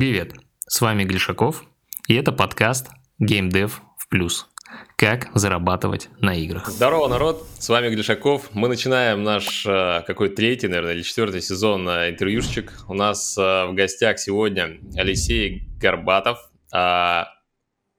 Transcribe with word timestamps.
Привет, 0.00 0.32
с 0.66 0.80
вами 0.80 1.04
Глишаков, 1.04 1.62
и 2.08 2.14
это 2.14 2.32
подкаст 2.32 2.88
Game 3.22 3.50
Dev 3.50 3.70
в 3.98 4.08
плюс. 4.08 4.48
Как 4.96 5.28
зарабатывать 5.34 6.08
на 6.20 6.34
играх. 6.34 6.68
Здорово, 6.68 7.06
народ, 7.06 7.46
с 7.58 7.68
вами 7.68 7.90
Глишаков. 7.90 8.48
Мы 8.54 8.68
начинаем 8.68 9.22
наш 9.24 9.66
э, 9.66 10.02
какой 10.06 10.30
третий, 10.30 10.68
наверное, 10.68 10.94
или 10.94 11.02
четвертый 11.02 11.42
сезон 11.42 11.86
э, 11.86 12.08
интервьюшечек. 12.08 12.72
У 12.88 12.94
нас 12.94 13.36
э, 13.36 13.66
в 13.66 13.74
гостях 13.74 14.18
сегодня 14.18 14.78
Алексей 14.96 15.68
Горбатов. 15.78 16.38
А, 16.72 17.28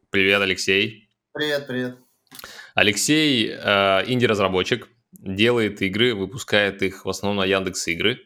привет, 0.10 0.42
Алексей. 0.42 1.08
Привет, 1.34 1.68
привет. 1.68 1.98
Алексей 2.74 3.48
инди-разработчик, 3.52 4.90
делает 5.12 5.84
игры, 5.84 6.16
выпускает 6.16 6.82
их 6.82 7.06
в 7.06 7.10
основном 7.10 7.46
на 7.46 7.48
Яндекс 7.48 7.88
Игры. 7.90 8.22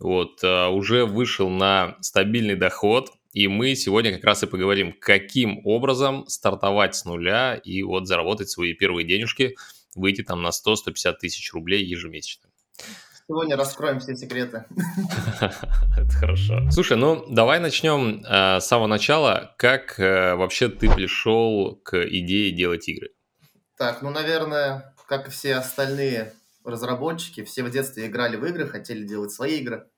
Вот, 0.00 0.42
уже 0.42 1.04
вышел 1.04 1.48
на 1.48 1.96
стабильный 2.00 2.56
доход, 2.56 3.10
и 3.32 3.48
мы 3.48 3.74
сегодня 3.74 4.12
как 4.12 4.24
раз 4.24 4.42
и 4.42 4.46
поговорим, 4.46 4.94
каким 4.98 5.64
образом 5.64 6.26
стартовать 6.28 6.94
с 6.94 7.04
нуля 7.04 7.54
и 7.54 7.82
вот 7.82 8.06
заработать 8.06 8.50
свои 8.50 8.74
первые 8.74 9.06
денежки, 9.06 9.56
выйти 9.94 10.22
там 10.22 10.42
на 10.42 10.48
100-150 10.48 11.14
тысяч 11.20 11.52
рублей 11.52 11.84
ежемесячно. 11.84 12.50
Сегодня 13.28 13.56
раскроем 13.56 14.00
все 14.00 14.16
секреты. 14.16 14.64
Это 15.40 16.10
хорошо. 16.18 16.68
Слушай, 16.72 16.96
ну 16.96 17.24
давай 17.30 17.60
начнем 17.60 18.24
э, 18.24 18.58
с 18.60 18.66
самого 18.66 18.88
начала. 18.88 19.54
Как 19.56 20.00
э, 20.00 20.34
вообще 20.34 20.68
ты 20.68 20.92
пришел 20.92 21.76
к 21.76 21.96
идее 22.08 22.50
делать 22.50 22.88
игры? 22.88 23.10
Так, 23.78 24.02
ну, 24.02 24.10
наверное, 24.10 24.94
как 25.06 25.28
и 25.28 25.30
все 25.30 25.54
остальные 25.54 26.32
разработчики, 26.64 27.44
все 27.44 27.62
в 27.62 27.70
детстве 27.70 28.06
играли 28.06 28.36
в 28.36 28.44
игры, 28.44 28.66
хотели 28.66 29.06
делать 29.06 29.30
свои 29.30 29.60
игры. 29.60 29.88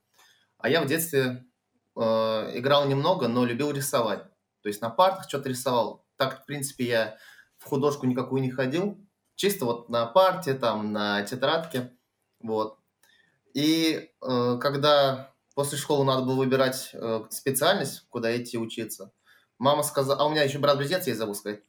А 0.58 0.68
я 0.68 0.82
в 0.82 0.86
детстве 0.86 1.44
играл 1.96 2.86
немного, 2.86 3.28
но 3.28 3.44
любил 3.44 3.70
рисовать. 3.70 4.24
То 4.62 4.68
есть 4.68 4.80
на 4.80 4.90
партах 4.90 5.28
что-то 5.28 5.48
рисовал. 5.48 6.06
Так, 6.16 6.42
в 6.42 6.46
принципе, 6.46 6.84
я 6.84 7.16
в 7.58 7.64
художку 7.68 8.06
никакую 8.06 8.42
не 8.42 8.50
ходил. 8.50 8.98
Чисто 9.34 9.64
вот 9.64 9.88
на 9.88 10.06
парте, 10.06 10.54
там, 10.54 10.92
на 10.92 11.22
тетрадке. 11.22 11.92
Вот. 12.40 12.78
И 13.54 14.10
э, 14.20 14.58
когда 14.60 15.34
после 15.54 15.78
школы 15.78 16.04
надо 16.04 16.22
было 16.22 16.36
выбирать 16.36 16.90
э, 16.92 17.24
специальность, 17.30 18.06
куда 18.08 18.36
идти 18.36 18.56
учиться, 18.56 19.12
мама 19.58 19.82
сказала... 19.82 20.20
А 20.20 20.24
у 20.26 20.30
меня 20.30 20.42
еще 20.42 20.58
брат-близнец 20.58 21.06
есть, 21.06 21.18
забыл 21.18 21.34
сказать. 21.34 21.62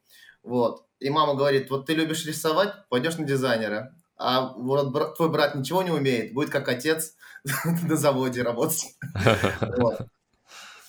Вот. 0.43 0.85
И 0.99 1.09
мама 1.09 1.35
говорит, 1.35 1.69
вот 1.69 1.85
ты 1.85 1.93
любишь 1.93 2.25
рисовать, 2.25 2.73
пойдешь 2.89 3.17
на 3.17 3.25
дизайнера. 3.25 3.95
А 4.17 4.53
вот 4.53 4.91
брат, 4.91 5.15
твой 5.15 5.29
брат 5.29 5.55
ничего 5.55 5.81
не 5.81 5.91
умеет, 5.91 6.33
будет 6.33 6.49
как 6.49 6.67
отец 6.69 7.15
на 7.83 7.95
заводе 7.95 8.43
работать. 8.43 8.95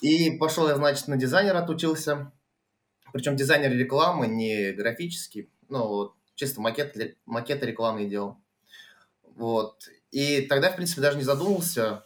И 0.01 0.33
пошел 0.33 0.69
я, 0.69 0.77
значит, 0.77 1.09
на 1.09 1.17
дизайнера 1.17 1.59
отучился. 1.59 2.33
Причем 3.13 3.37
дизайнер 3.37 3.73
рекламы, 3.73 4.27
не 4.27 4.73
графический. 4.73 5.51
Ну, 5.69 5.87
вот, 5.87 6.15
чисто 6.35 6.61
макет, 6.61 6.97
макеты 7.27 7.67
рекламные 7.67 8.09
делал. 8.09 8.39
Вот. 9.23 9.89
И 10.11 10.43
тогда, 10.43 10.71
в 10.71 10.77
принципе, 10.77 11.01
даже 11.01 11.17
не 11.17 11.25
задумывался 11.25 12.05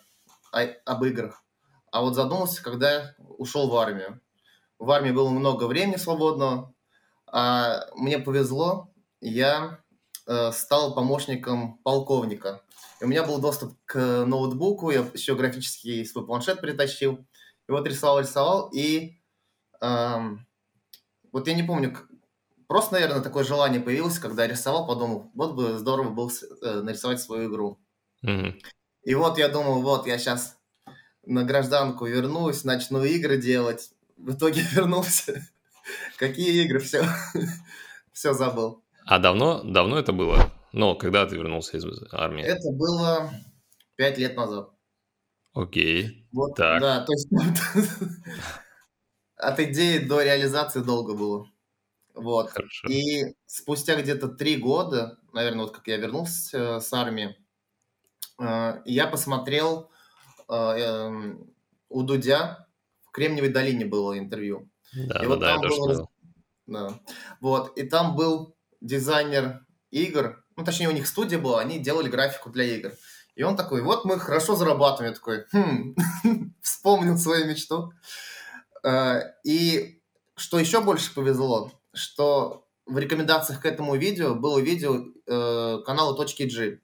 о, 0.52 0.62
об 0.84 1.04
играх. 1.04 1.42
А 1.90 2.02
вот 2.02 2.14
задумался, 2.14 2.62
когда 2.62 3.14
ушел 3.18 3.68
в 3.68 3.76
армию. 3.76 4.20
В 4.78 4.90
армии 4.90 5.10
было 5.10 5.30
много 5.30 5.64
времени 5.64 5.96
свободного. 5.96 6.72
А 7.26 7.86
мне 7.94 8.18
повезло, 8.18 8.92
я 9.20 9.80
э, 10.26 10.52
стал 10.52 10.94
помощником 10.94 11.78
полковника. 11.78 12.62
И 13.00 13.04
у 13.04 13.08
меня 13.08 13.24
был 13.24 13.40
доступ 13.40 13.74
к 13.84 14.24
ноутбуку, 14.26 14.90
я 14.90 15.06
еще 15.14 15.34
графический 15.34 16.04
свой 16.04 16.26
планшет 16.26 16.60
притащил. 16.60 17.26
И 17.68 17.72
вот 17.72 17.86
рисовал, 17.86 18.20
рисовал, 18.20 18.70
и 18.72 19.18
эм, 19.80 20.46
вот 21.32 21.46
я 21.46 21.54
не 21.54 21.62
помню, 21.62 21.96
просто, 22.66 22.94
наверное, 22.94 23.20
такое 23.20 23.44
желание 23.44 23.80
появилось, 23.80 24.18
когда 24.18 24.44
я 24.44 24.50
рисовал, 24.50 24.86
подумал, 24.86 25.30
вот 25.34 25.54
бы 25.54 25.78
здорово 25.78 26.10
было 26.10 26.30
э, 26.62 26.80
нарисовать 26.80 27.20
свою 27.20 27.50
игру. 27.50 27.78
Mm-hmm. 28.24 28.60
И 29.04 29.14
вот 29.14 29.38
я 29.38 29.48
думал, 29.48 29.82
вот 29.82 30.06
я 30.06 30.18
сейчас 30.18 30.56
на 31.24 31.44
гражданку 31.44 32.06
вернусь, 32.06 32.64
начну 32.64 33.04
игры 33.04 33.36
делать. 33.36 33.90
В 34.16 34.32
итоге 34.34 34.62
вернулся. 34.72 35.46
Какие 36.16 36.64
игры? 36.64 36.80
Все, 36.80 37.04
все 38.12 38.32
забыл. 38.32 38.82
А 39.04 39.18
давно, 39.18 39.62
давно 39.62 39.98
это 39.98 40.12
было? 40.12 40.50
Ну, 40.72 40.96
когда 40.96 41.26
ты 41.26 41.36
вернулся 41.36 41.76
из 41.76 41.84
армии? 42.12 42.44
Это 42.44 42.70
было 42.72 43.30
пять 43.96 44.18
лет 44.18 44.36
назад. 44.36 44.70
Окей. 45.54 46.26
Вот, 46.32 46.54
так. 46.54 46.80
Да, 46.80 47.04
то 47.04 47.12
есть 47.12 47.28
от 49.36 49.60
идеи 49.60 49.98
до 49.98 50.22
реализации 50.22 50.80
долго 50.80 51.14
было. 51.14 51.46
Вот. 52.14 52.50
Хорошо. 52.50 52.88
И 52.88 53.34
спустя 53.46 54.00
где-то 54.00 54.28
три 54.28 54.56
года, 54.56 55.18
наверное, 55.32 55.62
вот 55.64 55.74
как 55.74 55.86
я 55.86 55.96
вернулся 55.96 56.58
э, 56.58 56.80
с 56.80 56.92
армии, 56.92 57.36
э, 58.40 58.82
я 58.84 59.06
посмотрел 59.06 59.90
э, 60.48 61.34
у 61.88 62.02
Дудя 62.02 62.68
в 63.02 63.10
Кремниевой 63.10 63.50
долине 63.50 63.86
было 63.86 64.18
интервью. 64.18 64.68
Да, 64.94 65.22
и 65.22 65.26
вот 65.26 65.40
да, 65.40 65.54
там 65.54 65.62
я 65.62 65.68
был, 65.68 66.10
да. 66.66 67.00
Вот, 67.40 67.76
и 67.78 67.82
там 67.84 68.16
был 68.16 68.56
дизайнер 68.80 69.64
игр, 69.90 70.44
ну, 70.58 70.64
точнее, 70.64 70.88
у 70.88 70.92
них 70.92 71.06
студия 71.06 71.38
была, 71.38 71.60
они 71.60 71.78
делали 71.78 72.08
графику 72.08 72.50
для 72.50 72.64
игр. 72.64 72.92
И 73.36 73.44
он 73.44 73.56
такой, 73.56 73.80
вот 73.80 74.04
мы 74.04 74.18
хорошо 74.18 74.56
зарабатываем. 74.56 75.12
Я 75.12 75.14
такой, 75.14 75.44
хм, 75.52 75.94
вспомнил 76.62 77.16
свою 77.16 77.46
мечту. 77.46 77.92
Э, 78.82 79.20
и 79.44 80.02
что 80.34 80.58
еще 80.58 80.80
больше 80.80 81.14
повезло, 81.14 81.70
что 81.94 82.66
в 82.86 82.98
рекомендациях 82.98 83.62
к 83.62 83.66
этому 83.66 83.94
видео 83.94 84.34
было 84.34 84.58
видео 84.58 85.04
э, 85.26 85.78
канала 85.86 86.16
.g. 86.16 86.80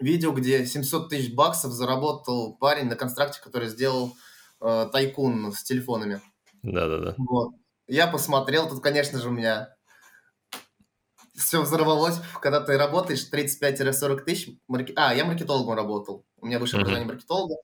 Видео, 0.00 0.32
где 0.32 0.64
700 0.64 1.10
тысяч 1.10 1.34
баксов 1.34 1.72
заработал 1.72 2.56
парень 2.56 2.86
на 2.86 2.96
констракте, 2.96 3.38
который 3.44 3.68
сделал 3.68 4.16
э, 4.62 4.88
тайкун 4.90 5.52
с 5.52 5.62
телефонами. 5.62 6.22
Да-да-да. 6.62 7.16
Вот. 7.18 7.52
Я 7.86 8.06
посмотрел, 8.06 8.66
тут, 8.66 8.82
конечно 8.82 9.18
же, 9.18 9.28
у 9.28 9.32
меня 9.32 9.76
все 11.38 11.62
взорвалось, 11.62 12.20
когда 12.40 12.60
ты 12.60 12.76
работаешь 12.76 13.28
35-40 13.32 14.24
тысяч. 14.24 14.58
Марки... 14.66 14.92
А, 14.96 15.14
я 15.14 15.24
маркетологом 15.24 15.74
работал. 15.74 16.26
У 16.40 16.46
меня 16.46 16.58
высшее 16.58 16.80
образование 16.80 17.08
mm-hmm. 17.08 17.14
маркетолога. 17.14 17.54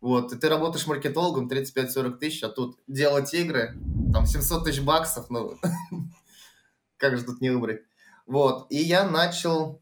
Вот, 0.00 0.32
и 0.34 0.36
ты 0.36 0.50
работаешь 0.50 0.86
маркетологом 0.86 1.48
35-40 1.48 2.18
тысяч, 2.18 2.42
а 2.42 2.50
тут 2.50 2.78
делать 2.86 3.32
игры, 3.32 3.74
там 4.12 4.26
700 4.26 4.64
тысяч 4.64 4.82
баксов, 4.82 5.30
ну, 5.30 5.56
как 6.98 7.16
же 7.16 7.24
тут 7.24 7.40
не 7.40 7.48
выбрать. 7.48 7.80
Вот, 8.26 8.66
и 8.68 8.76
я 8.76 9.08
начал 9.08 9.80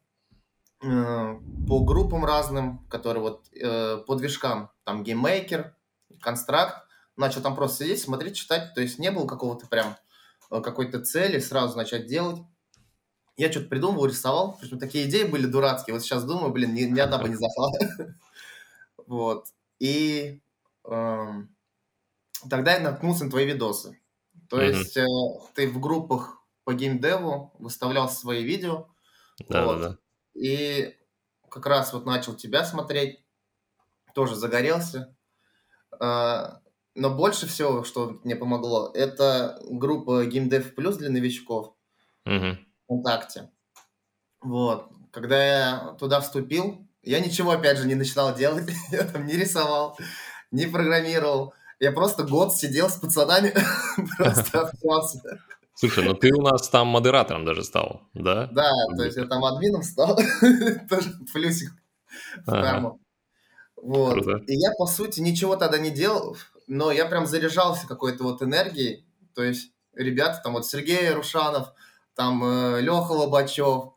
э, 0.80 1.34
по 1.66 1.80
группам 1.80 2.24
разным, 2.24 2.86
которые 2.88 3.20
вот 3.20 3.46
э, 3.52 3.96
по 4.06 4.14
движкам, 4.14 4.70
там 4.84 5.02
гейммейкер, 5.02 5.74
констракт, 6.20 6.86
начал 7.16 7.40
там 7.40 7.56
просто 7.56 7.82
сидеть, 7.82 8.00
смотреть, 8.00 8.36
читать, 8.36 8.74
то 8.76 8.80
есть 8.80 9.00
не 9.00 9.10
было 9.10 9.26
какого-то 9.26 9.66
прям 9.66 9.96
э, 10.52 10.60
какой-то 10.60 11.00
цели 11.00 11.40
сразу 11.40 11.76
начать 11.76 12.06
делать 12.06 12.38
я 13.36 13.50
что-то 13.50 13.68
придумывал, 13.68 14.06
рисовал. 14.06 14.58
Причем 14.60 14.78
такие 14.78 15.08
идеи 15.08 15.24
были 15.24 15.46
дурацкие. 15.46 15.94
Вот 15.94 16.02
сейчас 16.02 16.24
думаю, 16.24 16.52
блин, 16.52 16.74
ни, 16.74 16.82
ни 16.82 17.00
одна 17.00 17.18
бы 17.18 17.28
не 17.28 17.36
зашла. 17.36 17.70
Вот. 19.06 19.46
И 19.78 20.40
эм, 20.84 21.54
тогда 22.48 22.74
я 22.74 22.80
наткнулся 22.80 23.24
на 23.24 23.30
твои 23.30 23.44
видосы. 23.44 24.00
То 24.48 24.60
есть 24.60 24.96
э, 24.96 25.04
ты 25.54 25.68
в 25.68 25.80
группах 25.80 26.38
по 26.64 26.72
геймдеву 26.72 27.52
выставлял 27.58 28.08
свои 28.08 28.44
видео. 28.44 28.88
Да, 29.48 29.76
да. 29.76 29.98
И 30.34 30.96
как 31.50 31.66
раз 31.66 31.92
вот 31.92 32.06
начал 32.06 32.34
тебя 32.34 32.64
смотреть. 32.64 33.22
Тоже 34.14 34.36
загорелся. 34.36 35.14
Э, 36.00 36.58
но 36.94 37.10
больше 37.10 37.46
всего, 37.46 37.84
что 37.84 38.20
мне 38.24 38.36
помогло, 38.36 38.90
это 38.94 39.60
группа 39.64 40.26
GameDev 40.26 40.74
Plus 40.74 40.96
для 40.96 41.10
новичков. 41.10 41.74
Угу. 42.24 42.56
ВКонтакте. 42.84 43.50
Вот. 44.40 44.88
Когда 45.12 45.44
я 45.44 45.96
туда 45.98 46.20
вступил, 46.20 46.86
я 47.02 47.20
ничего, 47.20 47.52
опять 47.52 47.78
же, 47.78 47.86
не 47.86 47.94
начинал 47.94 48.34
делать. 48.34 48.70
я 48.90 49.04
там 49.04 49.26
не 49.26 49.34
рисовал, 49.34 49.98
не 50.50 50.66
программировал. 50.66 51.54
Я 51.80 51.92
просто 51.92 52.22
год 52.22 52.54
сидел 52.54 52.88
с 52.88 52.96
пацанами, 52.96 53.54
просто 54.16 54.60
общался. 54.60 55.20
Слушай, 55.74 56.04
ну 56.04 56.14
ты 56.14 56.32
у 56.32 56.42
нас 56.42 56.68
там 56.68 56.88
модератором 56.88 57.44
даже 57.44 57.64
стал, 57.64 58.02
да? 58.14 58.46
Да, 58.52 58.70
то 58.96 59.04
есть 59.04 59.16
я 59.16 59.24
там 59.24 59.44
админом 59.44 59.82
стал, 59.82 60.16
тоже 60.88 61.12
плюсик 61.32 61.72
в. 62.46 62.98
Вот. 63.76 64.18
И 64.46 64.54
я, 64.54 64.70
по 64.78 64.86
сути, 64.86 65.20
ничего 65.20 65.56
тогда 65.56 65.78
не 65.78 65.90
делал, 65.90 66.36
но 66.68 66.92
я 66.92 67.06
прям 67.06 67.26
заряжался 67.26 67.88
какой-то 67.88 68.22
вот 68.22 68.42
энергией. 68.42 69.04
То 69.34 69.42
есть 69.42 69.72
ребята, 69.94 70.40
там 70.44 70.52
вот 70.52 70.66
Сергей 70.66 71.10
Рушанов, 71.10 71.72
там 72.14 72.42
э, 72.44 72.80
Леха 72.80 73.12
Лобачев, 73.12 73.94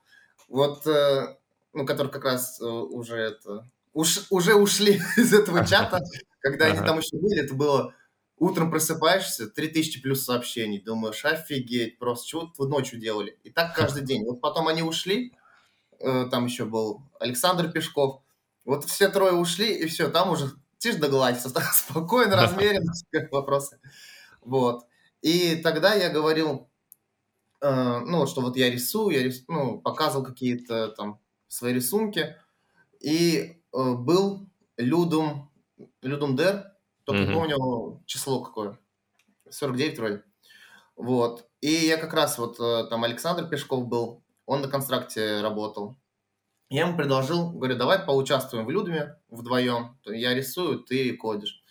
вот, 0.48 0.86
э, 0.88 1.38
ну, 1.74 1.86
которые 1.86 2.12
как 2.12 2.26
раз 2.26 2.60
э, 2.62 2.66
уже 2.66 3.16
это, 3.18 3.70
уж, 3.94 4.26
уже 4.30 4.56
ушли 4.56 5.02
из 5.18 5.34
этого 5.34 5.66
чата, 5.66 6.00
когда 6.40 6.66
они 6.66 6.80
там 6.80 7.00
еще 7.00 7.18
были, 7.18 7.44
это 7.44 7.54
было 7.54 7.94
Утром 8.38 8.70
просыпаешься, 8.70 9.48
3000 9.48 10.02
плюс 10.02 10.26
сообщений. 10.26 10.82
Думаешь, 10.82 11.24
офигеть, 11.24 11.98
просто 11.98 12.28
чего 12.28 12.52
вы 12.58 12.68
ночью 12.68 13.00
делали? 13.00 13.40
И 13.44 13.50
так 13.50 13.76
каждый 13.76 14.04
день. 14.04 14.26
Вот 14.26 14.42
потом 14.42 14.68
они 14.68 14.84
ушли, 14.84 15.34
э, 16.00 16.26
там 16.30 16.46
еще 16.46 16.66
был 16.66 17.02
Александр 17.20 17.72
Пешков. 17.72 18.22
Вот 18.66 18.84
все 18.86 19.10
трое 19.10 19.34
ушли, 19.34 19.74
и 19.74 19.86
все, 19.86 20.10
там 20.10 20.32
уже 20.32 20.52
тишь 20.80 20.96
да 20.96 21.08
гладь, 21.08 21.40
спокойно, 21.74 22.36
размеренно, 22.36 22.92
вопросы. 23.32 23.80
Вот. 24.42 24.86
И 25.22 25.56
тогда 25.58 25.94
я 25.94 26.10
говорил, 26.10 26.70
э, 27.62 28.00
ну, 28.06 28.28
что 28.28 28.42
вот 28.42 28.58
я 28.58 28.70
рисую, 28.70 29.16
я 29.16 29.24
рис, 29.24 29.44
ну, 29.48 29.80
показывал 29.80 30.26
какие-то 30.26 30.90
там 30.90 31.20
свои 31.48 31.74
рисунки. 31.74 32.36
И 33.00 33.62
э, 33.74 33.94
был 33.94 34.48
Людум, 34.78 35.52
Людум 36.02 36.36
Дер, 36.36 36.72
только 37.04 37.24
mm-hmm. 37.24 37.34
помню 37.34 38.04
число 38.06 38.42
какое. 38.42 38.80
49 39.50 39.98
вроде. 40.00 40.24
Вот. 40.96 41.48
И 41.62 41.72
я 41.72 41.98
как 41.98 42.14
раз 42.14 42.38
вот 42.38 42.60
э, 42.60 42.88
там 42.90 43.04
Александр 43.04 43.48
Пешков 43.48 43.88
был, 43.88 44.24
он 44.46 44.62
на 44.62 44.68
констракте 44.68 45.42
работал. 45.42 45.96
Я 46.70 46.88
ему 46.88 46.98
предложил, 46.98 47.52
говорю, 47.52 47.78
давай 47.78 48.00
поучаствуем 48.00 48.66
в 48.66 48.72
Людуме 48.72 49.16
вдвоем. 49.30 49.98
Я 50.06 50.34
рисую, 50.34 50.80
ты 50.80 51.16
кодишь. 51.16 51.62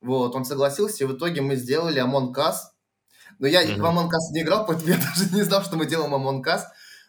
Вот, 0.00 0.34
он 0.34 0.46
согласился, 0.46 1.04
и 1.04 1.06
в 1.06 1.14
итоге 1.14 1.42
мы 1.42 1.56
сделали 1.56 2.02
Among 2.02 2.32
Us. 2.34 2.54
Но 3.40 3.48
я 3.48 3.64
mm-hmm. 3.64 3.80
в 3.80 3.84
Among 3.84 4.08
Us 4.08 4.32
не 4.32 4.42
играл, 4.42 4.66
поэтому 4.66 4.90
я 4.90 4.98
даже 4.98 5.34
не 5.34 5.42
знал, 5.42 5.64
что 5.64 5.76
мы 5.76 5.86
делаем 5.86 6.14
Among 6.14 6.44
Us. 6.44 6.60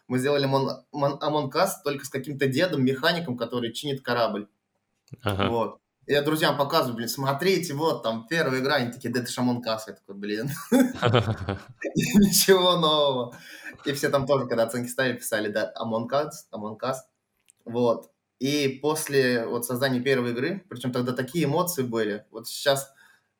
Мы 0.08 0.18
сделали 0.18 0.48
Among 0.48 1.52
Us 1.52 1.70
только 1.84 2.04
с 2.04 2.08
каким-то 2.08 2.48
дедом, 2.48 2.84
механиком, 2.84 3.36
который 3.36 3.72
чинит 3.72 4.02
корабль. 4.02 4.48
Ага. 5.22 5.48
Вот. 5.48 5.78
Я 6.06 6.22
друзьям 6.22 6.56
показываю, 6.58 6.96
блин, 6.96 7.08
смотрите, 7.08 7.74
вот 7.74 8.02
там 8.02 8.26
первая 8.26 8.60
игра, 8.60 8.74
они 8.76 8.90
такие, 8.90 9.12
да 9.12 9.20
это 9.20 9.30
Шамон 9.30 9.62
Касс. 9.62 9.86
Я 9.86 9.92
такой, 9.94 10.16
блин, 10.16 10.50
ничего 10.72 12.76
нового. 12.76 13.36
И 13.84 13.92
все 13.92 14.08
там 14.08 14.26
тоже, 14.26 14.46
когда 14.46 14.64
оценки 14.64 14.88
ставили, 14.88 15.18
писали, 15.18 15.48
да, 15.48 15.72
Among 15.80 16.08
Us, 16.10 16.30
Among 16.52 16.80
Us. 16.80 16.96
Вот. 17.64 18.10
И 18.40 18.80
после 18.82 19.46
вот 19.46 19.64
создания 19.64 20.00
первой 20.00 20.32
игры, 20.32 20.64
причем 20.68 20.90
тогда 20.90 21.12
такие 21.12 21.44
эмоции 21.44 21.82
были, 21.82 22.26
вот 22.32 22.48
сейчас 22.48 22.92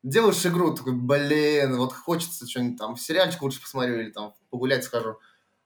делаешь 0.03 0.45
игру, 0.45 0.75
такой, 0.75 0.93
блин, 0.93 1.77
вот 1.77 1.93
хочется 1.93 2.47
что-нибудь 2.47 2.77
там, 2.77 2.97
сериальчик 2.97 3.41
лучше 3.41 3.61
посмотрю 3.61 3.99
или 3.99 4.11
там 4.11 4.35
погулять 4.49 4.83
схожу. 4.83 5.17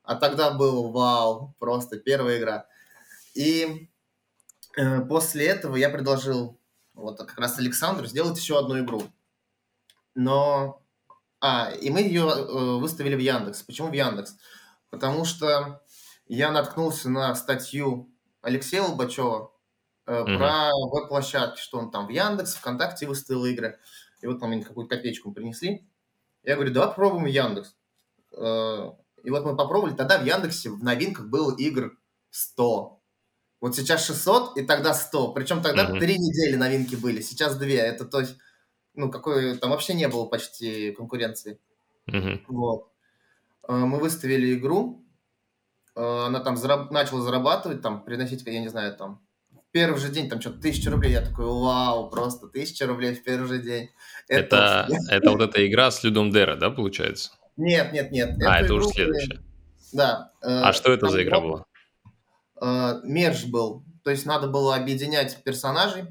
А 0.03 0.15
тогда 0.15 0.51
был 0.51 0.91
вау, 0.91 1.55
просто 1.59 1.97
первая 1.97 2.37
игра. 2.37 2.67
И 3.33 3.89
э, 4.77 5.01
после 5.01 5.47
этого 5.47 5.75
я 5.75 5.89
предложил 5.89 6.57
вот 6.93 7.17
как 7.17 7.37
раз 7.37 7.59
Александру 7.59 8.05
сделать 8.05 8.37
еще 8.37 8.57
одну 8.57 8.79
игру. 8.79 9.03
Но... 10.15 10.81
А, 11.39 11.69
и 11.69 11.91
мы 11.91 12.01
ее 12.01 12.23
э, 12.23 12.77
выставили 12.77 13.15
в 13.15 13.19
Яндекс. 13.19 13.61
Почему 13.61 13.89
в 13.89 13.93
Яндекс? 13.93 14.37
Потому 14.89 15.23
что 15.23 15.83
я 16.27 16.51
наткнулся 16.51 17.09
на 17.09 17.35
статью 17.35 18.09
Алексея 18.41 18.81
Лобачева 18.81 19.51
э, 20.07 20.13
mm-hmm. 20.13 20.37
про 20.37 20.71
веб-площадки, 20.71 21.59
что 21.59 21.77
он 21.77 21.91
там 21.91 22.07
в 22.07 22.09
Яндекс, 22.09 22.55
ВКонтакте 22.55 23.05
выставил 23.05 23.45
игры. 23.45 23.77
И 24.21 24.27
вот 24.27 24.39
там 24.39 24.61
какую-то 24.63 24.95
копеечку 24.95 25.31
принесли. 25.31 25.87
Я 26.43 26.55
говорю, 26.55 26.73
давай 26.73 26.89
попробуем 26.89 27.25
Яндекс. 27.25 27.75
Э, 28.31 28.91
и 29.23 29.29
вот 29.29 29.45
мы 29.45 29.55
попробовали. 29.55 29.95
Тогда 29.95 30.17
в 30.17 30.25
Яндексе 30.25 30.69
в 30.69 30.83
новинках 30.83 31.27
было 31.27 31.55
игр 31.57 31.97
100. 32.29 33.01
Вот 33.59 33.75
сейчас 33.75 34.05
600 34.05 34.57
и 34.57 34.63
тогда 34.63 34.93
100. 34.93 35.33
Причем 35.33 35.61
тогда 35.61 35.87
три 35.87 36.15
mm-hmm. 36.15 36.19
недели 36.19 36.55
новинки 36.55 36.95
были, 36.95 37.21
сейчас 37.21 37.57
две. 37.57 37.77
Это 37.77 38.05
то 38.05 38.19
есть, 38.19 38.37
ну, 38.93 39.11
какой 39.11 39.57
там 39.57 39.71
вообще 39.71 39.93
не 39.93 40.07
было 40.07 40.25
почти 40.25 40.91
конкуренции. 40.91 41.59
Mm-hmm. 42.09 42.43
Вот. 42.47 42.91
Э, 43.67 43.73
мы 43.73 43.99
выставили 43.99 44.55
игру, 44.55 45.05
э, 45.95 46.01
она 46.01 46.39
там 46.39 46.55
зараб- 46.55 46.91
начала 46.91 47.21
зарабатывать, 47.21 47.81
там, 47.81 48.03
приносить, 48.03 48.45
я 48.45 48.61
не 48.61 48.69
знаю, 48.69 48.95
там, 48.95 49.26
первый 49.77 49.99
же 49.99 50.09
день, 50.09 50.27
там, 50.27 50.41
что-то 50.41 50.59
тысяча 50.59 50.89
рублей. 50.89 51.11
Я 51.11 51.21
такой, 51.21 51.45
вау, 51.45 52.09
просто 52.09 52.47
тысяча 52.47 52.87
рублей 52.87 53.13
в 53.13 53.23
первый 53.23 53.47
же 53.47 53.61
день. 53.61 53.91
Это, 54.27 54.87
это, 54.89 55.13
это 55.13 55.29
вот 55.29 55.41
эта 55.41 55.67
игра 55.67 55.91
с 55.91 56.03
Людом 56.03 56.31
Дера, 56.31 56.55
да, 56.55 56.71
получается? 56.71 57.29
Нет, 57.57 57.93
нет, 57.93 58.11
нет. 58.11 58.37
А, 58.43 58.59
это 58.59 58.73
уже 58.73 58.87
следующая. 58.87 59.39
Да. 59.93 60.31
Э, 60.41 60.61
а 60.63 60.73
что 60.73 60.91
это 60.91 61.09
за 61.09 61.21
игра 61.21 61.39
была? 61.39 61.65
э, 62.59 63.01
мерж 63.03 63.45
был. 63.45 63.83
То 64.03 64.09
есть 64.09 64.25
надо 64.25 64.47
было 64.47 64.75
объединять 64.75 65.43
персонажей. 65.43 66.05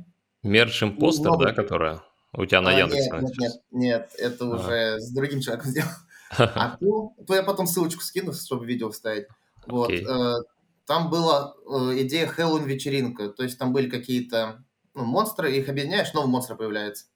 Мерж 0.44 0.84
импостер, 0.84 1.30
Много... 1.30 1.46
да, 1.46 1.52
которая 1.52 2.02
у 2.34 2.46
тебя 2.46 2.60
на 2.60 2.70
а, 2.70 2.78
Яндексе? 2.78 3.10
Нет, 3.10 3.22
нет, 3.22 3.32
нет, 3.38 3.52
нет, 3.72 4.10
это 4.16 4.44
а. 4.44 4.48
уже 4.48 5.00
с 5.00 5.12
другим 5.12 5.40
человеком 5.40 5.70
сделал. 5.70 5.90
А 6.38 6.76
то, 6.76 7.12
то 7.26 7.34
я 7.34 7.42
потом 7.42 7.66
ссылочку 7.66 8.02
скину, 8.02 8.32
чтобы 8.32 8.64
видео 8.64 8.90
вставить. 8.90 9.26
Вот. 9.66 9.90
Okay. 9.90 10.04
Э, 10.06 10.42
там 10.86 11.10
была 11.10 11.54
э, 11.66 12.02
идея 12.02 12.26
Хэллоуин 12.26 12.64
вечеринка. 12.64 13.28
То 13.28 13.42
есть 13.42 13.58
там 13.58 13.72
были 13.72 13.90
какие-то 13.90 14.64
ну, 14.94 15.04
монстры, 15.04 15.54
их 15.54 15.68
объединяешь, 15.68 16.12
новый 16.14 16.28
монстр 16.28 16.56
появляется. 16.56 17.06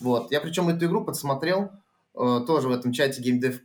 Вот. 0.00 0.30
Я 0.30 0.40
причем 0.40 0.68
эту 0.68 0.86
игру 0.86 1.04
подсмотрел 1.04 1.70
э, 2.14 2.40
тоже 2.46 2.68
в 2.68 2.72
этом 2.72 2.92
чате 2.92 3.22
GameDev. 3.22 3.60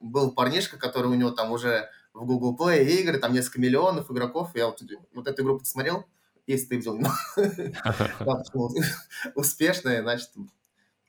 Был 0.00 0.32
парнишка, 0.32 0.78
который 0.78 1.06
у 1.06 1.14
него 1.14 1.30
там 1.30 1.52
уже 1.52 1.88
в 2.12 2.24
Google 2.26 2.56
Play 2.56 2.84
игры, 2.84 3.18
там 3.18 3.32
несколько 3.32 3.60
миллионов 3.60 4.10
игроков. 4.10 4.50
Я 4.54 4.66
вот, 4.66 4.82
вот 5.14 5.28
эту 5.28 5.42
игру 5.42 5.58
посмотрел, 5.58 6.04
если 6.46 6.66
ты 6.66 6.76
видел, 6.76 6.98
успешная, 9.34 10.02
значит, 10.02 10.30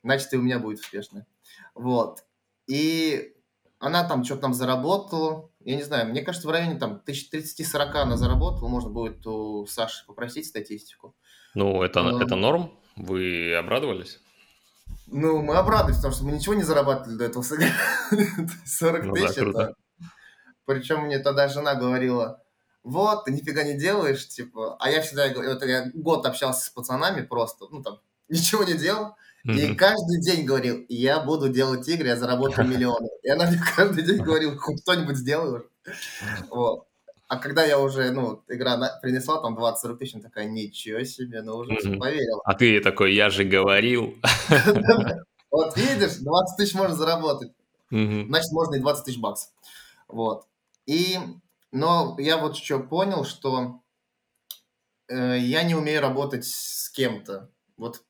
значит, 0.04 0.34
и 0.34 0.38
у 0.38 0.42
меня 0.42 0.60
будет 0.60 0.80
успешная. 0.80 1.26
Вот. 1.74 2.24
И 2.68 3.34
она 3.80 4.08
там 4.08 4.24
что-то 4.24 4.42
там 4.42 4.54
заработала. 4.54 5.50
Я 5.68 5.76
не 5.76 5.84
знаю, 5.84 6.08
мне 6.08 6.22
кажется, 6.22 6.48
в 6.48 6.52
районе 6.52 6.80
там 6.80 7.02
1030-40 7.06 7.92
она 7.96 8.16
заработала. 8.16 8.70
Можно 8.70 8.90
будет 8.90 9.28
у 9.28 9.66
Саши 9.68 10.06
попросить 10.08 10.46
статистику. 10.46 11.14
Ну, 11.56 11.84
это, 11.84 12.00
um, 12.00 12.24
это 12.24 12.38
норм? 12.38 12.72
Вы 12.96 13.54
обрадовались? 13.54 14.22
Ну, 15.08 15.42
мы 15.42 15.56
обрадовались, 15.56 15.98
потому 15.98 16.14
что 16.14 16.24
мы 16.24 16.32
ничего 16.32 16.54
не 16.54 16.64
зарабатывали 16.64 17.18
до 17.18 17.26
этого. 17.26 17.44
40 17.44 17.60
ну, 19.04 19.14
тысяч 19.14 19.36
да, 19.36 19.42
это 19.42 19.76
причем 20.68 21.02
мне 21.02 21.20
тогда 21.20 21.50
жена 21.50 21.76
говорила, 21.76 22.42
вот, 22.84 23.26
ты 23.26 23.34
нифига 23.34 23.64
не 23.64 23.78
делаешь, 23.78 24.26
типа, 24.28 24.78
а 24.80 24.90
я 24.90 25.02
всегда, 25.02 25.28
вот 25.34 25.64
я 25.64 25.92
год 25.94 26.26
общался 26.26 26.66
с 26.66 26.70
пацанами 26.70 27.26
просто, 27.26 27.66
ну, 27.72 27.84
там, 27.84 28.00
ничего 28.30 28.64
не 28.64 28.76
делал, 28.76 29.16
и 29.48 29.76
каждый 29.76 30.22
день 30.22 30.46
говорил, 30.46 30.86
я 30.90 31.20
буду 31.20 31.50
делать 31.50 31.88
игры, 31.88 32.08
я 32.08 32.16
заработаю 32.18 32.68
миллионы. 32.70 33.08
И 33.24 33.30
она 33.30 33.50
мне 33.50 33.60
каждый 33.76 34.04
день 34.04 34.22
говорила, 34.22 34.56
хоть 34.58 34.82
кто-нибудь 34.82 35.18
сделай. 35.18 35.62
Вот. 36.50 36.88
А 37.28 37.38
когда 37.38 37.66
я 37.66 37.80
уже, 37.80 38.12
ну, 38.12 38.44
игра 38.48 38.78
принесла 39.02 39.42
там 39.42 39.58
20-40 39.58 39.98
тысяч, 39.98 40.14
она 40.16 40.24
такая, 40.24 40.46
ничего 40.46 41.04
себе, 41.04 41.42
ну 41.42 41.58
уже 41.58 41.74
mm-hmm. 41.74 41.98
поверила. 41.98 42.42
А 42.46 42.54
ты 42.54 42.80
такой, 42.80 43.14
я 43.14 43.30
же 43.30 43.44
говорил. 43.44 44.16
Вот 45.50 45.78
видишь, 45.78 46.18
20 46.18 46.58
тысяч 46.58 46.76
можно 46.76 46.94
заработать. 46.94 47.54
Значит, 47.90 48.52
можно 48.52 48.76
и 48.76 48.80
20 48.80 49.06
тысяч 49.06 49.18
баксов. 49.18 49.50
Вот. 50.10 50.46
И, 50.86 51.18
но 51.72 52.18
я 52.20 52.38
вот 52.38 52.58
что 52.58 52.80
понял, 52.80 53.24
что 53.24 53.80
э, 55.08 55.38
я 55.40 55.64
не 55.64 55.74
умею 55.74 56.02
работать 56.02 56.46
с 56.46 56.90
кем-то. 56.90 57.50
Вот, 57.78 58.04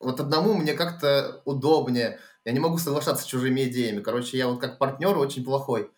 вот 0.00 0.20
одному 0.20 0.54
мне 0.54 0.74
как-то 0.74 1.42
удобнее. 1.44 2.18
Я 2.44 2.52
не 2.52 2.60
могу 2.60 2.78
соглашаться 2.78 3.24
с 3.24 3.26
чужими 3.26 3.64
идеями. 3.64 4.00
Короче, 4.00 4.38
я 4.38 4.48
вот 4.48 4.60
как 4.60 4.78
партнер 4.78 5.16
очень 5.16 5.44
плохой. 5.44 5.90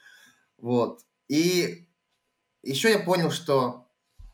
Вот. 0.56 1.00
И 1.28 1.88
еще 2.62 2.90
я 2.90 2.98
понял, 2.98 3.30
что 3.30 3.86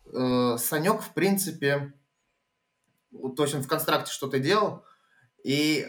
э, 0.07 0.57
Санек, 0.59 1.03
в 1.03 1.13
принципе, 1.13 1.93
то 3.37 3.43
есть 3.43 3.55
он 3.55 3.63
в 3.63 3.69
констракте 3.69 4.13
что-то 4.13 4.39
делал, 4.39 4.85
и 5.43 5.87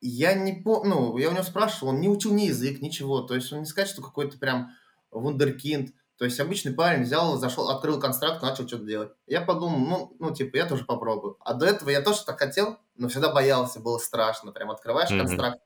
я 0.00 0.34
не 0.34 0.52
помню, 0.52 0.94
ну, 0.94 1.18
я 1.18 1.28
у 1.28 1.32
него 1.32 1.44
спрашивал, 1.44 1.92
он 1.92 2.00
не 2.00 2.08
учил 2.08 2.34
ни 2.34 2.42
язык, 2.42 2.80
ничего, 2.80 3.20
то 3.20 3.34
есть 3.34 3.52
он 3.52 3.60
не 3.60 3.66
сказать, 3.66 3.88
что 3.88 4.02
какой-то 4.02 4.38
прям 4.38 4.72
вундеркинд. 5.10 5.94
То 6.22 6.26
есть 6.26 6.38
обычный 6.38 6.72
парень 6.72 7.02
взял, 7.02 7.36
зашел, 7.36 7.68
открыл 7.68 7.98
констракт, 7.98 8.42
начал 8.42 8.68
что-то 8.68 8.84
делать. 8.84 9.10
Я 9.26 9.40
подумал, 9.40 9.80
ну, 9.80 10.16
ну, 10.20 10.32
типа, 10.32 10.54
я 10.54 10.66
тоже 10.66 10.84
попробую. 10.84 11.36
А 11.40 11.52
до 11.52 11.66
этого 11.66 11.90
я 11.90 12.00
тоже 12.00 12.24
так 12.24 12.38
хотел, 12.38 12.78
но 12.94 13.08
всегда 13.08 13.34
боялся, 13.34 13.80
было 13.80 13.98
страшно. 13.98 14.52
Прям 14.52 14.70
открываешь 14.70 15.10
mm-hmm. 15.10 15.18
констракт 15.18 15.60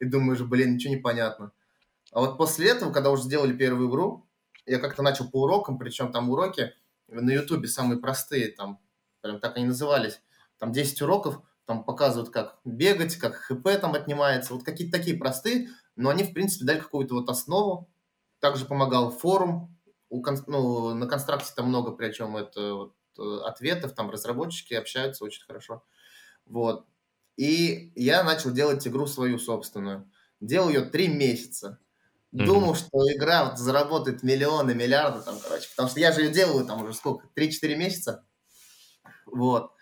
и 0.00 0.04
думаешь, 0.04 0.40
блин, 0.40 0.74
ничего 0.74 0.94
не 0.94 1.00
понятно. 1.00 1.52
А 2.10 2.18
вот 2.18 2.38
после 2.38 2.70
этого, 2.70 2.92
когда 2.92 3.10
уже 3.12 3.22
сделали 3.22 3.56
первую 3.56 3.88
игру, 3.88 4.28
я 4.66 4.80
как-то 4.80 5.04
начал 5.04 5.30
по 5.30 5.44
урокам, 5.44 5.78
причем 5.78 6.10
там 6.10 6.28
уроки 6.28 6.72
на 7.06 7.30
Ютубе 7.30 7.68
самые 7.68 8.00
простые, 8.00 8.48
там, 8.48 8.80
прям 9.20 9.38
так 9.38 9.56
они 9.56 9.66
назывались. 9.66 10.20
Там 10.58 10.72
10 10.72 11.02
уроков, 11.02 11.40
там 11.66 11.84
показывают, 11.84 12.30
как 12.30 12.58
бегать, 12.64 13.14
как 13.14 13.36
ХП 13.36 13.68
там 13.80 13.94
отнимается. 13.94 14.54
Вот 14.54 14.64
какие-то 14.64 14.98
такие 14.98 15.16
простые, 15.16 15.68
но 15.94 16.10
они, 16.10 16.24
в 16.24 16.34
принципе, 16.34 16.64
дали 16.64 16.80
какую-то 16.80 17.14
вот 17.14 17.28
основу, 17.28 17.88
также 18.40 18.64
помогал 18.64 19.12
форум. 19.12 19.73
У, 20.14 20.24
ну, 20.46 20.94
на 20.94 21.06
констракте 21.06 21.52
там 21.56 21.68
много, 21.68 21.90
причем 21.90 22.36
это 22.36 22.74
вот, 22.74 22.94
э, 23.18 23.40
ответов, 23.44 23.94
там 23.94 24.10
разработчики 24.10 24.74
общаются 24.74 25.24
очень 25.24 25.44
хорошо. 25.44 25.82
Вот. 26.46 26.86
И 27.36 27.92
я 27.96 28.22
начал 28.22 28.52
делать 28.52 28.86
игру 28.86 29.06
свою 29.06 29.38
собственную. 29.38 30.08
Делал 30.40 30.68
ее 30.68 30.82
три 30.82 31.08
месяца. 31.08 31.80
Думал, 32.30 32.74
что 32.74 32.98
игра 33.12 33.56
заработает 33.56 34.22
миллионы, 34.22 34.74
миллиарды 34.74 35.22
там, 35.22 35.38
короче. 35.40 35.68
Потому 35.70 35.88
что 35.88 36.00
я 36.00 36.12
же 36.12 36.22
ее 36.22 36.30
делаю 36.30 36.64
там 36.64 36.82
уже 36.82 36.94
сколько? 36.94 37.28
3-4 37.36 37.76
месяца. 37.76 38.24
Вот. 39.26 39.72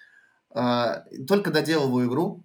А, 0.50 1.04
только 1.26 1.50
доделываю 1.50 2.08
игру. 2.08 2.44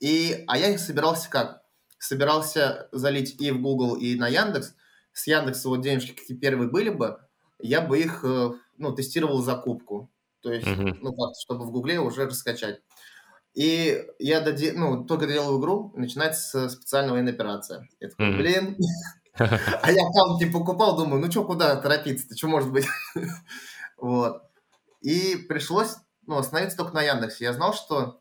И, 0.00 0.44
а 0.46 0.58
я 0.58 0.68
их 0.68 0.80
собирался 0.80 1.30
как? 1.30 1.62
Собирался 1.98 2.88
залить 2.92 3.40
и 3.40 3.50
в 3.50 3.60
Google, 3.60 3.96
и 3.96 4.16
на 4.16 4.28
Яндекс. 4.28 4.74
С 5.16 5.26
Яндекса 5.26 5.70
вот 5.70 5.80
денежки 5.80 6.12
какие 6.12 6.36
первые 6.36 6.68
были 6.68 6.90
бы, 6.90 7.18
я 7.58 7.80
бы 7.80 7.98
их, 7.98 8.22
э, 8.22 8.50
ну, 8.76 8.94
тестировал 8.94 9.42
закупку. 9.42 10.10
То 10.42 10.52
есть, 10.52 10.66
uh-huh. 10.66 10.98
ну, 11.00 11.14
как, 11.14 11.30
чтобы 11.42 11.64
в 11.64 11.70
Гугле 11.70 11.98
уже 11.98 12.26
раскачать. 12.26 12.82
И 13.54 14.06
я 14.18 14.42
доде... 14.42 14.74
ну, 14.74 15.06
только 15.06 15.26
делаю 15.26 15.58
игру, 15.58 15.90
начинается 15.96 16.68
специальная 16.68 17.12
военная 17.12 17.32
операция. 17.32 17.88
Я 17.98 18.10
такой, 18.10 18.26
mm-hmm. 18.26 18.36
блин. 18.36 18.76
А 19.82 19.90
я 19.90 20.06
аккаунт 20.06 20.40
не 20.40 20.50
покупал, 20.50 20.96
думаю, 20.96 21.22
ну 21.22 21.30
что, 21.30 21.44
куда 21.44 21.76
торопиться-то, 21.76 22.36
что 22.36 22.48
может 22.48 22.70
быть? 22.70 22.86
Вот. 23.96 24.42
И 25.00 25.36
пришлось, 25.48 25.96
ну, 26.26 26.36
остановиться 26.36 26.76
только 26.76 26.94
на 26.94 27.02
Яндексе. 27.02 27.44
Я 27.44 27.54
знал, 27.54 27.72
что, 27.72 28.20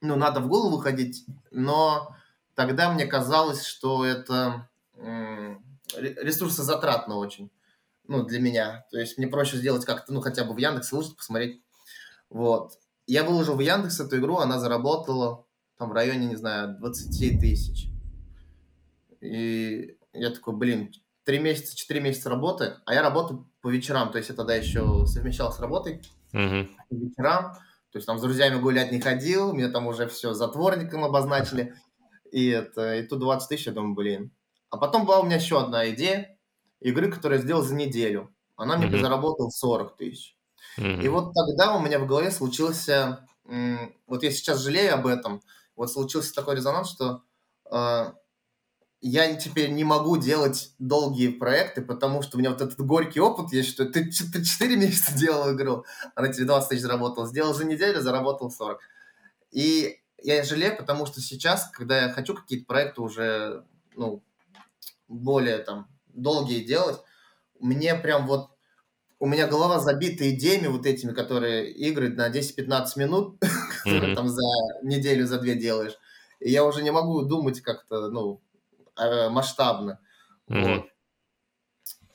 ну, 0.00 0.16
надо 0.16 0.40
в 0.40 0.48
голову 0.48 0.78
выходить, 0.78 1.26
но 1.50 2.16
тогда 2.54 2.90
мне 2.90 3.04
казалось, 3.04 3.64
что 3.66 4.06
это 4.06 4.68
ресурсозатратно 5.96 7.16
очень, 7.16 7.50
ну, 8.06 8.24
для 8.24 8.40
меня. 8.40 8.86
То 8.90 8.98
есть 8.98 9.18
мне 9.18 9.28
проще 9.28 9.56
сделать 9.56 9.84
как-то, 9.84 10.12
ну, 10.12 10.20
хотя 10.20 10.44
бы 10.44 10.54
в 10.54 10.58
Яндексе 10.58 10.96
выложить, 10.96 11.16
посмотреть. 11.16 11.62
Вот. 12.30 12.72
Я 13.06 13.24
выложил 13.24 13.56
в 13.56 13.60
Яндекс 13.60 14.00
эту 14.00 14.18
игру, 14.18 14.38
она 14.38 14.58
заработала 14.58 15.46
там 15.78 15.90
в 15.90 15.92
районе, 15.92 16.26
не 16.26 16.36
знаю, 16.36 16.76
20 16.78 17.40
тысяч. 17.40 17.88
И 19.20 19.96
я 20.12 20.30
такой, 20.30 20.54
блин, 20.54 20.92
3 21.24 21.38
месяца, 21.38 21.76
4 21.76 22.00
месяца 22.00 22.30
работы, 22.30 22.76
а 22.84 22.94
я 22.94 23.02
работаю 23.02 23.48
по 23.60 23.68
вечерам, 23.68 24.12
то 24.12 24.18
есть 24.18 24.30
я 24.30 24.36
тогда 24.36 24.54
еще 24.54 25.06
совмещал 25.06 25.52
с 25.52 25.58
работой 25.58 26.02
mm-hmm. 26.32 26.68
по 26.88 26.94
вечерам, 26.94 27.54
то 27.90 27.98
есть 27.98 28.06
там 28.06 28.18
с 28.18 28.22
друзьями 28.22 28.60
гулять 28.60 28.92
не 28.92 29.00
ходил, 29.00 29.52
меня 29.52 29.70
там 29.70 29.86
уже 29.86 30.06
все 30.06 30.34
затворником 30.34 31.04
обозначили, 31.04 31.74
и, 32.30 32.48
это, 32.48 32.96
и 32.96 33.06
тут 33.06 33.20
20 33.20 33.48
тысяч, 33.48 33.66
я 33.66 33.72
думаю, 33.72 33.94
блин. 33.94 34.32
А 34.74 34.76
потом 34.76 35.06
была 35.06 35.20
у 35.20 35.22
меня 35.24 35.36
еще 35.36 35.60
одна 35.60 35.88
идея 35.90 36.36
игры, 36.80 37.08
которую 37.08 37.38
я 37.38 37.44
сделал 37.44 37.62
за 37.62 37.76
неделю. 37.76 38.34
Она 38.56 38.76
мне 38.76 38.88
mm-hmm. 38.88 39.00
заработала 39.00 39.48
40 39.48 39.96
тысяч. 39.96 40.36
Mm-hmm. 40.78 41.04
И 41.04 41.08
вот 41.08 41.32
тогда 41.32 41.76
у 41.76 41.80
меня 41.80 42.00
в 42.00 42.08
голове 42.08 42.32
случился, 42.32 43.24
вот 43.44 44.24
я 44.24 44.32
сейчас 44.32 44.58
жалею 44.58 44.94
об 44.94 45.06
этом, 45.06 45.42
вот 45.76 45.92
случился 45.92 46.34
такой 46.34 46.56
резонанс, 46.56 46.90
что 46.90 47.22
э, 47.70 48.12
я 49.00 49.34
теперь 49.36 49.70
не 49.70 49.84
могу 49.84 50.16
делать 50.16 50.72
долгие 50.80 51.28
проекты, 51.28 51.80
потому 51.80 52.22
что 52.22 52.36
у 52.36 52.40
меня 52.40 52.50
вот 52.50 52.60
этот 52.60 52.80
горький 52.80 53.20
опыт 53.20 53.52
есть, 53.52 53.68
что 53.68 53.84
ты, 53.84 54.10
ты 54.10 54.44
4 54.44 54.76
месяца 54.76 55.16
делал 55.16 55.54
игру, 55.54 55.84
она 56.16 56.32
тебе 56.32 56.46
20 56.46 56.68
тысяч 56.68 56.82
заработала, 56.82 57.28
сделал 57.28 57.54
за 57.54 57.64
неделю, 57.64 58.00
заработал 58.00 58.50
40. 58.50 58.80
И 59.52 60.00
я 60.20 60.42
жалею, 60.42 60.76
потому 60.76 61.06
что 61.06 61.20
сейчас, 61.20 61.70
когда 61.70 62.06
я 62.06 62.12
хочу 62.12 62.34
какие-то 62.34 62.66
проекты 62.66 63.02
уже, 63.02 63.64
ну, 63.94 64.24
более 65.08 65.58
там 65.58 65.88
долгие 66.08 66.64
делать, 66.64 66.98
мне 67.60 67.94
прям 67.94 68.26
вот 68.26 68.50
у 69.18 69.26
меня 69.26 69.46
голова 69.46 69.78
забита 69.78 70.28
идеями 70.30 70.66
вот 70.66 70.86
этими, 70.86 71.12
которые 71.12 71.72
игры 71.72 72.10
на 72.10 72.30
10-15 72.30 72.86
минут, 72.96 73.40
которые 73.84 74.14
там 74.14 74.28
за 74.28 74.42
неделю, 74.82 75.26
за 75.26 75.38
две 75.38 75.54
делаешь. 75.54 75.94
И 76.40 76.50
я 76.50 76.64
уже 76.64 76.82
не 76.82 76.90
могу 76.90 77.22
думать 77.22 77.60
как-то, 77.60 78.08
ну, 78.10 78.42
э, 78.98 79.28
масштабно. 79.30 80.00
Вот. 80.46 80.84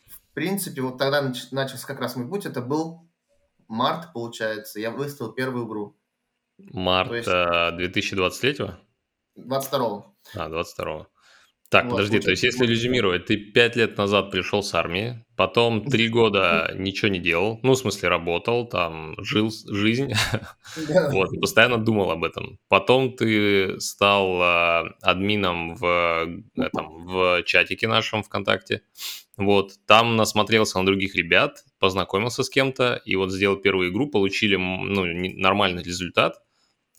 В 0.08 0.34
принципе, 0.34 0.82
вот 0.82 0.98
тогда 0.98 1.22
начался 1.22 1.88
как 1.88 2.00
раз 2.00 2.16
мой 2.16 2.28
путь. 2.28 2.46
Это 2.46 2.62
был 2.62 3.10
март, 3.68 4.14
получается. 4.14 4.80
Я 4.80 4.92
выставил 4.92 5.34
первую 5.34 5.66
игру. 5.66 5.98
Март 6.58 7.12
есть... 7.12 7.26
2023? 7.28 8.72
22 9.36 10.14
А, 10.36 10.50
22 10.50 11.08
так, 11.70 11.86
вот, 11.86 11.92
подожди, 11.92 12.20
то 12.20 12.32
есть 12.32 12.42
если 12.42 12.66
резюмировать, 12.66 13.28
ты 13.28 13.38
пять 13.38 13.76
лет 13.76 13.96
назад 13.96 14.32
пришел 14.32 14.64
с 14.64 14.74
армии, 14.74 15.24
потом 15.36 15.86
три 15.86 16.10
года 16.10 16.74
ничего 16.76 17.10
не 17.10 17.20
делал, 17.20 17.60
ну, 17.62 17.74
в 17.74 17.78
смысле, 17.78 18.10
работал, 18.10 18.68
там, 18.68 19.14
жил 19.20 19.52
жизнь, 19.68 20.12
вот, 21.12 21.30
постоянно 21.40 21.78
думал 21.78 22.10
об 22.10 22.24
этом. 22.24 22.58
Потом 22.70 23.16
ты 23.16 23.80
стал 23.80 24.42
э, 24.42 24.94
админом 25.04 25.76
в, 25.76 26.42
этом, 26.58 27.06
в 27.06 27.44
чатике 27.44 27.88
нашем 27.88 28.24
ВКонтакте, 28.24 28.82
вот, 29.38 29.74
там 29.86 30.16
насмотрелся 30.16 30.80
на 30.80 30.88
других 30.88 31.16
ребят, 31.16 31.64
познакомился 31.78 32.44
с 32.44 32.50
кем-то, 32.50 33.00
и 33.06 33.16
вот 33.16 33.32
сделал 33.32 33.58
первую 33.58 33.92
игру, 33.92 34.10
получили, 34.10 34.56
ну, 34.56 35.06
нормальный 35.40 35.84
результат– 35.84 36.42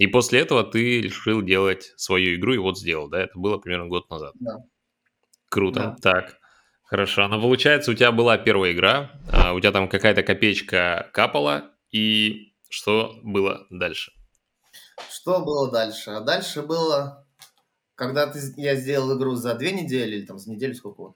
и 0.01 0.07
после 0.07 0.41
этого 0.41 0.65
ты 0.65 1.03
решил 1.03 1.43
делать 1.43 1.93
свою 1.99 2.35
игру 2.37 2.55
и 2.55 2.59
вот 2.59 2.79
сделал, 2.79 3.11
да? 3.11 3.21
Это 3.21 3.39
было 3.39 3.59
примерно 3.59 3.87
год 3.87 4.09
назад. 4.09 4.33
Да. 4.41 4.57
Круто. 5.51 5.81
Да. 5.81 5.97
Так, 6.01 6.39
хорошо. 6.85 7.29
Но 7.29 7.39
получается, 7.39 7.91
у 7.91 7.95
тебя 7.95 8.11
была 8.11 8.39
первая 8.39 8.73
игра, 8.73 9.11
а 9.31 9.53
у 9.53 9.61
тебя 9.61 9.73
там 9.73 9.91
какая-то 9.91 10.23
копеечка 10.23 11.11
капала, 11.13 11.73
и 11.91 12.55
что 12.71 13.21
было 13.23 13.67
дальше? 13.69 14.13
Что 15.11 15.45
было 15.45 15.71
дальше? 15.71 16.13
А 16.13 16.21
дальше 16.23 16.63
было, 16.63 17.27
когда 17.95 18.27
ты, 18.27 18.41
я 18.57 18.77
сделал 18.77 19.19
игру 19.19 19.35
за 19.35 19.55
две 19.55 19.71
недели, 19.71 20.17
или 20.17 20.25
там 20.25 20.39
за 20.39 20.51
неделю 20.51 20.75
сколько 20.75 21.13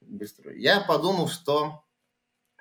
быстро, 0.00 0.56
я 0.56 0.80
подумал, 0.82 1.26
что 1.26 1.82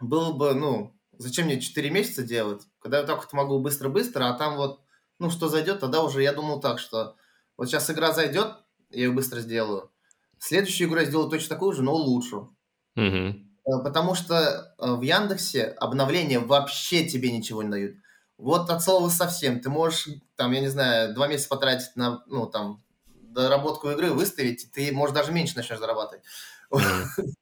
было 0.02 0.34
бы, 0.34 0.56
ну, 0.56 1.00
зачем 1.20 1.46
мне 1.46 1.62
4 1.62 1.92
месяца 1.92 2.24
делать, 2.24 2.64
когда 2.80 3.02
я 3.02 3.04
так 3.04 3.18
вот 3.18 3.32
могу 3.34 3.60
быстро-быстро, 3.60 4.28
а 4.28 4.34
там 4.34 4.56
вот 4.56 4.82
ну, 5.20 5.30
что 5.30 5.50
зайдет, 5.50 5.80
тогда 5.80 6.04
уже 6.04 6.22
я 6.22 6.34
думал 6.34 6.60
так, 6.60 6.80
что 6.80 7.16
вот 7.58 7.68
сейчас 7.68 7.90
игра 7.90 8.14
зайдет, 8.14 8.54
я 8.92 9.06
ее 9.06 9.12
быстро 9.12 9.40
сделаю. 9.40 9.92
Следующую 10.40 10.88
игру 10.88 11.00
я 11.00 11.06
сделаю 11.06 11.30
точно 11.30 11.56
такую 11.56 11.74
же, 11.74 11.82
но 11.82 11.94
улучшу. 11.94 12.56
Угу. 12.96 13.84
Потому 13.84 14.16
что 14.16 14.76
э, 14.78 14.92
в 14.94 15.02
Яндексе 15.02 15.66
обновления 15.66 16.40
вообще 16.40 17.06
тебе 17.06 17.32
ничего 17.32 17.64
не 17.64 17.70
дают. 17.70 17.96
Вот 18.38 18.70
от 18.70 18.84
слова 18.84 19.10
совсем. 19.10 19.60
Ты 19.60 19.70
можешь, 19.70 20.08
там, 20.36 20.52
я 20.52 20.62
не 20.62 20.68
знаю, 20.68 21.14
два 21.14 21.28
месяца 21.28 21.50
потратить 21.50 21.96
на, 21.96 22.24
ну, 22.28 22.46
там, 22.46 22.84
доработку 23.06 23.90
игры, 23.92 24.12
выставить, 24.12 24.64
и 24.64 24.68
ты, 24.68 24.92
может, 24.92 25.16
даже 25.16 25.32
меньше 25.32 25.56
начнешь 25.56 25.80
зарабатывать. 25.80 26.24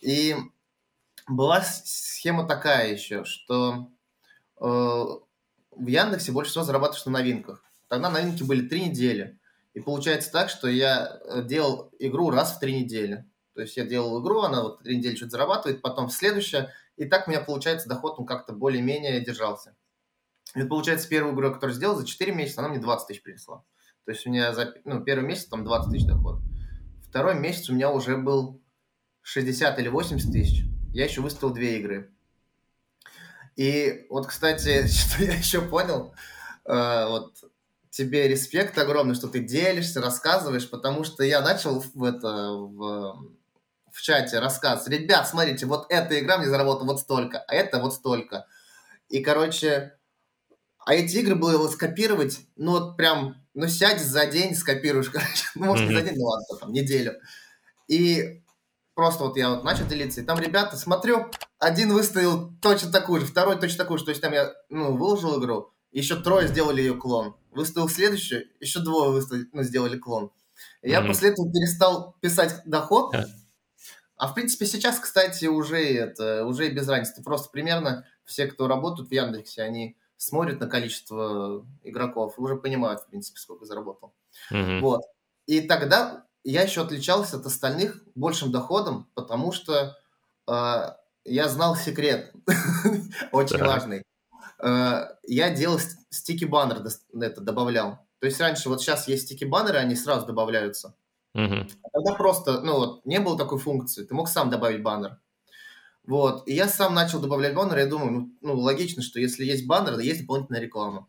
И 0.00 0.36
была 1.26 1.62
схема 1.62 2.46
такая 2.46 2.92
еще, 2.92 3.24
что 3.24 3.88
э, 4.60 5.04
в 5.76 5.86
Яндексе 5.86 6.32
больше 6.32 6.50
всего 6.50 6.64
зарабатываешь 6.64 7.06
на 7.06 7.12
новинках. 7.12 7.62
Тогда 7.88 8.10
новинки 8.10 8.42
были 8.42 8.66
три 8.68 8.86
недели. 8.86 9.38
И 9.74 9.80
получается 9.80 10.30
так, 10.30 10.48
что 10.48 10.68
я 10.68 11.20
э, 11.24 11.42
делал 11.42 11.90
игру 11.98 12.30
раз 12.30 12.56
в 12.56 12.60
три 12.60 12.80
недели. 12.80 13.24
То 13.54 13.60
есть 13.60 13.76
я 13.76 13.84
делал 13.84 14.22
игру, 14.22 14.42
она 14.42 14.62
вот 14.62 14.82
три 14.82 14.96
недели 14.96 15.16
что-то 15.16 15.32
зарабатывает, 15.32 15.82
потом 15.82 16.08
в 16.08 16.12
следующее. 16.12 16.72
И 16.96 17.04
так 17.06 17.26
у 17.26 17.30
меня 17.30 17.40
получается 17.40 17.88
доход, 17.88 18.18
он 18.18 18.26
как-то 18.26 18.52
более-менее 18.52 19.20
держался. 19.20 19.76
И 20.54 20.62
получается 20.62 21.08
первую 21.08 21.34
игру, 21.34 21.52
которую 21.52 21.74
сделал 21.74 21.96
за 21.96 22.06
4 22.06 22.32
месяца, 22.32 22.60
она 22.60 22.68
мне 22.68 22.78
20 22.78 23.08
тысяч 23.08 23.22
принесла. 23.22 23.64
То 24.04 24.12
есть 24.12 24.26
у 24.26 24.30
меня 24.30 24.52
за, 24.52 24.74
ну, 24.84 25.02
первый 25.02 25.26
месяц 25.26 25.46
там 25.46 25.64
20 25.64 25.90
тысяч 25.90 26.06
доход. 26.06 26.40
Второй 27.08 27.34
месяц 27.34 27.68
у 27.70 27.74
меня 27.74 27.90
уже 27.90 28.16
был 28.16 28.62
60 29.22 29.78
или 29.78 29.88
80 29.88 30.30
тысяч. 30.30 30.64
Я 30.92 31.04
еще 31.04 31.20
выставил 31.20 31.52
две 31.52 31.78
игры. 31.78 32.12
И 33.56 34.06
вот, 34.10 34.26
кстати, 34.26 34.86
что 34.88 35.22
я 35.22 35.34
еще 35.34 35.60
понял, 35.60 36.14
э, 36.66 37.06
вот 37.08 37.34
тебе 37.90 38.26
респект 38.26 38.76
огромный, 38.76 39.14
что 39.14 39.28
ты 39.28 39.40
делишься, 39.40 40.00
рассказываешь, 40.00 40.68
потому 40.68 41.04
что 41.04 41.22
я 41.22 41.40
начал 41.40 41.80
в 41.94 42.02
это 42.02 42.28
в, 42.28 43.28
в 43.92 44.02
чате 44.02 44.40
рассказ. 44.40 44.88
Ребят, 44.88 45.28
смотрите, 45.28 45.66
вот 45.66 45.86
эта 45.90 46.18
игра 46.18 46.38
мне 46.38 46.48
заработала 46.48 46.88
вот 46.88 47.00
столько, 47.00 47.38
а 47.46 47.54
это 47.54 47.78
вот 47.78 47.94
столько. 47.94 48.46
И, 49.08 49.20
короче, 49.20 49.96
а 50.84 50.94
эти 50.94 51.18
игры 51.18 51.36
было 51.36 51.52
его 51.52 51.68
скопировать, 51.68 52.40
ну 52.56 52.72
вот 52.72 52.96
прям, 52.96 53.36
ну 53.54 53.68
сядь 53.68 54.00
за 54.00 54.26
день, 54.26 54.56
скопируешь, 54.56 55.10
короче, 55.12 55.46
ну 55.54 55.66
может 55.66 55.86
mm-hmm. 55.86 55.88
не 55.88 55.94
за 55.94 56.02
день, 56.02 56.14
ну 56.16 56.24
ладно, 56.24 56.56
там, 56.60 56.72
неделю. 56.72 57.14
И 57.86 58.42
просто 58.94 59.24
вот 59.24 59.36
я 59.36 59.50
вот 59.50 59.64
начал 59.64 59.86
делиться, 59.86 60.20
и 60.20 60.24
там 60.24 60.38
ребята, 60.38 60.76
смотрю, 60.76 61.30
один 61.58 61.92
выставил 61.92 62.52
точно 62.60 62.92
такую 62.92 63.20
же, 63.20 63.26
второй 63.26 63.58
точно 63.58 63.78
такую 63.78 63.98
же, 63.98 64.04
то 64.04 64.10
есть 64.10 64.22
там 64.22 64.32
я, 64.32 64.52
ну, 64.68 64.96
выложил 64.96 65.40
игру, 65.40 65.72
еще 65.90 66.16
трое 66.16 66.48
сделали 66.48 66.80
ее 66.80 66.94
клон. 66.94 67.36
Выставил 67.52 67.88
следующую, 67.88 68.46
еще 68.58 68.80
двое 68.80 69.12
выставили, 69.12 69.48
ну, 69.52 69.62
сделали 69.62 69.96
клон. 69.96 70.32
И 70.82 70.88
mm-hmm. 70.88 70.90
я 70.90 71.02
после 71.02 71.30
этого 71.30 71.52
перестал 71.52 72.16
писать 72.20 72.62
доход, 72.64 73.14
а 74.16 74.28
в 74.28 74.34
принципе 74.34 74.66
сейчас, 74.66 74.98
кстати, 74.98 75.46
уже 75.46 75.84
это, 75.84 76.44
уже 76.46 76.70
без 76.70 76.88
разницы. 76.88 77.22
Просто 77.22 77.50
примерно 77.50 78.06
все, 78.24 78.46
кто 78.46 78.68
работают 78.68 79.08
в 79.08 79.12
Яндексе, 79.12 79.62
они 79.62 79.96
смотрят 80.16 80.60
на 80.60 80.66
количество 80.66 81.66
игроков, 81.82 82.34
уже 82.38 82.56
понимают, 82.56 83.00
в 83.00 83.06
принципе, 83.08 83.38
сколько 83.38 83.64
заработал. 83.64 84.14
Мгм. 84.50 84.80
Вот. 84.80 85.02
И 85.46 85.60
тогда 85.62 86.26
я 86.44 86.62
еще 86.62 86.82
отличался 86.82 87.36
от 87.38 87.46
остальных 87.46 88.02
большим 88.14 88.52
доходом, 88.52 89.08
потому 89.14 89.52
что 89.52 89.96
э, 90.48 90.92
я 91.24 91.48
знал 91.48 91.76
секрет, 91.76 92.32
очень 93.32 93.58
Так. 93.58 93.68
важный. 93.68 94.02
Э, 94.62 95.16
я 95.24 95.50
делал 95.54 95.78
ст- 95.78 95.98
стики-баннер, 96.10 96.82
это 97.20 97.40
добавлял. 97.40 98.00
То 98.20 98.26
есть 98.26 98.40
раньше, 98.40 98.68
вот 98.68 98.80
сейчас 98.82 99.08
есть 99.08 99.24
стики-баннеры, 99.26 99.78
они 99.78 99.96
сразу 99.96 100.26
добавляются. 100.26 100.96
А 101.82 101.88
Тогда 101.92 102.14
просто, 102.14 102.60
ну 102.62 102.74
вот, 102.76 103.06
не 103.06 103.20
было 103.20 103.36
такой 103.38 103.58
функции, 103.58 104.04
ты 104.04 104.14
мог 104.14 104.28
сам 104.28 104.50
добавить 104.50 104.82
баннер. 104.82 105.20
Вот, 106.06 106.46
и 106.46 106.52
я 106.54 106.68
сам 106.68 106.94
начал 106.94 107.20
добавлять 107.20 107.54
баннеры, 107.54 107.80
я 107.80 107.86
думаю, 107.86 108.10
ну, 108.12 108.32
ну, 108.42 108.60
логично, 108.60 109.02
что 109.02 109.18
если 109.20 109.44
есть 109.44 109.66
баннер, 109.66 109.98
есть 110.00 110.20
дополнительная 110.22 110.60
реклама. 110.60 111.08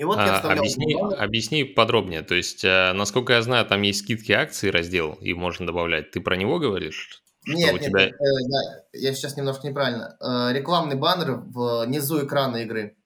И 0.00 0.04
вот 0.04 0.16
я 0.16 0.32
А, 0.32 0.36
вставлял 0.36 0.60
объясни, 0.60 0.94
баннер. 0.94 1.22
объясни 1.22 1.64
подробнее. 1.64 2.22
То 2.22 2.34
есть, 2.34 2.64
э, 2.64 2.94
насколько 2.94 3.34
я 3.34 3.42
знаю, 3.42 3.66
там 3.66 3.82
есть 3.82 3.98
скидки 3.98 4.32
акции 4.32 4.70
раздел, 4.70 5.12
и 5.20 5.34
можно 5.34 5.66
добавлять. 5.66 6.10
Ты 6.10 6.22
про 6.22 6.36
него 6.36 6.58
говоришь? 6.58 7.22
Нет, 7.46 7.74
нет, 7.74 7.82
тебя... 7.84 8.06
нет, 8.06 8.14
э, 8.14 8.48
да, 8.48 8.84
я 8.94 9.12
сейчас 9.12 9.36
немножко 9.36 9.68
неправильно. 9.68 10.16
Э, 10.18 10.54
рекламный 10.54 10.96
баннер 10.96 11.42
внизу 11.44 12.24
экрана 12.24 12.56
игры. 12.58 12.96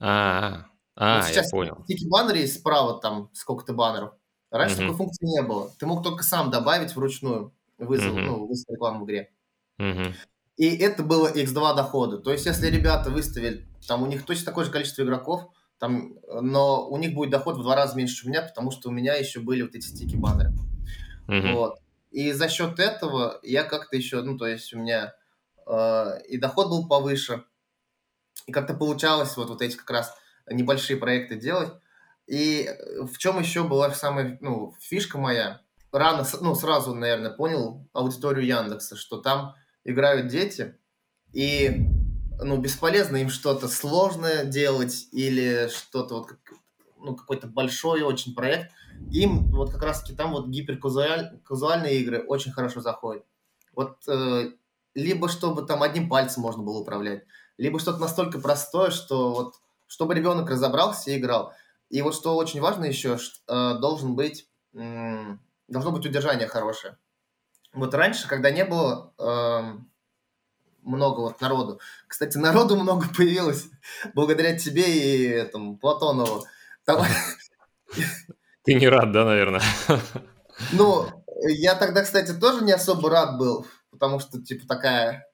А, 0.00 0.64
а, 0.96 1.16
Вот 1.18 1.24
а, 1.24 1.28
я 1.28 1.34
сейчас 1.34 1.50
понял. 1.50 1.84
Тики 1.86 2.08
баннер 2.08 2.36
есть 2.36 2.60
справа, 2.60 2.98
там 2.98 3.28
сколько-то 3.34 3.74
баннеров. 3.74 4.12
Раньше 4.50 4.76
Мгм. 4.76 4.84
такой 4.84 4.96
функции 4.96 5.26
не 5.26 5.42
было. 5.42 5.70
Ты 5.78 5.84
мог 5.84 6.02
только 6.02 6.22
сам 6.24 6.50
добавить 6.50 6.96
вручную 6.96 7.52
вызов, 7.76 8.14
Мгм. 8.14 8.24
ну, 8.24 8.46
выставить 8.46 8.76
рекламу 8.76 9.04
в 9.04 9.06
игре. 9.06 9.28
Мгм. 9.76 10.14
И 10.56 10.74
это 10.78 11.02
было 11.02 11.28
x2 11.30 11.76
дохода. 11.76 12.16
То 12.16 12.32
есть, 12.32 12.46
если 12.46 12.68
ребята 12.68 13.10
выставили, 13.10 13.66
там 13.86 14.02
у 14.02 14.06
них 14.06 14.24
точно 14.24 14.46
такое 14.46 14.64
же 14.64 14.70
количество 14.70 15.02
игроков, 15.02 15.42
там, 15.78 16.14
э, 16.14 16.40
но 16.40 16.88
у 16.88 16.96
них 16.98 17.14
будет 17.14 17.30
доход 17.30 17.56
в 17.56 17.62
два 17.62 17.76
раза 17.76 17.96
меньше, 17.96 18.16
чем 18.16 18.28
у 18.28 18.30
меня, 18.30 18.42
потому 18.42 18.70
что 18.70 18.88
у 18.88 18.92
меня 18.92 19.14
еще 19.14 19.40
были 19.40 19.62
вот 19.62 19.74
эти 19.74 19.86
стики-баннеры. 19.86 20.52
Мгм. 21.26 21.54
Вот. 21.54 21.78
И 22.10 22.32
за 22.32 22.48
счет 22.48 22.78
этого 22.78 23.38
я 23.42 23.64
как-то 23.64 23.96
еще, 23.96 24.22
ну, 24.22 24.36
то 24.36 24.46
есть 24.46 24.72
у 24.72 24.78
меня 24.78 25.14
э, 25.66 26.22
и 26.28 26.38
доход 26.38 26.68
был 26.68 26.88
повыше, 26.88 27.44
и 28.46 28.52
как-то 28.52 28.74
получалось 28.74 29.36
вот, 29.36 29.48
вот 29.48 29.62
эти 29.62 29.76
как 29.76 29.90
раз 29.90 30.14
небольшие 30.50 30.98
проекты 30.98 31.36
делать. 31.36 31.72
И 32.26 32.66
э, 32.68 33.02
в 33.02 33.16
чем 33.18 33.38
еще 33.38 33.64
была 33.64 33.90
самая, 33.92 34.38
ну, 34.40 34.74
фишка 34.80 35.18
моя? 35.18 35.60
Рано, 35.92 36.26
ну, 36.40 36.54
сразу, 36.54 36.94
наверное, 36.94 37.30
понял 37.30 37.88
аудиторию 37.92 38.46
Яндекса, 38.46 38.96
что 38.96 39.18
там 39.18 39.54
играют 39.84 40.28
дети, 40.28 40.76
и, 41.32 41.86
ну, 42.40 42.56
бесполезно 42.58 43.16
им 43.16 43.30
что-то 43.30 43.68
сложное 43.68 44.44
делать 44.44 45.08
или 45.12 45.68
что-то 45.68 46.16
вот, 46.20 46.28
ну, 46.98 47.16
какой-то 47.16 47.46
большой 47.46 48.02
очень 48.02 48.34
проект. 48.34 48.72
Им 49.10 49.50
вот 49.52 49.70
как 49.72 49.82
раз-таки 49.82 50.16
там 50.16 50.32
вот 50.32 50.48
гиперказуальные 50.48 52.00
игры 52.00 52.24
очень 52.26 52.52
хорошо 52.52 52.80
заходят. 52.80 53.24
Вот 53.74 53.98
э, 54.08 54.52
либо 54.94 55.28
чтобы 55.28 55.62
там 55.62 55.82
одним 55.82 56.08
пальцем 56.08 56.42
можно 56.42 56.62
было 56.62 56.78
управлять, 56.78 57.24
либо 57.56 57.78
что-то 57.78 57.98
настолько 57.98 58.40
простое, 58.40 58.90
что 58.90 59.32
вот 59.32 59.54
чтобы 59.86 60.14
ребенок 60.14 60.50
разобрался 60.50 61.10
и 61.10 61.18
играл. 61.18 61.54
И 61.90 62.02
вот 62.02 62.14
что 62.14 62.36
очень 62.36 62.60
важно 62.60 62.84
еще, 62.84 63.16
э, 63.46 63.74
должен 63.80 64.14
быть, 64.16 64.48
м, 64.74 65.40
должно 65.68 65.92
быть 65.92 66.04
удержание 66.04 66.46
хорошее. 66.48 66.98
Вот 67.72 67.94
раньше, 67.94 68.28
когда 68.28 68.50
не 68.50 68.64
было 68.64 69.12
эм, 69.18 69.87
много 70.82 71.20
вот 71.20 71.40
народу, 71.40 71.80
кстати, 72.06 72.38
народу 72.38 72.76
много 72.76 73.06
появилось 73.16 73.66
благодаря 74.14 74.56
тебе 74.56 74.84
и 74.84 75.28
этому 75.28 75.76
Платонову. 75.76 76.44
Там- 76.84 77.04
Ты 78.64 78.74
не 78.74 78.88
рад, 78.88 79.12
да, 79.12 79.24
наверное? 79.24 79.62
ну, 80.72 81.06
я 81.42 81.74
тогда, 81.74 82.02
кстати, 82.02 82.32
тоже 82.32 82.64
не 82.64 82.72
особо 82.72 83.10
рад 83.10 83.38
был, 83.38 83.66
потому 83.90 84.20
что, 84.20 84.42
типа, 84.42 84.66
такая, 84.66 85.26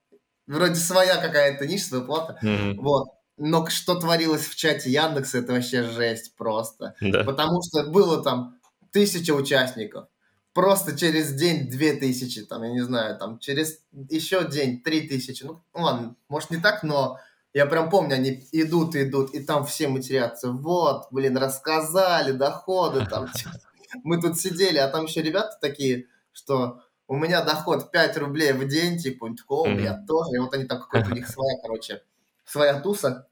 вроде 0.46 0.76
своя 0.76 1.16
какая-то 1.16 1.66
ниша, 1.66 1.86
своя 1.86 2.04
плата. 2.04 2.38
Мгм. 2.42 2.76
Вот. 2.80 3.08
Но 3.36 3.66
что 3.66 3.96
творилось 3.96 4.46
в 4.46 4.54
чате 4.54 4.90
Яндекса, 4.90 5.38
это 5.38 5.52
вообще 5.52 5.82
жесть 5.82 6.36
просто. 6.36 6.94
Да. 7.00 7.24
Потому 7.24 7.60
что 7.62 7.90
было 7.90 8.22
там 8.22 8.60
тысяча 8.92 9.32
участников. 9.32 10.06
Просто 10.54 10.96
через 10.96 11.32
день 11.32 11.68
две 11.68 11.94
тысячи, 11.94 12.42
там, 12.42 12.62
я 12.62 12.70
не 12.70 12.80
знаю, 12.80 13.18
там, 13.18 13.40
через 13.40 13.80
еще 13.92 14.48
день 14.48 14.80
три 14.80 15.08
тысячи. 15.08 15.42
Ну, 15.42 15.60
ладно, 15.74 16.14
может 16.28 16.50
не 16.50 16.58
так, 16.58 16.84
но 16.84 17.18
я 17.52 17.66
прям 17.66 17.90
помню, 17.90 18.14
они 18.14 18.46
идут, 18.52 18.94
идут, 18.94 19.34
и 19.34 19.40
там 19.40 19.66
все 19.66 19.88
матерятся. 19.88 20.52
Вот, 20.52 21.08
блин, 21.10 21.36
рассказали, 21.36 22.30
доходы 22.30 23.04
там. 23.04 23.28
Мы 24.04 24.20
тут 24.20 24.38
сидели, 24.38 24.78
а 24.78 24.88
там 24.88 25.06
еще 25.06 25.22
ребята 25.22 25.58
такие, 25.60 26.06
что 26.32 26.80
у 27.08 27.16
меня 27.16 27.42
доход 27.44 27.90
5 27.90 28.16
рублей 28.18 28.52
в 28.52 28.66
день, 28.68 28.98
типа, 28.98 29.28
о, 29.48 29.66
меня 29.66 30.04
тоже. 30.06 30.36
И 30.36 30.38
вот 30.38 30.54
они 30.54 30.64
там 30.64 30.80
какой-то 30.80 31.10
у 31.10 31.14
них 31.14 31.28
своя, 31.28 31.58
короче, 31.62 32.02
своя 32.44 32.80
туса. 32.80 33.26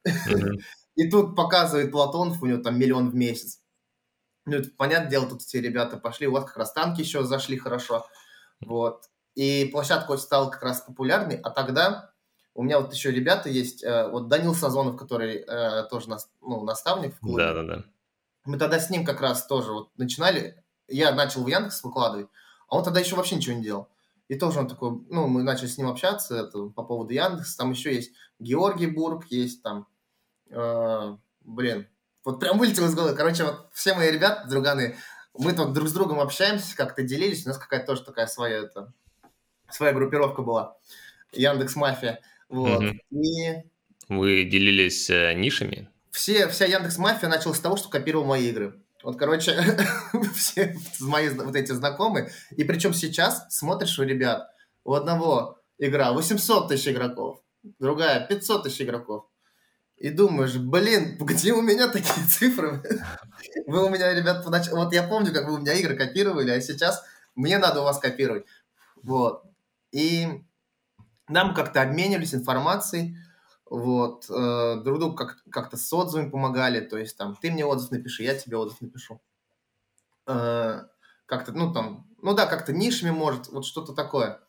И 0.94 1.08
тут 1.08 1.34
показывает 1.34 1.90
Платонов, 1.90 2.42
у 2.42 2.46
него 2.46 2.62
там 2.62 2.78
миллион 2.78 3.10
в 3.10 3.14
месяц. 3.14 3.61
Ну, 4.44 4.56
это, 4.56 4.70
понятное 4.76 5.10
дело, 5.10 5.28
тут 5.28 5.42
все 5.42 5.60
ребята 5.60 5.96
пошли, 5.96 6.26
у 6.26 6.32
вас 6.32 6.44
как 6.44 6.56
раз 6.56 6.72
танки 6.72 7.00
еще 7.00 7.22
зашли 7.24 7.56
хорошо. 7.56 8.06
Вот. 8.60 9.04
И 9.34 9.68
площадка 9.72 10.12
очень 10.12 10.24
стала 10.24 10.50
как 10.50 10.62
раз 10.62 10.80
популярной, 10.80 11.36
а 11.36 11.50
тогда 11.50 12.12
у 12.54 12.62
меня 12.62 12.80
вот 12.80 12.92
еще 12.92 13.10
ребята 13.10 13.48
есть, 13.48 13.82
э, 13.82 14.08
вот 14.08 14.28
Данил 14.28 14.54
Сазонов, 14.54 14.96
который 14.96 15.36
э, 15.36 15.84
тоже 15.88 16.10
нас, 16.10 16.30
ну, 16.40 16.64
наставник 16.64 17.14
в 17.14 17.20
клубе. 17.20 17.44
Да, 17.44 17.54
да, 17.54 17.62
да. 17.62 17.84
Мы 18.44 18.58
тогда 18.58 18.78
с 18.78 18.90
ним 18.90 19.04
как 19.04 19.20
раз 19.20 19.46
тоже 19.46 19.72
вот 19.72 19.90
начинали, 19.96 20.62
я 20.88 21.14
начал 21.14 21.44
в 21.44 21.46
Яндекс 21.46 21.82
выкладывать, 21.84 22.28
а 22.68 22.76
он 22.76 22.84
тогда 22.84 23.00
еще 23.00 23.16
вообще 23.16 23.36
ничего 23.36 23.56
не 23.56 23.62
делал. 23.62 23.88
И 24.28 24.34
тоже 24.34 24.60
он 24.60 24.68
такой, 24.68 24.90
ну, 25.08 25.28
мы 25.28 25.42
начали 25.42 25.66
с 25.66 25.78
ним 25.78 25.88
общаться 25.88 26.36
это, 26.36 26.66
по 26.68 26.82
поводу 26.82 27.12
Яндекса, 27.12 27.56
там 27.56 27.70
еще 27.70 27.94
есть 27.94 28.12
Георгий 28.38 28.86
Бург, 28.86 29.26
есть 29.30 29.62
там, 29.62 29.86
э, 30.50 31.16
блин, 31.40 31.88
вот 32.24 32.40
прям 32.40 32.58
вылетел 32.58 32.86
из 32.86 32.94
головы. 32.94 33.14
Короче, 33.16 33.44
вот 33.44 33.68
все 33.72 33.94
мои 33.94 34.10
ребята, 34.10 34.48
друганы, 34.48 34.96
мы 35.34 35.52
тут 35.52 35.72
друг 35.72 35.88
с 35.88 35.92
другом 35.92 36.20
общаемся, 36.20 36.76
как-то 36.76 37.02
делились, 37.02 37.44
у 37.46 37.48
нас 37.48 37.58
какая-то 37.58 37.86
тоже 37.86 38.04
такая 38.04 38.26
своя, 38.26 38.58
это, 38.58 38.92
своя 39.70 39.92
группировка 39.92 40.42
была, 40.42 40.76
Яндекс 41.32 41.76
Мафия, 41.76 42.20
вот. 42.48 42.82
Мгм. 42.82 43.00
И 43.10 43.62
Вы 44.08 44.44
делились 44.44 45.08
э, 45.08 45.32
нишами? 45.34 45.88
все, 46.12 46.48
вся 46.48 46.66
Яндекс 46.66 46.98
Мафия 46.98 47.28
началась 47.28 47.58
с 47.58 47.62
того, 47.62 47.76
что 47.76 47.88
копировал 47.88 48.26
мои 48.26 48.48
игры. 48.48 48.80
Вот, 49.02 49.18
короче, 49.18 49.56
все 50.34 50.76
мои 51.00 51.28
вот 51.30 51.56
эти 51.56 51.72
знакомые. 51.72 52.30
И 52.50 52.62
причем 52.62 52.92
сейчас 52.94 53.46
смотришь 53.50 53.98
у 53.98 54.04
ребят, 54.04 54.48
у 54.84 54.92
одного 54.94 55.58
игра 55.78 56.12
800 56.12 56.68
тысяч 56.68 56.88
игроков, 56.88 57.42
другая 57.80 58.24
500 58.26 58.64
тысяч 58.64 58.82
игроков. 58.82 59.24
И 60.02 60.10
думаешь, 60.10 60.56
блин, 60.56 61.16
где 61.20 61.52
у 61.52 61.62
меня 61.62 61.86
такие 61.86 62.26
цифры? 62.26 62.82
Вы 63.68 63.84
у 63.84 63.88
меня, 63.88 64.12
ребят, 64.12 64.44
понач... 64.44 64.68
вот 64.72 64.92
я 64.92 65.04
помню, 65.04 65.32
как 65.32 65.46
вы 65.46 65.54
у 65.54 65.58
меня 65.58 65.74
игры 65.74 65.94
копировали, 65.96 66.50
а 66.50 66.60
сейчас 66.60 67.04
мне 67.36 67.56
надо 67.58 67.82
у 67.82 67.84
вас 67.84 68.00
копировать. 68.00 68.44
Вот. 69.00 69.44
И 69.92 70.42
нам 71.28 71.54
как-то 71.54 71.82
обменивались 71.82 72.34
информацией, 72.34 73.16
вот, 73.70 74.28
э, 74.28 74.80
друг 74.82 74.98
другу 74.98 75.14
как- 75.14 75.44
как-то 75.52 75.76
с 75.76 75.92
отзывами 75.92 76.30
помогали, 76.30 76.80
то 76.80 76.98
есть 76.98 77.16
там, 77.16 77.36
ты 77.36 77.52
мне 77.52 77.64
отзыв 77.64 77.92
напиши, 77.92 78.24
я 78.24 78.34
тебе 78.34 78.56
отзыв 78.56 78.80
напишу. 78.80 79.20
Э, 80.26 80.82
как-то, 81.26 81.52
ну 81.52 81.72
там, 81.72 82.08
ну 82.20 82.34
да, 82.34 82.46
как-то 82.46 82.72
нишами 82.72 83.10
может, 83.10 83.52
вот 83.52 83.64
что-то 83.64 83.92
такое. 83.92 84.40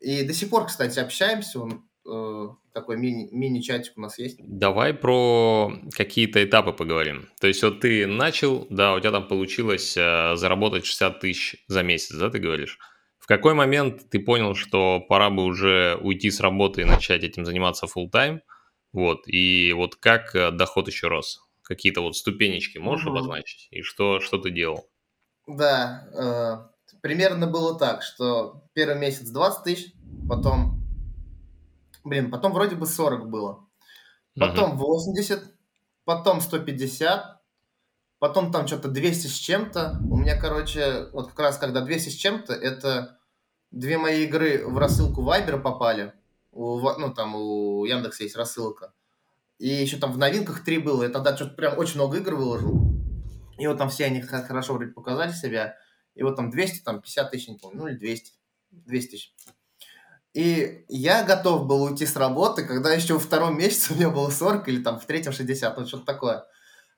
И 0.00 0.24
до 0.26 0.34
сих 0.34 0.50
пор, 0.50 0.66
кстати, 0.66 0.98
общаемся, 0.98 1.60
он, 1.60 1.88
э, 2.04 2.48
такой 2.72 2.96
мини, 2.96 3.28
мини-чатик 3.32 3.92
у 3.96 4.00
нас 4.00 4.18
есть. 4.18 4.38
Давай 4.40 4.94
про 4.94 5.72
какие-то 5.94 6.42
этапы 6.42 6.72
поговорим. 6.72 7.28
То 7.40 7.46
есть 7.46 7.62
вот 7.62 7.80
ты 7.80 8.06
начал, 8.06 8.66
да, 8.70 8.94
у 8.94 9.00
тебя 9.00 9.12
там 9.12 9.28
получилось 9.28 9.96
э, 9.96 10.36
заработать 10.36 10.86
60 10.86 11.20
тысяч 11.20 11.64
за 11.68 11.82
месяц, 11.82 12.14
да, 12.14 12.30
ты 12.30 12.38
говоришь? 12.38 12.78
В 13.18 13.26
какой 13.26 13.54
момент 13.54 14.10
ты 14.10 14.18
понял, 14.18 14.54
что 14.54 15.00
пора 15.00 15.30
бы 15.30 15.44
уже 15.44 15.96
уйти 16.02 16.30
с 16.30 16.40
работы 16.40 16.82
и 16.82 16.84
начать 16.84 17.22
этим 17.22 17.44
заниматься 17.44 17.86
full 17.86 18.10
time? 18.12 18.40
Вот, 18.92 19.26
и 19.26 19.72
вот 19.72 19.96
как 19.96 20.34
э, 20.34 20.50
доход 20.50 20.88
еще 20.88 21.08
рос? 21.08 21.40
Какие-то 21.62 22.00
вот 22.00 22.16
ступенечки 22.16 22.78
можешь 22.78 23.06
Мгм. 23.06 23.16
обозначить? 23.16 23.68
И 23.70 23.82
что, 23.82 24.20
что 24.20 24.38
ты 24.38 24.50
делал? 24.50 24.88
Да, 25.46 26.68
э, 26.92 26.96
примерно 27.00 27.46
было 27.46 27.78
так, 27.78 28.02
что 28.02 28.64
первый 28.74 28.98
месяц 28.98 29.28
20 29.30 29.64
тысяч, 29.64 29.92
потом, 30.28 30.81
блин, 32.04 32.30
потом 32.30 32.52
вроде 32.52 32.76
бы 32.76 32.86
40 32.86 33.28
было. 33.28 33.66
Потом 34.38 34.78
80, 34.78 35.44
потом 36.04 36.40
150, 36.40 37.40
потом 38.18 38.50
там 38.50 38.66
что-то 38.66 38.88
200 38.88 39.26
с 39.26 39.34
чем-то. 39.34 39.98
У 40.08 40.16
меня, 40.16 40.40
короче, 40.40 41.08
вот 41.12 41.28
как 41.28 41.38
раз 41.40 41.58
когда 41.58 41.80
200 41.82 42.08
с 42.08 42.14
чем-то, 42.14 42.52
это 42.54 43.18
две 43.70 43.98
мои 43.98 44.24
игры 44.24 44.66
в 44.66 44.78
рассылку 44.78 45.22
Вайбера 45.22 45.58
попали. 45.58 46.12
У, 46.52 46.78
ну, 46.78 47.12
там 47.12 47.34
у 47.34 47.84
Яндекса 47.84 48.24
есть 48.24 48.36
рассылка. 48.36 48.92
И 49.58 49.68
еще 49.68 49.96
там 49.96 50.12
в 50.12 50.18
новинках 50.18 50.64
три 50.64 50.78
было. 50.78 51.04
Я 51.04 51.08
тогда 51.08 51.36
что-то 51.36 51.54
прям 51.54 51.78
очень 51.78 51.96
много 51.96 52.18
игр 52.18 52.34
выложил. 52.34 52.92
И 53.58 53.66
вот 53.66 53.78
там 53.78 53.88
все 53.90 54.06
они 54.06 54.20
хорошо 54.20 54.74
вроде 54.74 54.92
показали 54.92 55.32
себя. 55.32 55.76
И 56.14 56.22
вот 56.22 56.36
там 56.36 56.50
200, 56.50 56.84
там 56.84 57.00
50 57.00 57.30
тысяч, 57.30 57.48
не 57.48 57.58
помню, 57.58 57.78
ну 57.78 57.86
или 57.88 57.96
200. 57.96 58.32
200 58.70 59.10
тысяч. 59.10 59.34
И 60.34 60.84
я 60.88 61.24
готов 61.24 61.66
был 61.66 61.82
уйти 61.82 62.06
с 62.06 62.16
работы, 62.16 62.64
когда 62.64 62.92
еще 62.92 63.14
во 63.14 63.20
втором 63.20 63.58
месяце 63.58 63.92
у 63.92 63.96
меня 63.96 64.08
было 64.08 64.30
40 64.30 64.66
или 64.68 64.82
там 64.82 64.98
в 64.98 65.04
третьем 65.04 65.32
60, 65.32 65.76
ну 65.76 65.86
что-то 65.86 66.06
такое. 66.06 66.44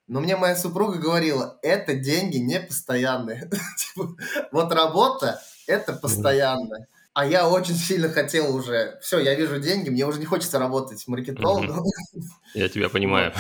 Но 0.07 0.21
мне 0.21 0.37
моя 0.37 0.55
супруга 0.55 0.99
говорила, 0.99 1.59
это 1.63 1.95
деньги 1.95 2.37
не 2.37 2.61
постоянные. 2.61 3.51
Типа, 3.79 4.15
вот 4.53 4.73
работа– 4.73 5.41
это 5.67 5.95
постоянно. 5.95 6.87
А 7.15 7.25
я 7.25 7.49
очень 7.49 7.77
сильно 7.77 8.09
хотел 8.09 8.55
уже, 8.55 8.99
все, 9.01 9.21
я 9.21 9.35
вижу 9.37 9.61
деньги, 9.61 9.89
мне 9.89 10.05
уже 10.05 10.19
не 10.19 10.27
хочется 10.27 10.59
работать 10.59 11.07
маркетологом. 11.07 11.85
Я 12.55 12.69
тебя 12.69 12.89
понимаю. 12.89 13.33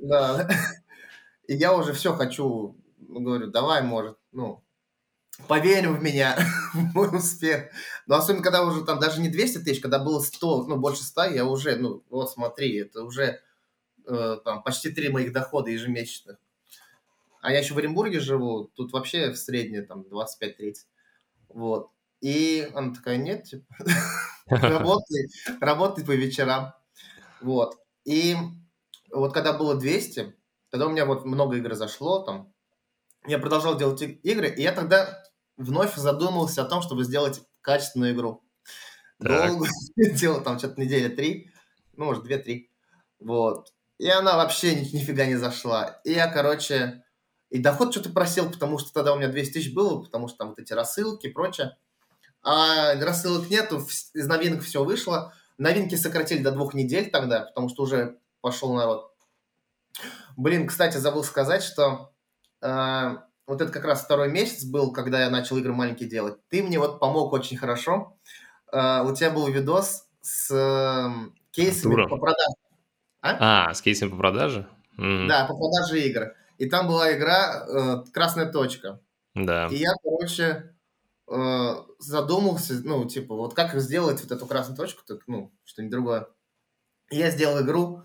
Да. 0.00 0.48
И 1.46 1.54
я 1.54 1.74
уже 1.74 1.92
все 1.92 2.14
хочу, 2.14 2.76
ну, 2.98 3.20
говорю, 3.20 3.48
давай, 3.48 3.82
может, 3.82 4.16
ну, 4.32 4.62
поверим 5.48 5.96
в 5.96 6.02
меня, 6.02 6.36
в 6.74 6.76
мой 6.94 7.16
успех. 7.16 7.70
Но 8.06 8.16
особенно, 8.16 8.42
когда 8.42 8.64
уже 8.64 8.84
там 8.84 8.98
даже 8.98 9.20
не 9.20 9.28
200 9.28 9.58
тысяч, 9.58 9.80
когда 9.80 9.98
было 9.98 10.20
100, 10.20 10.64
ну, 10.64 10.76
больше 10.76 11.04
100, 11.04 11.24
я 11.24 11.44
уже, 11.44 11.76
ну, 11.76 12.02
вот 12.10 12.30
смотри, 12.30 12.78
это 12.78 13.04
уже 13.04 13.40
э, 14.06 14.36
там 14.44 14.62
почти 14.62 14.90
три 14.90 15.08
моих 15.08 15.32
дохода 15.32 15.70
ежемесячных. 15.70 16.38
А 17.40 17.52
я 17.52 17.58
еще 17.58 17.74
в 17.74 17.78
Оренбурге 17.78 18.20
живу, 18.20 18.70
тут 18.74 18.92
вообще 18.92 19.32
в 19.32 19.36
среднем 19.36 19.86
там 19.86 20.02
25-30. 20.02 20.74
Вот. 21.48 21.90
И 22.20 22.70
она 22.74 22.94
такая, 22.94 23.16
нет, 23.16 23.44
типа, 23.44 23.64
работай, 24.46 25.28
работай 25.60 26.04
по 26.04 26.12
вечерам. 26.12 26.72
Вот. 27.40 27.76
И 28.04 28.36
вот 29.10 29.34
когда 29.34 29.52
было 29.52 29.74
200, 29.74 30.34
тогда 30.70 30.86
у 30.86 30.90
меня 30.90 31.04
вот 31.04 31.24
много 31.24 31.56
игр 31.56 31.74
зашло, 31.74 32.20
там, 32.20 32.52
я 33.26 33.38
продолжал 33.38 33.76
делать 33.76 34.02
игры, 34.02 34.48
и 34.48 34.62
я 34.62 34.72
тогда 34.72 35.21
вновь 35.62 35.94
задумался 35.96 36.62
о 36.62 36.66
том, 36.66 36.82
чтобы 36.82 37.04
сделать 37.04 37.42
качественную 37.60 38.12
игру. 38.14 38.42
Так. 39.20 39.48
Долго 39.48 39.68
делал 39.96 40.42
там 40.42 40.58
что-то 40.58 40.80
недели 40.80 41.08
три, 41.08 41.50
ну, 41.96 42.06
может, 42.06 42.24
две-три. 42.24 42.70
Вот. 43.20 43.72
И 43.98 44.08
она 44.08 44.36
вообще 44.36 44.74
ни, 44.74 44.96
нифига 44.96 45.26
не 45.26 45.36
зашла. 45.36 46.00
И 46.04 46.12
я, 46.12 46.26
короче, 46.26 47.04
и 47.50 47.58
доход 47.58 47.92
что-то 47.92 48.10
просел, 48.10 48.50
потому 48.50 48.78
что 48.78 48.92
тогда 48.92 49.12
у 49.12 49.18
меня 49.18 49.28
200 49.28 49.52
тысяч 49.52 49.74
было, 49.74 50.02
потому 50.02 50.28
что 50.28 50.38
там 50.38 50.48
вот 50.48 50.58
эти 50.58 50.72
рассылки 50.72 51.26
и 51.26 51.32
прочее. 51.32 51.76
А 52.42 52.94
рассылок 52.94 53.48
нету, 53.48 53.86
из 54.14 54.26
новинок 54.26 54.62
все 54.62 54.84
вышло. 54.84 55.32
Новинки 55.58 55.94
сократили 55.94 56.42
до 56.42 56.50
двух 56.50 56.74
недель 56.74 57.10
тогда, 57.10 57.42
потому 57.42 57.68
что 57.68 57.84
уже 57.84 58.18
пошел 58.40 58.74
народ. 58.74 59.12
Блин, 60.36 60.66
кстати, 60.66 60.96
забыл 60.96 61.22
сказать, 61.22 61.62
что 61.62 62.12
э, 62.62 63.16
вот 63.52 63.60
это 63.60 63.70
как 63.70 63.84
раз 63.84 64.02
второй 64.02 64.30
месяц 64.30 64.64
был, 64.64 64.92
когда 64.92 65.20
я 65.20 65.28
начал 65.28 65.58
игры 65.58 65.74
маленькие 65.74 66.08
делать. 66.08 66.36
Ты 66.48 66.62
мне 66.62 66.78
вот 66.78 66.98
помог 66.98 67.34
очень 67.34 67.58
хорошо. 67.58 68.16
Э, 68.72 69.02
у 69.04 69.14
тебя 69.14 69.30
был 69.30 69.46
видос 69.46 70.06
с 70.22 70.50
э, 70.50 71.30
кейсами 71.50 71.92
Артура. 71.92 72.08
по 72.08 72.16
продаже. 72.16 72.56
А? 73.20 73.68
а, 73.68 73.74
с 73.74 73.82
кейсами 73.82 74.08
по 74.08 74.16
продаже? 74.16 74.66
Mm. 74.98 75.26
Да, 75.28 75.44
по 75.44 75.54
продаже 75.54 76.00
игр. 76.00 76.32
И 76.56 76.66
там 76.66 76.88
была 76.88 77.14
игра 77.14 77.66
э, 77.66 78.04
«Красная 78.10 78.50
точка». 78.50 79.00
Да. 79.34 79.66
И 79.66 79.76
я, 79.76 79.92
короче, 80.02 80.74
э, 81.30 81.74
задумался, 81.98 82.80
ну, 82.82 83.04
типа, 83.04 83.34
вот 83.34 83.52
как 83.52 83.78
сделать 83.80 84.22
вот 84.22 84.32
эту 84.32 84.46
красную 84.46 84.78
точку, 84.78 85.02
так, 85.06 85.20
ну, 85.26 85.52
что-нибудь 85.64 85.92
другое. 85.92 86.28
И 87.10 87.18
я 87.18 87.30
сделал 87.30 87.62
игру, 87.62 88.02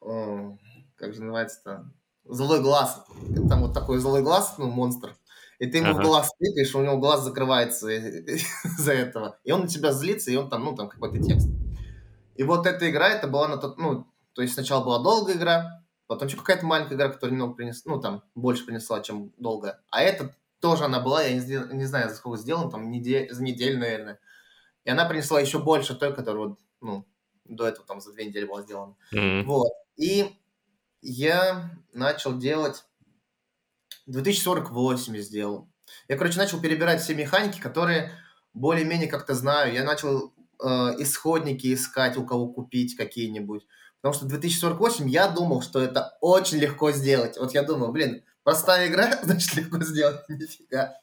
э, 0.00 0.50
как 0.96 1.12
же 1.12 1.20
называется-то, 1.20 1.92
«Злой 2.24 2.60
глаз». 2.60 3.04
Там 3.48 3.62
вот 3.62 3.74
такой 3.74 3.98
злой 3.98 4.22
глаз, 4.22 4.54
ну, 4.58 4.70
монстр. 4.70 5.16
И 5.58 5.66
ты 5.66 5.78
ему 5.78 5.90
ага. 5.90 6.00
в 6.00 6.04
глаз 6.04 6.30
тыкаешь, 6.38 6.74
у 6.74 6.82
него 6.82 6.98
глаз 6.98 7.22
закрывается 7.22 7.88
из-за 7.90 8.92
этого. 8.92 9.38
И 9.44 9.52
он 9.52 9.62
на 9.62 9.68
тебя 9.68 9.92
злится, 9.92 10.30
и 10.30 10.36
он 10.36 10.48
там, 10.48 10.64
ну, 10.64 10.74
там 10.74 10.88
какой-то 10.88 11.22
текст. 11.22 11.48
И 12.34 12.42
вот 12.42 12.66
эта 12.66 12.90
игра, 12.90 13.10
это 13.10 13.28
была 13.28 13.48
на 13.48 13.58
тот, 13.58 13.78
ну, 13.78 14.06
то 14.32 14.42
есть 14.42 14.54
сначала 14.54 14.84
была 14.84 14.98
долгая 15.02 15.36
игра, 15.36 15.84
потом 16.06 16.28
еще 16.28 16.36
какая-то 16.36 16.66
маленькая 16.66 16.96
игра, 16.96 17.08
которая 17.08 17.32
немного 17.32 17.54
принесла, 17.54 17.94
ну, 17.94 18.00
там, 18.00 18.24
больше 18.34 18.66
принесла, 18.66 19.00
чем 19.02 19.32
долгая. 19.36 19.80
А 19.90 20.02
эта 20.02 20.34
тоже 20.60 20.84
она 20.84 21.00
была, 21.00 21.22
я 21.22 21.32
не, 21.32 21.74
не 21.74 21.84
знаю, 21.84 22.08
за 22.08 22.16
сколько 22.16 22.38
сделана, 22.38 22.70
там, 22.70 22.90
недель, 22.90 23.32
за 23.32 23.42
неделю, 23.42 23.78
наверное. 23.78 24.18
И 24.84 24.90
она 24.90 25.04
принесла 25.04 25.40
еще 25.40 25.58
больше 25.58 25.94
той, 25.94 26.14
которая, 26.14 26.48
вот, 26.48 26.58
ну, 26.80 27.06
до 27.44 27.68
этого 27.68 27.86
там 27.86 28.00
за 28.00 28.12
две 28.12 28.26
недели 28.26 28.46
была 28.46 28.62
сделана. 28.62 28.96
Mm-hmm. 29.14 29.44
Вот. 29.44 29.72
И 29.96 30.36
я 31.02 31.70
начал 31.92 32.38
делать... 32.38 32.84
2048 34.06 35.16
сделал. 35.18 35.68
Я, 36.08 36.16
короче, 36.16 36.38
начал 36.38 36.60
перебирать 36.60 37.00
все 37.00 37.14
механики, 37.14 37.60
которые 37.60 38.12
более-менее 38.54 39.08
как-то 39.08 39.34
знаю. 39.34 39.72
Я 39.72 39.84
начал 39.84 40.32
э, 40.62 40.66
исходники 40.98 41.72
искать, 41.72 42.16
у 42.16 42.26
кого 42.26 42.48
купить 42.48 42.96
какие-нибудь. 42.96 43.66
Потому 44.00 44.14
что 44.14 44.26
2048 44.26 45.08
я 45.08 45.28
думал, 45.28 45.62
что 45.62 45.80
это 45.80 46.16
очень 46.20 46.58
легко 46.58 46.90
сделать. 46.90 47.38
Вот 47.38 47.54
я 47.54 47.62
думал, 47.62 47.92
блин, 47.92 48.24
простая 48.42 48.88
игра, 48.88 49.18
значит, 49.22 49.54
легко 49.54 49.78
сделать. 49.84 50.20
Нифига. 50.28 50.94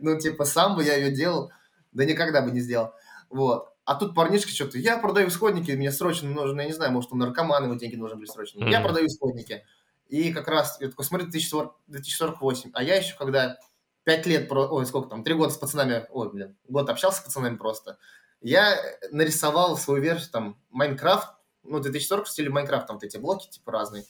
Ну, 0.00 0.18
типа, 0.18 0.44
сам 0.44 0.76
бы 0.76 0.84
я 0.84 0.96
ее 0.96 1.10
делал, 1.10 1.50
да 1.92 2.04
никогда 2.04 2.42
бы 2.42 2.50
не 2.50 2.60
сделал. 2.60 2.92
Вот. 3.30 3.71
А 3.84 3.96
тут 3.96 4.14
парнишка 4.14 4.50
что-то, 4.50 4.78
я 4.78 4.96
продаю 4.98 5.28
исходники, 5.28 5.72
мне 5.72 5.90
срочно 5.90 6.30
нужно, 6.30 6.60
я 6.60 6.66
не 6.68 6.72
знаю, 6.72 6.92
может, 6.92 7.12
у 7.12 7.16
наркомана 7.16 7.64
ему 7.64 7.74
деньги 7.74 7.96
нужны 7.96 8.16
были 8.16 8.26
срочно. 8.26 8.60
Mm-hmm. 8.60 8.70
Я 8.70 8.80
продаю 8.80 9.06
исходники. 9.06 9.64
И 10.08 10.32
как 10.32 10.46
раз, 10.46 10.76
я 10.80 10.88
такой, 10.88 11.04
смотри, 11.04 11.26
2040, 11.26 11.74
2048. 11.88 12.70
А 12.74 12.82
я 12.82 12.96
еще 12.96 13.16
когда 13.16 13.58
5 14.04 14.26
лет, 14.26 14.48
про, 14.48 14.68
ой, 14.68 14.86
сколько 14.86 15.08
там, 15.08 15.24
3 15.24 15.34
года 15.34 15.52
с 15.52 15.56
пацанами, 15.56 16.06
ой, 16.10 16.30
блин, 16.30 16.56
год 16.68 16.88
общался 16.90 17.20
с 17.20 17.24
пацанами 17.24 17.56
просто, 17.56 17.98
я 18.40 18.76
нарисовал 19.10 19.76
свою 19.76 20.02
версию, 20.02 20.30
там, 20.30 20.60
Майнкрафт, 20.70 21.34
ну, 21.64 21.80
2040 21.80 22.26
в 22.26 22.30
стиле 22.30 22.50
Майнкрафт, 22.50 22.86
там 22.86 22.96
вот 22.96 23.04
эти 23.04 23.16
блоки, 23.16 23.48
типа, 23.48 23.72
разные. 23.72 24.04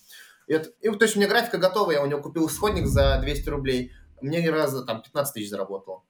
И, 0.48 0.54
это, 0.54 0.70
и 0.80 0.90
то 0.90 1.04
есть 1.04 1.16
у 1.16 1.18
меня 1.18 1.28
графика 1.28 1.58
готова, 1.58 1.92
я 1.92 2.02
у 2.02 2.06
него 2.06 2.20
купил 2.20 2.46
исходник 2.46 2.87
за 2.87 3.18
200 3.20 3.48
рублей, 3.48 3.92
мне 4.20 4.48
раза 4.50 4.85
там 4.85 5.02
15 5.02 5.35
тысяч 5.35 5.50
заработал. 5.50 6.04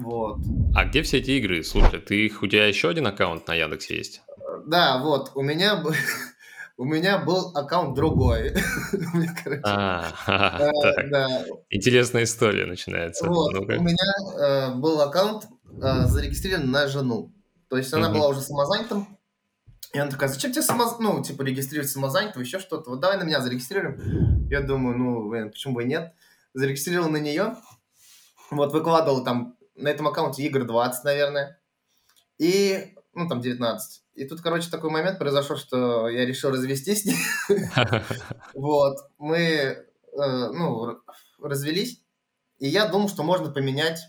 Вот. 0.00 0.40
А 0.74 0.84
где 0.84 1.02
все 1.02 1.18
эти 1.18 1.32
игры? 1.32 1.62
Слушай, 1.62 2.00
ты 2.00 2.26
их, 2.26 2.42
у 2.42 2.46
тебя 2.46 2.66
еще 2.66 2.88
один 2.88 3.06
аккаунт 3.06 3.46
на 3.46 3.54
Яндексе 3.54 3.96
есть? 3.96 4.22
Да, 4.66 4.98
вот, 5.02 5.32
у 5.34 5.42
меня, 5.42 5.82
у 6.76 6.84
меня 6.84 7.18
был 7.18 7.52
аккаунт 7.54 7.94
другой. 7.94 8.54
А, 9.62 10.12
э, 10.26 11.44
интересная 11.70 12.24
история 12.24 12.66
начинается. 12.66 13.26
Вот, 13.26 13.54
у 13.54 13.64
меня 13.64 13.96
э, 14.38 14.74
был 14.74 15.00
аккаунт 15.00 15.44
э, 15.82 16.06
зарегистрирован 16.06 16.70
на 16.70 16.88
жену. 16.88 17.32
То 17.68 17.76
есть 17.76 17.92
она 17.92 18.10
была 18.10 18.28
уже 18.28 18.40
самозанятым, 18.40 19.06
и 19.92 19.98
она 19.98 20.10
такая, 20.10 20.28
зачем 20.28 20.52
тебе 20.52 20.62
самоз... 20.62 20.98
ну, 20.98 21.22
типа, 21.22 21.42
регистрировать 21.42 21.90
самозанятого, 21.90 22.42
еще 22.42 22.58
что-то. 22.58 22.90
Вот 22.90 23.00
давай 23.00 23.18
на 23.18 23.24
меня 23.24 23.40
зарегистрируем. 23.40 24.48
Я 24.48 24.60
думаю, 24.60 24.96
ну, 24.96 25.28
блин, 25.28 25.50
почему 25.50 25.74
бы 25.74 25.82
и 25.82 25.86
нет. 25.86 26.12
Зарегистрировал 26.54 27.10
на 27.10 27.18
нее. 27.18 27.56
Вот, 28.50 28.72
выкладывал 28.72 29.24
там 29.24 29.56
на 29.74 29.88
этом 29.88 30.08
аккаунте 30.08 30.42
игр 30.42 30.64
20, 30.64 31.04
наверное. 31.04 31.60
И, 32.38 32.94
ну, 33.14 33.28
там 33.28 33.40
19. 33.40 34.02
И 34.14 34.24
тут, 34.24 34.40
короче, 34.40 34.70
такой 34.70 34.90
момент 34.90 35.18
произошел, 35.18 35.56
что 35.56 36.08
я 36.08 36.24
решил 36.24 36.50
развестись 36.50 37.02
с 37.02 37.04
ней. 37.06 37.16
Вот. 38.54 38.98
Мы, 39.18 39.38
э, 39.38 39.82
ну, 40.14 41.00
развелись. 41.40 42.02
И 42.58 42.68
я 42.68 42.86
думал, 42.86 43.08
что 43.08 43.22
можно 43.22 43.50
поменять 43.50 44.00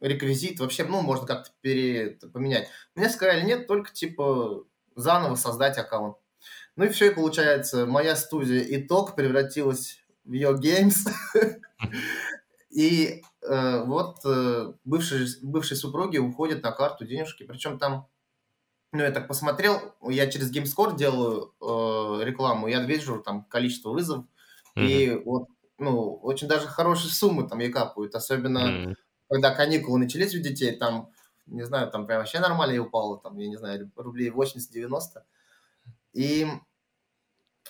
реквизит. 0.00 0.60
Вообще, 0.60 0.84
ну, 0.84 1.02
можно 1.02 1.26
как-то 1.26 1.50
пере... 1.60 2.18
поменять. 2.32 2.68
Мне 2.94 3.08
сказали, 3.08 3.44
нет, 3.44 3.66
только, 3.66 3.92
типа, 3.92 4.64
заново 4.96 5.36
создать 5.36 5.78
аккаунт. 5.78 6.16
Ну 6.76 6.84
и 6.84 6.88
все, 6.88 7.10
и 7.10 7.14
получается, 7.14 7.86
моя 7.86 8.16
студия 8.16 8.64
итог 8.68 9.14
превратилась 9.14 10.02
в 10.24 10.32
Yo 10.32 10.56
Games. 10.56 11.08
И 12.70 13.22
э, 13.42 13.84
вот 13.84 14.18
э, 14.24 14.72
бывшие, 14.84 15.26
бывшие 15.42 15.76
супруги 15.76 16.18
уходят 16.18 16.62
на 16.62 16.72
карту 16.72 17.04
денежки. 17.04 17.42
Причем 17.42 17.78
там, 17.78 18.06
ну, 18.92 19.02
я 19.02 19.10
так 19.10 19.28
посмотрел, 19.28 19.94
я 20.08 20.30
через 20.30 20.54
GameScore 20.54 20.96
делаю 20.96 21.52
э, 21.60 22.24
рекламу, 22.24 22.68
я 22.68 22.80
вижу 22.80 23.20
там 23.20 23.44
количество 23.44 23.90
вызовов. 23.90 24.26
Mm-hmm. 24.76 24.86
И 24.86 25.22
вот, 25.24 25.48
ну, 25.78 26.14
очень 26.14 26.46
даже 26.46 26.68
хорошие 26.68 27.10
суммы 27.10 27.48
там 27.48 27.58
я 27.58 27.72
капают. 27.72 28.14
Особенно, 28.14 28.58
mm-hmm. 28.58 28.94
когда 29.28 29.54
каникулы 29.54 29.98
начались 29.98 30.34
у 30.34 30.38
детей, 30.38 30.76
там 30.76 31.10
не 31.50 31.64
знаю, 31.64 31.90
там 31.90 32.06
прям 32.06 32.20
вообще 32.20 32.40
нормально 32.40 32.72
и 32.72 32.78
упало, 32.78 33.18
там, 33.18 33.36
я 33.36 33.48
не 33.48 33.56
знаю, 33.56 33.90
рублей 33.96 34.30
80-90. 34.30 35.22
И, 36.12 36.46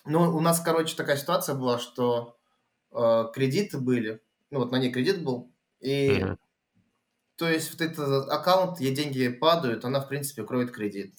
ну, 0.05 0.37
у 0.37 0.41
нас, 0.41 0.61
короче, 0.61 0.97
такая 0.97 1.17
ситуация 1.17 1.55
была, 1.55 1.79
что 1.79 2.37
э, 2.93 3.25
кредиты 3.33 3.79
были, 3.79 4.21
ну, 4.51 4.59
вот 4.59 4.73
на 4.73 4.77
ней 4.77 4.91
кредит 4.91 5.23
был, 5.23 5.53
и, 5.81 6.09
mm-hmm. 6.09 6.37
то 7.37 7.49
есть, 7.49 7.71
вот 7.73 7.81
этот 7.81 8.29
аккаунт, 8.29 8.81
ей 8.81 8.95
деньги 8.95 9.29
падают, 9.29 9.85
она, 9.85 10.01
в 10.01 10.09
принципе, 10.09 10.45
кроет 10.45 10.71
кредит. 10.71 11.15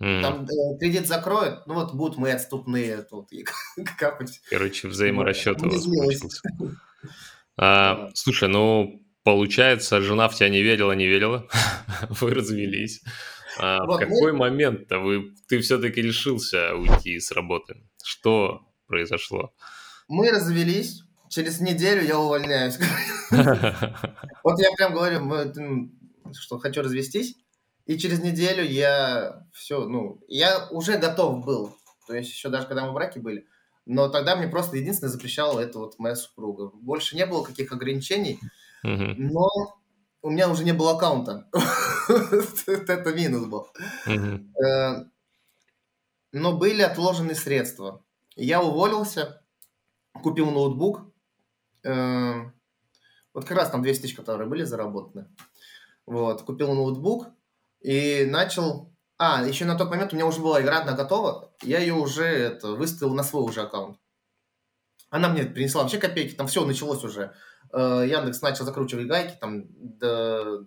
Mm. 0.00 0.20
Там 0.20 0.44
э, 0.44 0.78
кредит 0.78 1.06
закроют, 1.06 1.66
ну 1.66 1.74
вот 1.74 1.94
будут 1.94 2.18
мы 2.18 2.30
отступные 2.32 3.02
тут 3.02 3.32
и 3.32 3.44
капать. 3.98 4.42
Короче, 4.50 4.88
взаиморасчет 4.88 5.62
у 5.62 5.70
вас 5.70 5.84
получился. 5.84 6.42
А, 7.56 8.10
слушай, 8.14 8.48
ну, 8.48 9.02
получается, 9.22 10.02
жена 10.02 10.28
в 10.28 10.34
тебя 10.34 10.50
не 10.50 10.62
верила, 10.62 10.92
не 10.92 11.06
верила, 11.06 11.48
вы 12.10 12.34
развелись. 12.34 13.02
А 13.58 13.86
вот 13.86 13.96
в 13.96 13.98
какой 14.00 14.32
мы... 14.32 14.50
момент-то 14.50 14.98
вы, 14.98 15.34
ты 15.48 15.60
все-таки 15.60 16.02
решился 16.02 16.74
уйти 16.74 17.18
с 17.18 17.30
работы? 17.32 17.76
Что 18.04 18.60
произошло? 18.86 19.54
Мы 20.08 20.30
развелись, 20.30 21.02
через 21.28 21.60
неделю 21.60 22.02
я 22.02 22.18
увольняюсь. 22.18 22.78
Вот 24.44 24.60
я 24.60 24.70
прям 24.76 24.94
говорю, 24.94 25.90
что 26.32 26.58
хочу 26.58 26.82
развестись, 26.82 27.34
и 27.86 27.98
через 27.98 28.20
неделю 28.20 28.64
я 28.64 29.44
все, 29.52 29.86
ну, 29.86 30.20
я 30.28 30.68
уже 30.70 30.98
готов 30.98 31.44
был. 31.44 31.76
То 32.06 32.14
есть 32.14 32.30
еще 32.30 32.48
даже 32.48 32.66
когда 32.68 32.84
мы 32.84 32.92
в 32.92 32.94
браке 32.94 33.18
были. 33.18 33.46
Но 33.86 34.08
тогда 34.08 34.36
мне 34.36 34.48
просто 34.48 34.76
единственное 34.76 35.10
запрещало 35.10 35.60
это 35.60 35.78
вот 35.78 35.98
моя 35.98 36.16
супруга. 36.16 36.70
Больше 36.74 37.16
не 37.16 37.26
было 37.26 37.44
каких 37.44 37.72
ограничений. 37.72 38.38
Но 38.82 39.48
у 40.22 40.30
меня 40.30 40.48
уже 40.48 40.64
не 40.64 40.72
было 40.72 40.96
аккаунта. 40.96 41.48
Это 42.66 43.14
минус 43.14 43.46
был. 43.46 43.68
Э, 44.06 45.04
но 46.32 46.52
были 46.56 46.82
отложены 46.82 47.34
средства. 47.34 48.04
Я 48.34 48.62
уволился, 48.62 49.42
купил 50.12 50.50
ноутбук. 50.50 51.02
Э, 51.86 52.50
вот 53.32 53.44
как 53.44 53.56
раз 53.56 53.70
там 53.70 53.82
200 53.82 54.02
тысяч, 54.02 54.14
которые 54.14 54.48
были 54.48 54.64
заработаны. 54.64 55.28
Вот, 56.06 56.42
купил 56.42 56.74
ноутбук 56.74 57.28
и 57.80 58.26
начал... 58.28 58.92
А, 59.18 59.46
еще 59.46 59.64
на 59.64 59.78
тот 59.78 59.88
момент 59.88 60.12
у 60.12 60.16
меня 60.16 60.26
уже 60.26 60.40
была 60.40 60.60
игра 60.60 60.80
одна 60.80 60.92
готова, 60.92 61.54
я 61.62 61.78
ее 61.78 61.94
уже 61.94 62.24
это, 62.24 62.72
выставил 62.72 63.14
на 63.14 63.22
свой 63.22 63.44
уже 63.44 63.62
аккаунт. 63.62 63.98
Она 65.08 65.28
мне 65.28 65.44
принесла 65.44 65.82
вообще 65.82 65.98
копейки, 65.98 66.34
там 66.34 66.48
все 66.48 66.66
началось 66.66 67.02
уже. 67.02 67.34
Э, 67.72 68.04
Яндекс 68.06 68.42
начал 68.42 68.64
закручивать 68.64 69.06
гайки, 69.06 69.36
там 69.40 69.64
до 69.68 70.66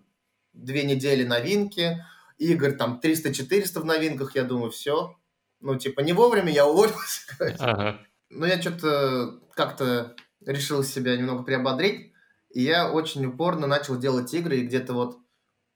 две 0.53 0.84
недели 0.84 1.23
новинки, 1.23 2.03
игр 2.38 2.71
там 2.71 2.99
300-400 3.03 3.82
в 3.82 3.86
новинках, 3.86 4.36
я 4.36 4.43
думаю, 4.43 4.71
все. 4.71 5.15
Ну, 5.60 5.75
типа, 5.75 6.01
не 6.01 6.13
вовремя 6.13 6.51
я 6.51 6.65
уволился. 6.65 7.21
Ага. 7.60 7.99
Но 8.29 8.45
я 8.45 8.62
что-то 8.62 9.41
как-то 9.53 10.15
решил 10.45 10.84
себя 10.84 11.17
немного 11.17 11.43
приободрить, 11.43 12.13
и 12.49 12.62
я 12.62 12.91
очень 12.91 13.25
упорно 13.25 13.67
начал 13.67 13.97
делать 13.97 14.34
игры, 14.34 14.58
и 14.58 14.65
где-то 14.65 14.93
вот 14.93 15.17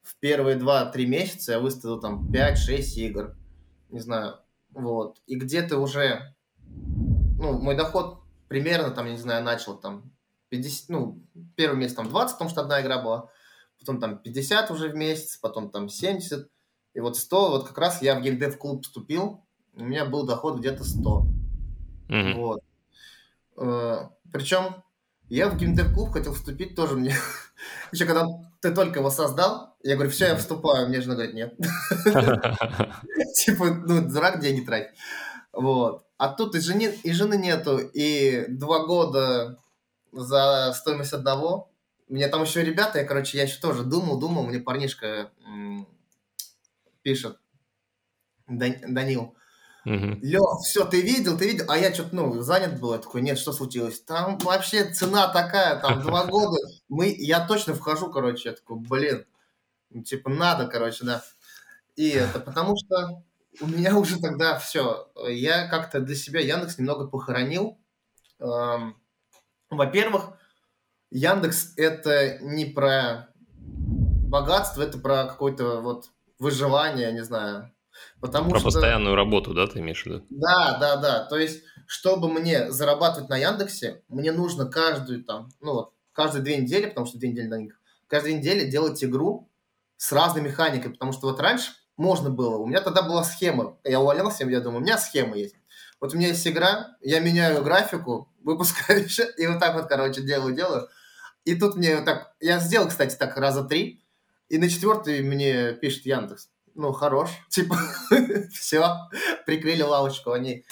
в 0.01 0.15
первые 0.17 0.57
2-3 0.57 1.05
месяца 1.05 1.53
я 1.53 1.59
выставил 1.59 1.99
там 1.99 2.31
5-6 2.31 2.81
игр, 2.95 3.35
не 3.89 3.99
знаю, 3.99 4.39
вот. 4.71 5.21
И 5.27 5.35
где-то 5.35 5.77
уже, 5.77 6.35
ну, 6.65 7.59
мой 7.59 7.75
доход 7.75 8.23
примерно 8.47 8.91
там, 8.91 9.05
я 9.05 9.13
не 9.13 9.17
знаю, 9.17 9.43
начал 9.43 9.77
там 9.77 10.11
50, 10.49 10.89
ну, 10.89 11.23
первый 11.55 11.77
месяц 11.77 11.95
там 11.95 12.09
20, 12.09 12.33
потому 12.33 12.49
что 12.49 12.61
одна 12.61 12.81
игра 12.81 13.01
была, 13.01 13.29
потом 13.79 13.99
там 13.99 14.17
50 14.17 14.71
уже 14.71 14.89
в 14.89 14.95
месяц, 14.95 15.37
потом 15.37 15.69
там 15.69 15.89
70, 15.89 16.49
и 16.93 16.99
вот 16.99 17.17
100, 17.17 17.49
вот 17.49 17.67
как 17.67 17.77
раз 17.77 18.01
я 18.01 18.15
в 18.17 18.21
геймдев 18.21 18.57
клуб 18.57 18.83
вступил, 18.83 19.43
у 19.75 19.83
меня 19.83 20.05
был 20.05 20.25
доход 20.25 20.59
где-то 20.59 20.83
100. 20.83 21.25
Mm-hmm. 22.09 22.33
Вот. 22.35 22.63
Причем 24.33 24.83
я 25.29 25.47
в 25.47 25.57
геймдев 25.57 25.93
клуб 25.93 26.11
хотел 26.11 26.33
вступить 26.33 26.75
тоже 26.75 26.95
мне. 26.95 27.15
Еще 27.93 28.05
когда 28.05 28.25
ты 28.61 28.73
только 28.73 28.99
его 28.99 29.09
создал, 29.09 29.77
я 29.83 29.95
говорю, 29.95 30.11
все, 30.11 30.27
я 30.27 30.35
вступаю. 30.35 30.89
Мне 30.89 30.99
жена 30.99 31.15
говорит, 31.15 31.35
нет. 31.35 31.53
Типа, 33.35 33.65
ну, 33.65 34.09
дурак, 34.09 34.41
деньги 34.41 34.65
трать. 34.65 34.91
Вот. 35.53 36.05
А 36.17 36.29
тут 36.29 36.55
и 36.55 36.59
жены, 36.59 36.95
и 37.03 37.11
жены 37.11 37.37
нету, 37.37 37.77
и 37.77 38.45
два 38.49 38.85
года 38.85 39.59
за 40.11 40.73
стоимость 40.73 41.13
одного. 41.13 41.71
Мне 42.09 42.27
там 42.27 42.41
еще 42.43 42.63
ребята, 42.63 42.99
я, 42.99 43.05
короче, 43.05 43.37
я 43.37 43.43
еще 43.43 43.59
тоже 43.59 43.83
думал, 43.83 44.19
думал, 44.19 44.43
мне 44.43 44.59
парнишка 44.59 45.31
пишет, 47.01 47.37
Данил, 48.47 49.35
Угу. 49.85 50.19
Лё, 50.21 50.57
все, 50.63 50.85
ты 50.85 51.01
видел, 51.01 51.37
ты 51.37 51.49
видел, 51.49 51.65
а 51.67 51.77
я 51.77 51.93
что-то, 51.93 52.15
ну, 52.15 52.41
занят 52.41 52.79
был, 52.79 52.93
я 52.93 52.99
такой, 52.99 53.21
нет, 53.21 53.37
что 53.37 53.51
случилось? 53.51 53.99
Там 54.01 54.37
вообще 54.37 54.85
цена 54.85 55.27
такая, 55.27 55.79
там 55.79 56.01
два 56.01 56.25
года, 56.27 56.57
мы, 56.87 57.13
я 57.17 57.45
точно 57.45 57.73
вхожу, 57.73 58.09
короче, 58.09 58.49
я 58.49 58.55
такой, 58.55 58.77
блин, 58.77 59.25
ну, 59.89 60.03
типа, 60.03 60.29
надо, 60.29 60.67
короче, 60.67 61.03
да. 61.03 61.23
И 61.95 62.09
это 62.09 62.39
потому 62.39 62.75
что 62.77 63.23
у 63.61 63.67
меня 63.67 63.97
уже 63.97 64.19
тогда 64.19 64.57
все, 64.57 65.11
я 65.27 65.67
как-то 65.67 65.99
для 65.99 66.15
себя 66.15 66.39
Яндекс 66.39 66.79
немного 66.79 67.07
похоронил. 67.07 67.77
Эм, 68.39 68.95
во-первых, 69.69 70.37
Яндекс 71.11 71.73
это 71.77 72.39
не 72.39 72.65
про 72.65 73.29
богатство, 73.55 74.81
это 74.81 74.97
про 74.97 75.25
какое-то 75.25 75.81
вот 75.81 76.09
выживание, 76.39 77.11
не 77.11 77.23
знаю, 77.23 77.71
Потому 78.23 78.49
Про 78.51 78.59
что... 78.59 78.67
постоянную 78.67 79.15
работу, 79.15 79.53
да, 79.53 79.67
ты 79.67 79.79
имеешь 79.79 80.03
в 80.03 80.05
виду? 80.05 80.25
Да, 80.29 80.77
да, 80.79 80.95
да. 80.95 81.25
То 81.25 81.37
есть, 81.37 81.63
чтобы 81.87 82.31
мне 82.31 82.71
зарабатывать 82.71 83.29
на 83.29 83.35
Яндексе, 83.35 84.01
мне 84.07 84.31
нужно 84.31 84.65
каждую 84.65 85.23
там, 85.23 85.49
ну 85.59 85.73
вот, 85.73 85.93
каждые 86.13 86.41
две 86.41 86.57
недели, 86.57 86.85
потому 86.85 87.05
что 87.05 87.17
две 87.17 87.29
недели 87.29 87.47
на 87.47 87.57
них, 87.57 87.79
каждую 88.07 88.37
неделю 88.37 88.69
делать 88.69 89.03
игру 89.03 89.49
с 89.97 90.11
разной 90.11 90.41
механикой, 90.41 90.91
потому 90.91 91.11
что 91.11 91.27
вот 91.27 91.39
раньше 91.39 91.71
можно 91.97 92.29
было, 92.29 92.57
у 92.57 92.65
меня 92.65 92.81
тогда 92.81 93.01
была 93.01 93.23
схема, 93.23 93.77
я 93.83 93.99
уволился, 93.99 94.45
я 94.45 94.61
думаю, 94.61 94.79
у 94.79 94.83
меня 94.83 94.97
схема 94.97 95.35
есть. 95.35 95.55
Вот 95.99 96.13
у 96.13 96.17
меня 96.17 96.29
есть 96.29 96.47
игра, 96.47 96.95
я 97.01 97.19
меняю 97.19 97.63
графику, 97.63 98.31
выпускаю 98.43 99.03
еще, 99.03 99.29
и 99.37 99.47
вот 99.47 99.59
так 99.59 99.75
вот, 99.75 99.87
короче, 99.87 100.21
делаю, 100.21 100.55
делаю. 100.55 100.87
И 101.45 101.55
тут 101.55 101.75
мне 101.75 101.97
вот 101.97 102.05
так, 102.05 102.33
я 102.39 102.59
сделал, 102.59 102.87
кстати, 102.87 103.15
так 103.15 103.35
раза 103.37 103.63
три, 103.63 104.01
и 104.47 104.57
на 104.57 104.69
четвертый 104.69 105.21
мне 105.21 105.73
пишет 105.73 106.05
Яндекс 106.05 106.49
ну, 106.75 106.91
хорош. 106.91 107.29
Типа, 107.49 107.77
все, 108.51 109.09
прикрыли 109.45 109.81
лавочку, 109.81 110.31
они 110.31 110.65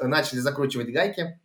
начали 0.00 0.38
закручивать 0.38 0.92
гайки. 0.92 1.40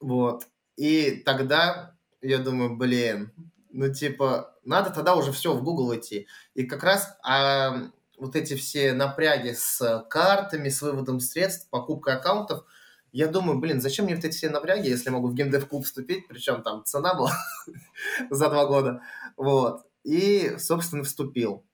Вот. 0.00 0.46
И 0.76 1.22
тогда 1.24 1.96
я 2.20 2.38
думаю, 2.38 2.76
блин, 2.76 3.32
ну, 3.70 3.92
типа, 3.92 4.54
надо 4.64 4.90
тогда 4.90 5.14
уже 5.14 5.32
все 5.32 5.54
в 5.54 5.62
Google 5.62 5.94
идти. 5.96 6.26
И 6.54 6.64
как 6.64 6.82
раз 6.82 7.16
а, 7.22 7.90
вот 8.18 8.36
эти 8.36 8.54
все 8.54 8.92
напряги 8.92 9.52
с 9.52 10.04
картами, 10.10 10.68
с 10.68 10.82
выводом 10.82 11.20
средств, 11.20 11.68
покупкой 11.70 12.14
аккаунтов, 12.14 12.64
я 13.12 13.28
думаю, 13.28 13.58
блин, 13.58 13.80
зачем 13.80 14.04
мне 14.04 14.14
вот 14.14 14.24
эти 14.24 14.36
все 14.36 14.50
напряги, 14.50 14.88
если 14.88 15.10
могу 15.10 15.28
в 15.28 15.34
геймдев-клуб 15.34 15.84
вступить, 15.84 16.28
причем 16.28 16.62
там 16.62 16.84
цена 16.84 17.14
была 17.14 17.32
за 18.30 18.50
два 18.50 18.66
года. 18.66 19.00
Вот. 19.36 19.86
И, 20.04 20.56
собственно, 20.58 21.04
вступил. 21.04 21.64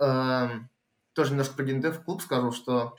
Эм, 0.00 0.70
тоже 1.14 1.30
немножко 1.30 1.54
про 1.54 1.64
геймдев 1.64 2.04
клуб 2.04 2.22
скажу, 2.22 2.52
что 2.52 2.96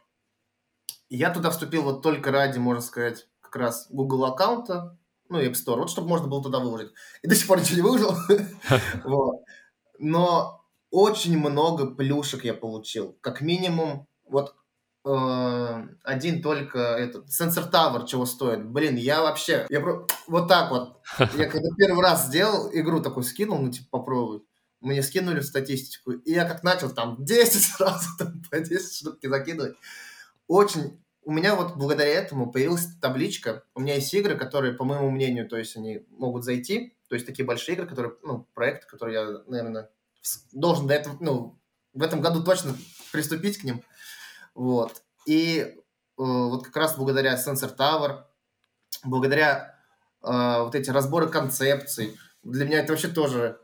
я 1.10 1.32
туда 1.32 1.50
вступил 1.50 1.84
вот 1.84 2.02
только 2.02 2.32
ради, 2.32 2.60
можно 2.60 2.82
сказать, 2.82 3.28
как 3.42 3.56
раз 3.56 3.88
Google 3.90 4.26
аккаунта, 4.26 4.98
ну 5.30 5.40
и 5.40 5.48
App 5.48 5.54
Store, 5.54 5.78
вот 5.78 5.90
чтобы 5.90 6.10
можно 6.10 6.28
было 6.28 6.44
туда 6.44 6.60
выложить. 6.60 6.92
И 7.22 7.28
до 7.28 7.36
сих 7.36 7.48
пор 7.48 7.60
ничего 7.60 7.76
не 7.76 7.82
выложил. 7.82 8.16
вот. 9.04 9.44
Но 10.00 10.66
очень 10.92 11.38
много 11.38 11.88
плюшек 11.88 12.44
я 12.44 12.54
получил. 12.54 13.18
Как 13.22 13.42
минимум, 13.42 14.08
вот 14.28 14.56
э, 15.06 15.88
один 16.04 16.42
только 16.42 16.80
этот 16.80 17.28
Sensor 17.28 17.72
Tower 17.72 18.06
чего 18.08 18.26
стоит. 18.26 18.66
Блин, 18.66 18.96
я 18.96 19.22
вообще, 19.22 19.66
я 19.70 19.80
про... 19.82 20.08
вот 20.28 20.48
так 20.48 20.72
вот. 20.72 21.00
Я 21.36 21.50
когда 21.50 21.70
первый 21.78 22.04
раз 22.04 22.28
сделал 22.28 22.70
игру 22.74 23.02
такой 23.02 23.24
скинул, 23.24 23.60
ну 23.60 23.72
типа 23.72 24.00
попробовать 24.00 24.44
мне 24.82 25.04
скинули 25.04 25.42
статистику, 25.42 26.12
и 26.12 26.32
я 26.32 26.46
как 26.46 26.64
начал 26.64 26.90
там 26.90 27.18
10 27.24 27.64
сразу 27.64 28.08
там, 28.18 28.42
по 28.50 28.60
10 28.60 28.96
штук 28.96 29.20
закидывать. 29.22 29.76
Очень... 30.48 31.04
У 31.26 31.32
меня 31.32 31.54
вот 31.54 31.76
благодаря 31.76 32.10
этому 32.10 32.52
появилась 32.52 32.88
табличка. 33.02 33.64
У 33.76 33.82
меня 33.82 33.96
есть 33.96 34.12
игры, 34.14 34.36
которые, 34.36 34.74
по 34.74 34.84
моему 34.84 35.12
мнению, 35.12 35.48
то 35.48 35.58
есть 35.58 35.76
они 35.76 36.06
могут 36.10 36.44
зайти. 36.44 36.98
То 37.08 37.14
есть 37.14 37.28
такие 37.28 37.46
большие 37.46 37.76
игры, 37.76 37.86
которые, 37.86 38.16
ну, 38.24 38.48
проекты, 38.56 38.88
которые 38.88 39.20
я, 39.20 39.44
наверное, 39.46 39.92
должен 40.54 40.88
до 40.88 40.96
этого, 40.96 41.18
ну, 41.20 41.60
в 41.94 42.02
этом 42.02 42.22
году 42.22 42.44
точно 42.44 42.76
приступить 43.12 43.60
к 43.60 43.64
ним. 43.64 43.84
Вот. 44.56 45.04
И 45.26 45.60
э, 45.60 45.74
вот 46.18 46.66
как 46.66 46.76
раз 46.78 46.98
благодаря 46.98 47.36
Sensor 47.36 47.76
Tower, 47.76 48.24
благодаря 49.04 49.76
э, 50.24 50.62
вот 50.62 50.74
эти 50.74 50.90
разборы 50.90 51.28
концепций, 51.28 52.18
для 52.44 52.66
меня 52.66 52.80
это 52.80 52.94
вообще 52.94 53.10
тоже 53.10 53.60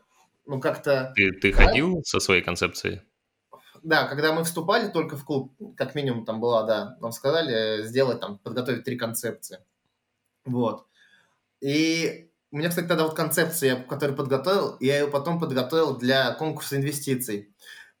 ну, 0.46 0.60
как-то... 0.60 1.12
Ты, 1.14 1.32
ты 1.32 1.52
ходил 1.52 2.02
со 2.04 2.20
своей 2.20 2.42
концепцией? 2.42 3.02
Да, 3.82 4.06
когда 4.08 4.32
мы 4.32 4.44
вступали 4.44 4.88
только 4.88 5.16
в 5.16 5.24
клуб, 5.24 5.54
как 5.76 5.94
минимум 5.94 6.24
там 6.24 6.40
была, 6.40 6.64
да, 6.64 6.96
нам 7.00 7.12
сказали 7.12 7.82
сделать 7.84 8.20
там, 8.20 8.38
подготовить 8.38 8.84
три 8.84 8.96
концепции. 8.96 9.58
Вот. 10.44 10.86
И 11.60 12.30
у 12.50 12.56
меня, 12.58 12.68
кстати, 12.68 12.86
тогда 12.86 13.04
вот 13.04 13.14
концепция, 13.14 13.76
которую 13.76 14.16
подготовил, 14.16 14.76
я 14.80 14.98
ее 15.00 15.08
потом 15.08 15.38
подготовил 15.38 15.96
для 15.96 16.32
конкурса 16.32 16.76
инвестиций. 16.76 17.54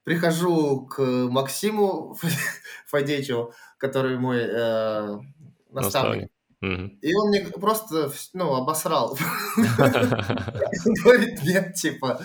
прихожу 0.04 0.86
к 0.86 1.00
Максиму 1.00 2.16
Фадеевичу, 2.86 3.52
который 3.78 4.18
мой 4.18 4.38
э, 4.40 5.18
наставник. 5.70 6.30
И 7.02 7.14
он 7.14 7.28
мне 7.28 7.40
просто, 7.40 8.12
ну, 8.32 8.54
обосрал. 8.54 9.18
Говорит, 9.56 11.42
нет, 11.42 11.74
типа. 11.74 12.20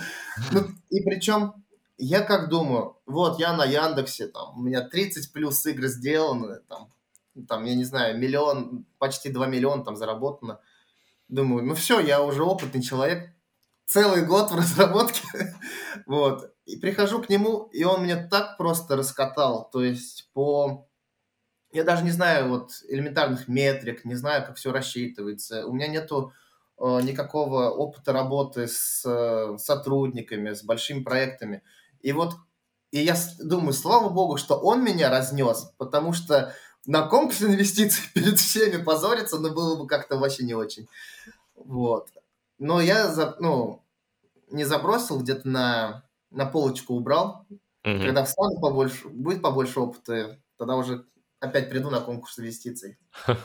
Ну, 0.52 0.68
и 0.90 1.02
причем 1.04 1.54
я 2.02 2.22
как 2.22 2.50
думаю, 2.50 2.98
вот 3.06 3.40
я 3.40 3.54
на 3.54 3.64
Яндексе, 3.64 4.28
там, 4.28 4.58
у 4.58 4.62
меня 4.62 4.82
30 4.82 5.32
плюс 5.32 5.64
игр 5.68 5.86
сделаны, 5.86 6.60
там, 6.68 6.92
там, 7.48 7.64
я 7.64 7.76
не 7.76 7.84
знаю, 7.84 8.18
миллион, 8.18 8.86
почти 8.98 9.30
2 9.30 9.46
миллиона 9.46 9.84
там 9.84 9.96
заработано. 9.96 10.60
Думаю, 11.28 11.64
ну 11.64 11.76
все, 11.76 12.00
я 12.00 12.24
уже 12.24 12.44
опытный 12.44 12.82
человек, 12.82 13.30
целый 13.86 14.26
год 14.26 14.52
в 14.52 14.56
разработке, 14.56 15.22
вот. 16.08 16.52
И 16.66 16.78
прихожу 16.78 17.22
к 17.22 17.30
нему, 17.30 17.70
и 17.72 17.84
он 17.84 18.04
мне 18.04 18.16
так 18.16 18.58
просто 18.58 18.96
раскатал, 18.96 19.70
то 19.72 19.84
есть 19.84 20.30
по... 20.34 20.88
Я 21.72 21.84
даже 21.84 22.04
не 22.04 22.12
знаю 22.12 22.50
вот 22.50 22.72
элементарных 22.88 23.48
метрик, 23.48 24.04
не 24.06 24.16
знаю, 24.16 24.46
как 24.46 24.58
все 24.58 24.72
рассчитывается. 24.72 25.66
У 25.66 25.74
меня 25.74 25.88
нету 25.88 26.34
э, 26.78 27.00
никакого 27.02 27.70
опыта 27.70 28.12
работы 28.12 28.68
с 28.68 29.04
э, 29.06 29.58
сотрудниками, 29.58 30.54
с 30.54 30.64
большими 30.64 31.02
проектами. 31.02 31.64
И 32.02 32.12
вот, 32.12 32.36
и 32.92 33.00
я 33.00 33.16
думаю, 33.40 33.74
слава 33.74 34.10
богу, 34.10 34.38
что 34.38 34.56
он 34.56 34.84
меня 34.84 35.10
разнес, 35.10 35.74
потому 35.78 36.12
что 36.12 36.54
на 36.86 37.08
конкурс 37.08 37.42
инвестиций 37.42 38.04
перед 38.14 38.38
всеми 38.38 38.82
позориться, 38.82 39.40
ну, 39.40 39.54
было 39.54 39.76
бы 39.78 39.88
как-то 39.88 40.18
вообще 40.18 40.44
не 40.44 40.54
очень. 40.54 40.88
Вот. 41.56 42.10
Но 42.60 42.82
я, 42.82 43.08
за, 43.08 43.36
ну, 43.40 43.82
не 44.50 44.66
забросил, 44.66 45.20
где-то 45.20 45.48
на, 45.48 46.04
на 46.30 46.46
полочку 46.46 46.96
убрал. 46.96 47.46
Угу. 47.84 48.02
Когда 48.02 48.24
встану 48.26 48.60
побольше, 48.60 49.08
будет 49.08 49.42
побольше 49.42 49.80
опыта, 49.80 50.40
тогда 50.58 50.76
уже 50.76 51.06
опять 51.42 51.70
приду 51.70 51.90
на 51.90 52.00
конкурс 52.00 52.40
инвестиций. 52.40 52.98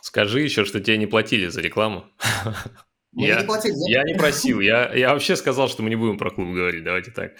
Скажи 0.00 0.40
еще, 0.40 0.64
что 0.64 0.80
тебе 0.80 0.98
не 0.98 1.06
платили 1.06 1.48
за 1.48 1.60
рекламу. 1.60 2.04
Мы 3.12 3.26
я, 3.28 3.40
не 3.40 3.46
платили, 3.46 3.74
я 3.90 4.04
не 4.04 4.14
просил, 4.14 4.60
я, 4.60 4.92
я 4.92 5.14
вообще 5.14 5.36
сказал, 5.36 5.68
что 5.70 5.82
мы 5.82 5.88
не 5.88 5.96
будем 5.96 6.18
про 6.18 6.30
клуб 6.30 6.54
говорить, 6.54 6.84
давайте 6.84 7.10
так. 7.12 7.32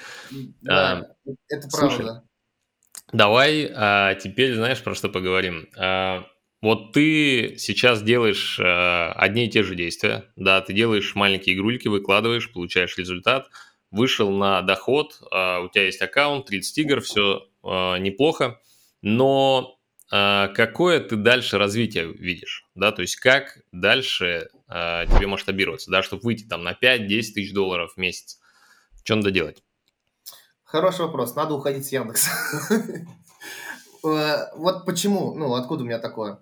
Да, 0.63 0.93
а, 0.93 1.33
это 1.49 1.69
слушай, 1.69 1.97
правда. 1.97 2.25
Давай 3.13 3.71
а, 3.75 4.15
теперь, 4.15 4.55
знаешь, 4.55 4.83
про 4.83 4.95
что 4.95 5.11
поговорим. 5.11 5.69
А, 5.77 6.25
вот 6.63 6.95
ты 6.95 7.57
сейчас 7.59 8.03
делаешь 8.03 8.59
а, 8.59 9.13
одни 9.13 9.47
и 9.47 9.51
те 9.51 9.63
же 9.63 9.75
действия, 9.75 10.25
да, 10.37 10.63
ты 10.63 10.73
делаешь 10.73 11.15
маленькие 11.15 11.55
игрульки, 11.55 11.89
выкладываешь, 11.89 12.51
получаешь 12.51 12.97
результат, 12.97 13.51
вышел 13.91 14.31
на 14.31 14.63
доход, 14.63 15.21
а, 15.31 15.61
у 15.61 15.69
тебя 15.69 15.85
есть 15.85 16.01
аккаунт, 16.01 16.47
30 16.47 16.79
игр, 16.79 17.01
все 17.03 17.49
а, 17.63 17.99
неплохо, 17.99 18.61
но 19.09 19.79
а, 20.11 20.49
какое 20.49 20.99
ты 20.99 21.15
дальше 21.15 21.59
развитие 21.59 22.13
видишь, 22.13 22.69
да, 22.75 22.91
то 22.91 23.03
есть 23.03 23.15
как 23.15 23.59
дальше 23.71 24.49
а, 24.67 25.07
тебе 25.07 25.29
масштабироваться, 25.29 25.93
да, 25.93 26.03
чтобы 26.03 26.23
выйти 26.23 26.43
там 26.43 26.65
на 26.65 26.73
5-10 26.73 27.07
тысяч 27.07 27.55
долларов 27.55 27.93
в 27.95 27.99
месяц, 27.99 28.41
что 29.05 29.15
надо 29.15 29.31
делать? 29.31 29.63
Хороший 30.65 31.03
вопрос, 31.03 31.37
надо 31.37 31.55
уходить 31.55 31.87
с 31.87 31.93
Яндекса. 31.93 32.31
Э, 34.05 34.55
вот 34.55 34.87
почему, 34.87 35.35
ну, 35.35 35.55
откуда 35.55 35.83
у 35.83 35.87
меня 35.87 35.99
такое? 35.99 36.39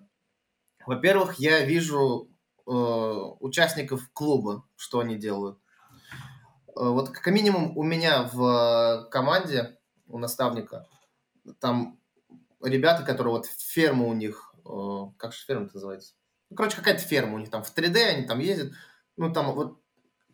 Во-первых, 0.85 1.39
я 1.39 1.65
вижу 1.65 2.29
э, 2.67 2.69
участников 2.69 4.07
клуба, 4.13 4.67
что 4.75 4.99
они 4.99 5.15
делают. 5.15 5.57
Э, 6.67 6.89
вот 6.89 7.09
как 7.09 7.25
минимум 7.33 7.75
у 7.75 7.81
меня 7.81 8.29
в 8.31 9.07
команде, 9.09 9.79
у 10.05 10.19
наставника, 10.19 10.85
там 11.59 11.97
ребята, 12.63 13.03
которые 13.03 13.33
вот 13.33 13.45
ферма 13.45 14.05
у 14.05 14.13
них, 14.13 14.53
э, 14.65 14.69
как 15.17 15.33
же 15.33 15.45
ферма 15.45 15.69
называется? 15.73 16.13
Ну, 16.49 16.55
короче, 16.55 16.77
какая-то 16.77 17.01
ферма 17.01 17.35
у 17.35 17.39
них 17.39 17.49
там 17.49 17.63
в 17.63 17.73
3D, 17.75 17.97
они 18.03 18.25
там 18.25 18.39
ездят. 18.39 18.73
Ну, 19.17 19.31
там 19.31 19.53
вот 19.53 19.81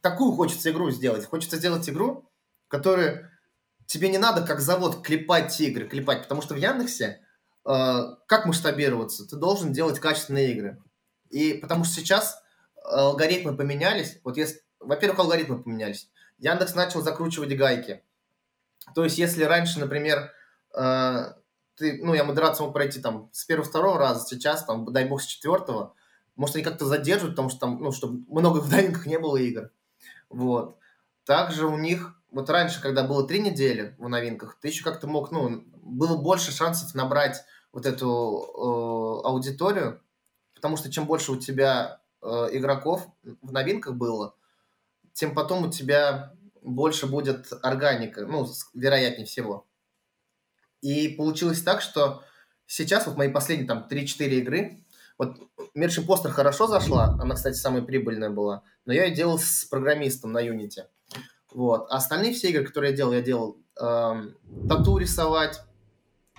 такую 0.01 0.33
хочется 0.33 0.71
игру 0.71 0.91
сделать. 0.91 1.25
Хочется 1.25 1.57
сделать 1.57 1.89
игру, 1.89 2.29
которая 2.67 3.31
тебе 3.85 4.09
не 4.09 4.17
надо 4.17 4.45
как 4.45 4.59
завод 4.59 5.05
клепать 5.05 5.59
игры, 5.59 5.87
клепать, 5.87 6.23
потому 6.23 6.41
что 6.41 6.53
в 6.53 6.57
Яндексе 6.57 7.21
э, 7.65 7.99
как 8.27 8.45
масштабироваться? 8.45 9.27
Ты 9.27 9.35
должен 9.35 9.73
делать 9.73 9.99
качественные 9.99 10.51
игры. 10.51 10.81
И 11.29 11.53
потому 11.53 11.83
что 11.83 11.95
сейчас 11.95 12.41
алгоритмы 12.83 13.55
поменялись. 13.55 14.19
Вот 14.23 14.37
если, 14.37 14.61
во-первых, 14.79 15.19
алгоритмы 15.19 15.61
поменялись. 15.61 16.09
Яндекс 16.39 16.75
начал 16.75 17.01
закручивать 17.01 17.55
гайки. 17.55 18.03
То 18.95 19.03
есть, 19.03 19.17
если 19.17 19.43
раньше, 19.43 19.79
например, 19.79 20.31
э, 20.73 21.33
ты, 21.81 21.99
ну, 22.03 22.13
я 22.13 22.23
модерацию 22.23 22.67
мог 22.67 22.73
пройти 22.73 22.99
там 22.99 23.29
с 23.31 23.43
первого-второго 23.45 23.97
раза, 23.97 24.23
сейчас, 24.27 24.63
там, 24.63 24.85
дай 24.93 25.05
бог, 25.05 25.19
с 25.19 25.25
четвертого. 25.25 25.95
Может, 26.35 26.55
они 26.55 26.63
как-то 26.63 26.85
задерживают, 26.85 27.35
потому 27.35 27.49
что 27.49 27.59
там, 27.59 27.81
ну, 27.81 27.91
чтобы 27.91 28.23
много 28.29 28.59
в 28.59 28.69
дайвингах 28.69 29.07
не 29.07 29.17
было 29.17 29.37
игр. 29.37 29.71
Вот. 30.29 30.77
Также 31.25 31.65
у 31.65 31.77
них, 31.77 32.13
вот 32.29 32.51
раньше, 32.51 32.81
когда 32.81 33.03
было 33.03 33.27
три 33.27 33.39
недели 33.39 33.95
в 33.97 34.07
новинках, 34.07 34.59
ты 34.61 34.67
еще 34.67 34.83
как-то 34.83 35.07
мог, 35.07 35.31
ну, 35.31 35.63
было 35.81 36.17
больше 36.17 36.51
шансов 36.51 36.93
набрать 36.93 37.43
вот 37.71 37.87
эту 37.87 38.05
э, 38.05 39.27
аудиторию, 39.27 40.01
потому 40.53 40.77
что 40.77 40.91
чем 40.91 41.07
больше 41.07 41.31
у 41.31 41.37
тебя 41.37 41.99
э, 42.21 42.27
игроков 42.51 43.07
в 43.23 43.51
новинках 43.51 43.95
было, 43.95 44.35
тем 45.13 45.33
потом 45.33 45.65
у 45.65 45.71
тебя 45.71 46.33
больше 46.61 47.07
будет 47.07 47.51
органика, 47.63 48.25
ну, 48.27 48.47
вероятнее 48.75 49.25
всего. 49.25 49.65
И 50.81 51.09
получилось 51.09 51.61
так, 51.61 51.81
что 51.81 52.23
сейчас 52.65 53.07
вот 53.07 53.17
мои 53.17 53.29
последние 53.29 53.67
там 53.67 53.87
3-4 53.89 54.27
игры, 54.39 54.83
вот 55.17 55.37
Мершин 55.75 56.05
Постер 56.05 56.31
хорошо 56.31 56.67
зашла, 56.67 57.17
она, 57.19 57.35
кстати, 57.35 57.55
самая 57.55 57.83
прибыльная 57.83 58.29
была, 58.29 58.63
но 58.85 58.93
я 58.93 59.05
ее 59.05 59.15
делал 59.15 59.37
с 59.37 59.65
программистом 59.65 60.31
на 60.31 60.43
Unity. 60.43 60.85
Вот. 61.53 61.87
А 61.89 61.97
остальные 61.97 62.33
все 62.33 62.49
игры, 62.49 62.65
которые 62.65 62.91
я 62.91 62.97
делал, 62.97 63.13
я 63.13 63.21
делал 63.21 63.57
эм, 63.79 64.35
тату 64.67 64.97
рисовать, 64.97 65.61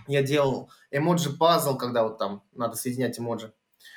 я 0.08 0.22
делал 0.22 0.70
эмоджи-пазл, 0.90 1.76
когда 1.76 2.02
вот 2.02 2.18
там 2.18 2.42
надо 2.54 2.76
соединять 2.76 3.18
эмоджи. 3.18 3.52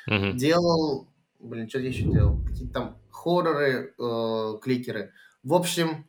Mm-hmm. 0.09 0.33
Делал, 0.33 1.07
блин, 1.39 1.69
что 1.69 1.79
я 1.79 1.89
еще 1.89 2.03
делал? 2.03 2.39
Какие-то 2.45 2.73
там 2.73 2.97
хорроры, 3.11 3.93
э, 3.97 4.53
кликеры. 4.61 5.13
В 5.43 5.53
общем, 5.53 6.07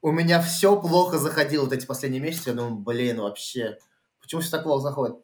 у 0.00 0.10
меня 0.12 0.40
все 0.40 0.80
плохо 0.80 1.18
заходило 1.18 1.64
вот 1.64 1.72
эти 1.72 1.86
последние 1.86 2.22
месяцы. 2.22 2.50
Я 2.50 2.56
думаю, 2.56 2.76
блин, 2.76 3.20
вообще, 3.20 3.78
почему 4.20 4.40
все 4.40 4.50
так 4.50 4.62
плохо 4.62 4.82
заходит? 4.82 5.16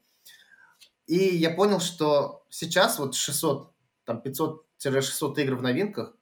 И 1.06 1.16
я 1.16 1.50
понял, 1.50 1.80
что 1.80 2.44
сейчас 2.48 2.98
вот 2.98 3.14
600, 3.14 3.72
там 4.04 4.22
500-600 4.24 5.40
игр 5.42 5.56
в 5.56 5.62
новинках, 5.62 6.14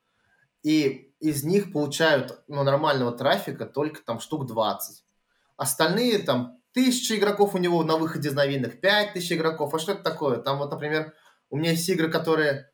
и 0.63 1.13
из 1.21 1.45
них 1.45 1.73
получают 1.73 2.43
ну, 2.49 2.63
нормального 2.63 3.13
трафика 3.13 3.65
только 3.65 4.03
там 4.03 4.21
штук 4.21 4.47
20. 4.47 5.05
Остальные 5.57 6.19
там 6.19 6.59
тысячи 6.73 7.15
игроков 7.15 7.55
у 7.55 7.59
него 7.59 7.85
на 7.85 7.97
выходе 7.97 8.29
из 8.29 8.35
новинок, 8.35 8.81
5000 8.81 9.33
игроков. 9.33 9.73
А 9.75 9.79
что 9.79 9.93
это 9.93 10.03
такое? 10.03 10.39
Там 10.39 10.59
вот, 10.59 10.71
например, 10.71 11.15
у 11.51 11.57
меня 11.57 11.71
есть 11.71 11.89
игры, 11.89 12.11
которые 12.11 12.71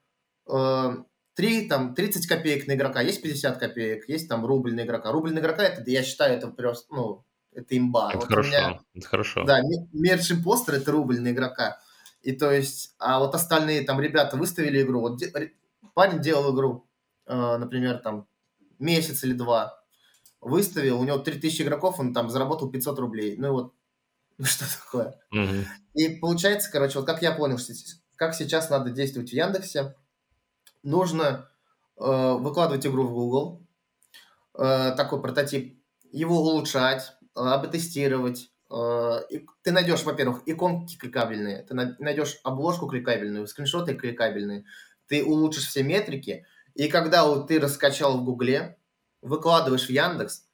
э, 0.50 0.96
3, 1.38 1.68
там, 1.68 1.94
30 1.94 2.26
копеек 2.26 2.66
на 2.66 2.72
игрока, 2.72 3.00
есть 3.00 3.22
50 3.22 3.58
копеек, 3.58 4.08
есть 4.08 4.28
там 4.28 4.44
рубль 4.44 4.74
на 4.74 4.80
игрока. 4.80 5.12
Рубль 5.12 5.32
на 5.32 5.38
игрока, 5.38 5.62
это, 5.62 5.88
я 5.88 6.02
считаю, 6.02 6.36
это 6.36 6.48
просто, 6.48 6.92
ну, 6.92 7.24
это 7.52 7.78
имба. 7.78 8.08
Это 8.08 8.18
вот 8.18 8.26
хорошо, 8.26 8.48
меня, 8.48 8.80
это 8.92 9.06
хорошо. 9.06 9.44
Да, 9.44 9.60
мерч 9.92 10.32
импостер– 10.32 10.74
это 10.74 10.90
рубль 10.90 11.20
на 11.20 11.30
игрока. 11.30 11.78
И 12.22 12.32
то 12.32 12.50
есть, 12.50 12.96
а 12.98 13.20
вот 13.20 13.36
остальные 13.36 13.82
там 13.82 14.00
ребята 14.00 14.36
выставили 14.36 14.82
игру, 14.82 15.00
вот 15.00 15.20
парень 15.94 16.20
делал 16.20 16.52
игру, 16.52 16.88
э, 17.26 17.56
например, 17.56 17.98
там 17.98 18.26
месяц 18.80 19.22
или 19.22 19.32
два, 19.32 19.80
выставил, 20.40 21.00
у 21.00 21.04
него 21.04 21.18
3000 21.18 21.62
игроков, 21.62 22.00
он 22.00 22.12
там 22.14 22.30
заработал 22.30 22.68
500 22.68 22.98
рублей. 22.98 23.36
Ну 23.38 23.46
и 23.46 23.50
вот, 23.50 23.74
ну 24.38 24.44
что 24.44 24.64
такое? 24.76 25.14
Угу. 25.30 25.64
И 25.94 26.08
получается, 26.16 26.68
короче, 26.72 26.98
вот 26.98 27.06
как 27.06 27.22
я 27.22 27.30
понял, 27.30 27.58
что, 27.58 27.74
как 28.16 28.34
сейчас 28.34 28.70
надо 28.70 28.90
действовать 28.90 29.30
в 29.30 29.34
Яндексе– 29.34 29.94
нужно 30.88 31.50
э, 31.96 32.32
выкладывать 32.38 32.86
игру 32.86 33.04
в 33.04 33.12
Google, 33.12 33.66
э, 34.58 34.92
такой 34.96 35.20
прототип, 35.20 35.82
его 36.10 36.40
улучшать, 36.40 37.12
э, 37.36 37.40
обтестировать. 37.40 38.50
Э, 38.70 39.20
и 39.30 39.46
ты 39.62 39.72
найдешь, 39.72 40.04
во-первых, 40.04 40.42
иконки 40.46 40.96
кликабельные, 40.96 41.62
ты 41.62 41.74
найдешь 41.74 42.40
обложку 42.42 42.86
кликабельную, 42.86 43.46
скриншоты 43.46 43.94
кликабельные, 43.94 44.64
ты 45.06 45.24
улучшишь 45.24 45.68
все 45.68 45.82
метрики, 45.82 46.46
и 46.74 46.88
когда 46.88 47.26
вот 47.26 47.48
ты 47.48 47.58
раскачал 47.60 48.18
в 48.18 48.24
Гугле, 48.24 48.78
выкладываешь 49.22 49.86
в 49.86 49.90
Яндекс, 49.90 50.44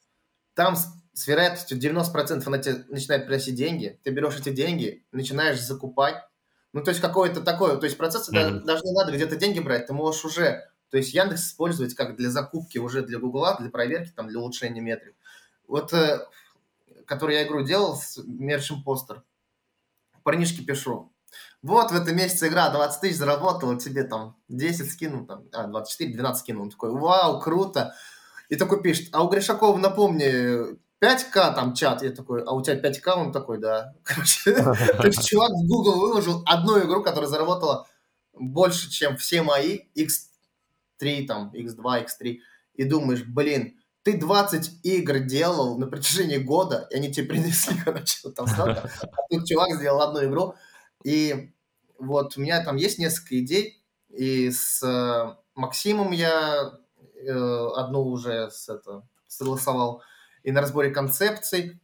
там 0.55 0.77
с, 0.77 1.27
вероятностью 1.27 1.79
90% 1.79 2.43
она 2.47 2.59
тебе 2.59 2.85
начинает 2.89 3.27
просить 3.27 3.57
деньги, 3.57 4.01
ты 4.03 4.11
берешь 4.11 4.39
эти 4.39 4.51
деньги, 4.51 5.07
начинаешь 5.13 5.61
закупать, 5.61 6.17
ну, 6.75 6.83
то 6.83 6.91
есть 6.91 7.01
какое-то 7.01 7.41
такое, 7.41 7.77
то 7.77 7.85
есть 7.85 7.97
процессы 7.97 8.33
mm-hmm. 8.33 8.65
даже 8.65 8.83
не 8.85 8.93
надо 8.93 9.13
где-то 9.13 9.37
деньги 9.37 9.61
брать, 9.61 9.87
ты 9.87 9.93
можешь 9.93 10.25
уже, 10.25 10.69
то 10.91 10.97
есть 10.97 11.15
Яндекс 11.15 11.47
использовать 11.47 11.95
как 11.95 12.17
для 12.17 12.31
закупки 12.31 12.79
уже 12.79 13.03
для 13.03 13.21
Гугла, 13.21 13.57
для 13.61 13.71
проверки, 13.71 14.13
там, 14.15 14.27
для 14.27 14.41
улучшения 14.41 14.81
метрик. 14.81 15.15
Вот 15.69 15.93
э, 15.93 16.27
который 17.07 17.37
я 17.37 17.47
игру 17.47 17.63
делал, 17.63 17.97
с 17.97 18.19
Merch 18.19 18.73
Imposter. 18.73 19.23
Парнишке 20.25 20.65
пишу. 20.65 21.13
Вот 21.63 21.93
в 21.93 21.95
этом 21.95 22.17
месяце 22.17 22.49
игра 22.49 22.69
20 22.71 23.01
тысяч 23.01 23.17
заработала, 23.17 23.79
тебе 23.79 24.03
там 24.03 24.37
10 24.49 24.91
скинул, 24.91 25.27
там, 25.27 25.45
а, 25.53 25.69
24, 25.69 26.13
12 26.13 26.41
скинул. 26.41 26.65
Он 26.65 26.71
такой, 26.71 26.91
вау, 26.91 27.41
круто. 27.41 27.95
И 28.49 28.57
такой 28.57 28.83
пишет, 28.83 29.09
а 29.13 29.23
у 29.23 29.29
Гришакова, 29.29 29.79
напомни, 29.79 30.77
5К 31.05 31.55
там 31.55 31.75
чат. 31.75 32.03
Я 32.03 32.11
такой, 32.11 32.43
а 32.43 32.53
у 32.53 32.63
тебя 32.63 32.81
5К? 32.81 33.13
Он 33.17 33.33
такой, 33.33 33.59
да. 33.59 33.95
Короче, 34.03 34.53
то 34.55 35.07
есть 35.07 35.27
чувак 35.27 35.51
в 35.51 35.67
Google 35.67 36.01
выложил 36.01 36.43
одну 36.47 36.79
игру, 36.81 37.03
которая 37.03 37.29
заработала 37.29 37.87
больше, 38.33 38.91
чем 38.91 39.17
все 39.17 39.43
мои 39.43 39.81
X3, 39.97 41.27
там, 41.27 41.53
X2, 41.55 42.07
X3. 42.07 42.39
И 42.75 42.85
думаешь, 42.85 43.25
блин, 43.25 43.79
ты 44.03 44.19
20 44.19 44.85
игр 44.85 45.21
делал 45.21 45.79
на 45.79 45.87
протяжении 45.87 46.39
года, 46.39 46.89
и 46.91 46.97
они 46.97 47.13
тебе 47.13 47.27
принесли, 47.27 47.77
короче, 47.85 48.19
вот 48.25 48.35
там 48.35 48.47
столько. 48.47 48.91
А 49.03 49.17
тут 49.31 49.47
чувак 49.47 49.75
сделал 49.75 50.03
одну 50.03 50.25
игру. 50.25 50.55
И 51.05 51.53
вот 51.99 52.37
у 52.37 52.41
меня 52.41 52.65
там 52.65 52.77
есть 52.77 52.99
несколько 52.99 53.39
идей, 53.41 53.83
и 54.09 54.51
с 54.51 54.83
э, 54.83 55.37
Максимом 55.55 56.13
я 56.13 56.73
э, 57.17 57.69
одну 57.77 58.03
уже 58.05 58.51
с 58.51 58.69
это, 58.69 59.07
согласовал, 59.27 60.03
и 60.45 60.53
на 60.53 60.61
разборе 60.61 60.91
концепций 60.91 61.81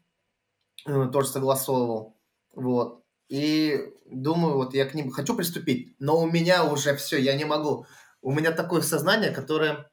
э, 0.86 1.08
тоже 1.12 1.28
согласовывал. 1.28 2.16
Вот. 2.52 3.02
И 3.28 3.80
думаю, 4.06 4.54
вот 4.54 4.74
я 4.74 4.84
к 4.86 4.94
ним 4.94 5.10
хочу 5.10 5.34
приступить, 5.34 5.96
но 5.98 6.20
у 6.20 6.30
меня 6.30 6.64
уже 6.64 6.94
все, 6.96 7.18
я 7.18 7.34
не 7.34 7.44
могу. 7.44 7.86
У 8.22 8.32
меня 8.32 8.52
такое 8.52 8.82
сознание, 8.82 9.30
которое 9.30 9.90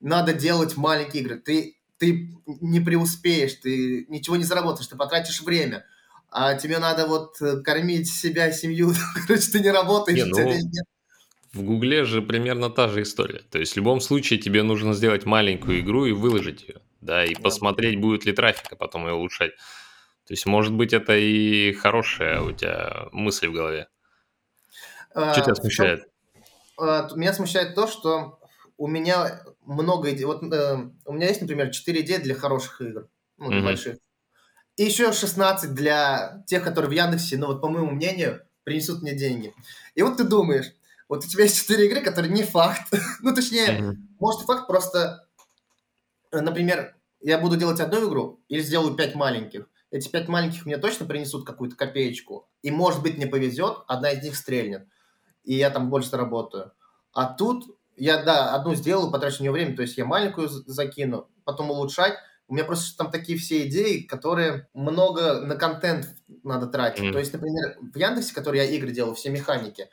надо 0.00 0.32
делать 0.32 0.76
маленькие 0.76 1.22
игры. 1.22 1.38
Ты, 1.38 1.76
ты 1.98 2.30
не 2.46 2.80
преуспеешь, 2.80 3.54
ты 3.54 4.06
ничего 4.08 4.36
не 4.36 4.44
заработаешь, 4.44 4.88
ты 4.88 4.96
потратишь 4.96 5.42
время. 5.42 5.84
А 6.30 6.54
тебе 6.54 6.78
надо 6.78 7.06
вот 7.06 7.40
э, 7.42 7.60
кормить 7.60 8.08
себя, 8.08 8.52
семью. 8.52 8.92
Короче, 9.26 9.50
ты 9.50 9.60
не 9.60 9.70
работаешь, 9.70 10.18
не, 10.18 10.24
ну, 10.24 10.48
нет. 10.48 10.86
В 11.52 11.62
Гугле 11.62 12.04
же 12.04 12.22
примерно 12.22 12.70
та 12.70 12.88
же 12.88 13.02
история. 13.02 13.42
То 13.50 13.58
есть 13.58 13.74
в 13.74 13.76
любом 13.76 14.00
случае 14.00 14.38
тебе 14.38 14.62
нужно 14.62 14.94
сделать 14.94 15.26
маленькую 15.26 15.80
игру 15.80 16.06
и 16.06 16.12
выложить 16.12 16.62
ее, 16.62 16.80
да, 17.02 17.24
и 17.24 17.34
да. 17.34 17.40
посмотреть, 17.40 18.00
будет 18.00 18.24
ли 18.24 18.32
трафик, 18.32 18.72
а 18.72 18.76
потом 18.76 19.06
ее 19.06 19.12
улучшать. 19.12 19.52
То 20.26 20.32
есть, 20.32 20.46
может 20.46 20.72
быть, 20.72 20.92
это 20.92 21.14
и 21.16 21.72
хорошая 21.72 22.40
у 22.40 22.52
тебя 22.52 23.08
мысль 23.12 23.48
в 23.48 23.52
голове. 23.52 23.88
А, 25.14 25.32
что 25.32 25.42
тебя 25.42 25.54
смущает? 25.54 26.08
А, 26.78 27.08
меня 27.14 27.32
смущает 27.34 27.74
то, 27.74 27.86
что 27.86 28.38
у 28.78 28.86
меня 28.86 29.42
много 29.64 30.12
идей. 30.12 30.24
Вот 30.24 30.42
э, 30.42 30.90
у 31.04 31.12
меня 31.12 31.28
есть, 31.28 31.40
например, 31.40 31.70
4 31.70 32.00
идеи 32.00 32.16
для 32.16 32.34
хороших 32.34 32.80
игр, 32.80 33.08
ну, 33.36 33.48
для 33.48 33.58
mm-hmm. 33.58 33.64
больших. 33.64 33.96
И 34.76 34.84
еще 34.84 35.12
16 35.12 35.74
для 35.74 36.42
тех, 36.46 36.64
которые 36.64 36.90
в 36.90 36.94
Яндексе, 36.94 37.36
ну, 37.36 37.48
вот, 37.48 37.60
по 37.60 37.68
моему 37.68 37.90
мнению, 37.90 38.42
принесут 38.64 39.02
мне 39.02 39.14
деньги. 39.14 39.54
И 39.94 40.02
вот 40.02 40.16
ты 40.16 40.24
думаешь, 40.24 40.72
вот 41.08 41.24
у 41.24 41.28
тебя 41.28 41.44
есть 41.44 41.56
4 41.58 41.86
игры, 41.86 42.00
которые 42.00 42.32
не 42.32 42.42
факт. 42.42 42.92
ну, 43.20 43.34
точнее, 43.34 43.68
mm-hmm. 43.68 43.96
может 44.18 44.42
факт, 44.42 44.66
просто, 44.66 45.28
например, 46.32 46.96
я 47.20 47.38
буду 47.38 47.56
делать 47.56 47.80
одну 47.80 48.08
игру 48.08 48.40
или 48.48 48.60
сделаю 48.60 48.94
5 48.94 49.14
маленьких. 49.14 49.68
Эти 49.90 50.08
5 50.08 50.28
маленьких 50.28 50.66
мне 50.66 50.78
точно 50.78 51.06
принесут 51.06 51.46
какую-то 51.46 51.76
копеечку. 51.76 52.48
И, 52.62 52.70
может 52.70 53.02
быть, 53.02 53.18
не 53.18 53.26
повезет, 53.26 53.78
одна 53.86 54.10
из 54.10 54.22
них 54.24 54.36
стрельнет. 54.36 54.86
И 55.44 55.54
я 55.54 55.70
там 55.70 55.90
больше 55.90 56.10
заработаю. 56.10 56.72
А 57.12 57.26
тут 57.26 57.76
я, 57.96 58.22
да, 58.22 58.54
одну 58.54 58.74
сделаю, 58.74 59.10
потрачу 59.10 59.38
на 59.38 59.42
нее 59.42 59.52
время, 59.52 59.76
то 59.76 59.82
есть 59.82 59.98
я 59.98 60.04
маленькую 60.04 60.48
закину, 60.48 61.28
потом 61.44 61.70
улучшать. 61.70 62.14
У 62.48 62.54
меня 62.54 62.64
просто 62.64 62.96
там 62.96 63.10
такие 63.10 63.38
все 63.38 63.66
идеи, 63.68 64.00
которые 64.00 64.68
много 64.74 65.40
на 65.40 65.56
контент 65.56 66.08
надо 66.42 66.66
тратить. 66.66 67.04
Mm. 67.04 67.12
То 67.12 67.18
есть, 67.18 67.32
например, 67.32 67.78
в 67.80 67.96
Яндексе, 67.96 68.34
который 68.34 68.58
я 68.58 68.64
игры 68.64 68.90
делал, 68.90 69.14
все 69.14 69.30
механики, 69.30 69.88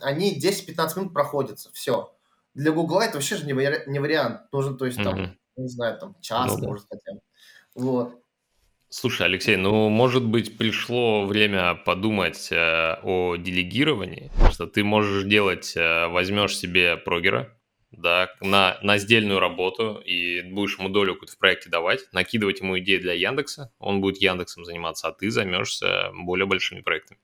они 0.00 0.40
10-15 0.40 0.98
минут 0.98 1.12
проходятся, 1.12 1.70
все. 1.72 2.14
Для 2.54 2.72
Гугла 2.72 3.02
это 3.02 3.14
вообще 3.14 3.36
же 3.36 3.46
не, 3.46 3.52
вари- 3.52 3.84
не 3.86 4.00
вариант. 4.00 4.40
Нужен, 4.52 4.76
то 4.76 4.86
есть, 4.86 4.98
mm-hmm. 4.98 5.36
Не 5.56 5.68
знаю, 5.68 5.98
там, 5.98 6.16
час, 6.20 6.58
ну, 6.58 6.68
может, 6.68 6.86
хотя 6.90 7.14
бы. 7.14 7.20
Вот. 7.74 8.20
Слушай, 8.88 9.26
Алексей, 9.26 9.56
ну, 9.56 9.88
может 9.88 10.24
быть, 10.24 10.58
пришло 10.58 11.24
время 11.24 11.76
подумать 11.76 12.48
э, 12.50 12.96
о 13.04 13.36
делегировании, 13.36 14.32
что 14.52 14.66
ты 14.66 14.82
можешь 14.82 15.22
делать, 15.24 15.76
э, 15.76 16.08
возьмешь 16.08 16.56
себе 16.56 16.96
прогера, 16.96 17.56
да, 17.92 18.30
на, 18.40 18.78
на 18.82 18.98
сдельную 18.98 19.38
работу 19.38 20.02
и 20.04 20.42
будешь 20.42 20.76
ему 20.78 20.88
долю 20.88 21.14
какую-то 21.14 21.34
в 21.34 21.38
проекте 21.38 21.70
давать, 21.70 22.12
накидывать 22.12 22.60
ему 22.60 22.78
идеи 22.80 22.98
для 22.98 23.12
Яндекса, 23.12 23.72
он 23.78 24.00
будет 24.00 24.20
Яндексом 24.20 24.64
заниматься, 24.64 25.06
а 25.06 25.12
ты 25.12 25.30
займешься 25.30 26.10
более 26.12 26.46
большими 26.46 26.80
проектами. 26.80 27.20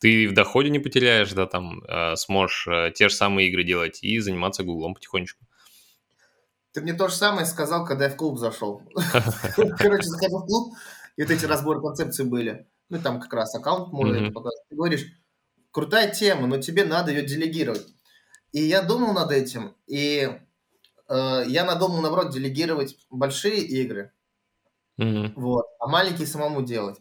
Ты 0.00 0.28
в 0.28 0.34
доходе 0.34 0.70
не 0.70 0.80
потеряешь, 0.80 1.32
да, 1.32 1.46
там 1.46 1.82
э, 1.84 2.16
сможешь 2.16 2.66
э, 2.66 2.92
те 2.94 3.08
же 3.08 3.14
самые 3.14 3.48
игры 3.48 3.62
делать 3.62 4.02
и 4.02 4.18
заниматься 4.18 4.64
Гуглом 4.64 4.94
потихонечку. 4.94 5.43
Ты 6.74 6.80
мне 6.80 6.92
то 6.92 7.06
же 7.06 7.14
самое 7.14 7.46
сказал, 7.46 7.86
когда 7.86 8.06
я 8.06 8.10
в 8.10 8.16
клуб 8.16 8.36
зашел. 8.36 8.82
Короче, 9.78 10.08
захожу 10.08 10.38
в 10.38 10.46
клуб, 10.46 10.74
и 11.14 11.22
вот 11.22 11.30
эти 11.30 11.44
разборы 11.44 11.80
концепций 11.80 12.24
были. 12.24 12.68
Ну, 12.90 13.00
там 13.00 13.20
как 13.20 13.32
раз 13.32 13.54
аккаунт 13.54 13.92
можно 13.92 14.16
mm-hmm. 14.16 14.32
показать. 14.32 14.58
Ты 14.68 14.74
говоришь, 14.74 15.06
крутая 15.70 16.12
тема, 16.12 16.48
но 16.48 16.58
тебе 16.58 16.84
надо 16.84 17.12
ее 17.12 17.22
делегировать. 17.22 17.86
И 18.50 18.60
я 18.60 18.82
думал 18.82 19.12
над 19.12 19.30
этим, 19.30 19.76
и 19.86 20.40
э, 21.08 21.42
я 21.46 21.64
надумал, 21.64 22.00
наоборот, 22.00 22.32
делегировать 22.32 22.96
большие 23.08 23.60
игры, 23.60 24.12
mm-hmm. 24.98 25.32
вот, 25.36 25.66
а 25.78 25.86
маленькие 25.86 26.26
самому 26.26 26.62
делать. 26.62 26.98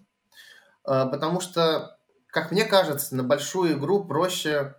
Э, 0.88 1.08
потому 1.12 1.42
что, 1.42 1.98
как 2.28 2.52
мне 2.52 2.66
кажется, 2.66 3.16
на 3.16 3.24
большую 3.24 3.74
игру 3.74 4.06
проще 4.06 4.76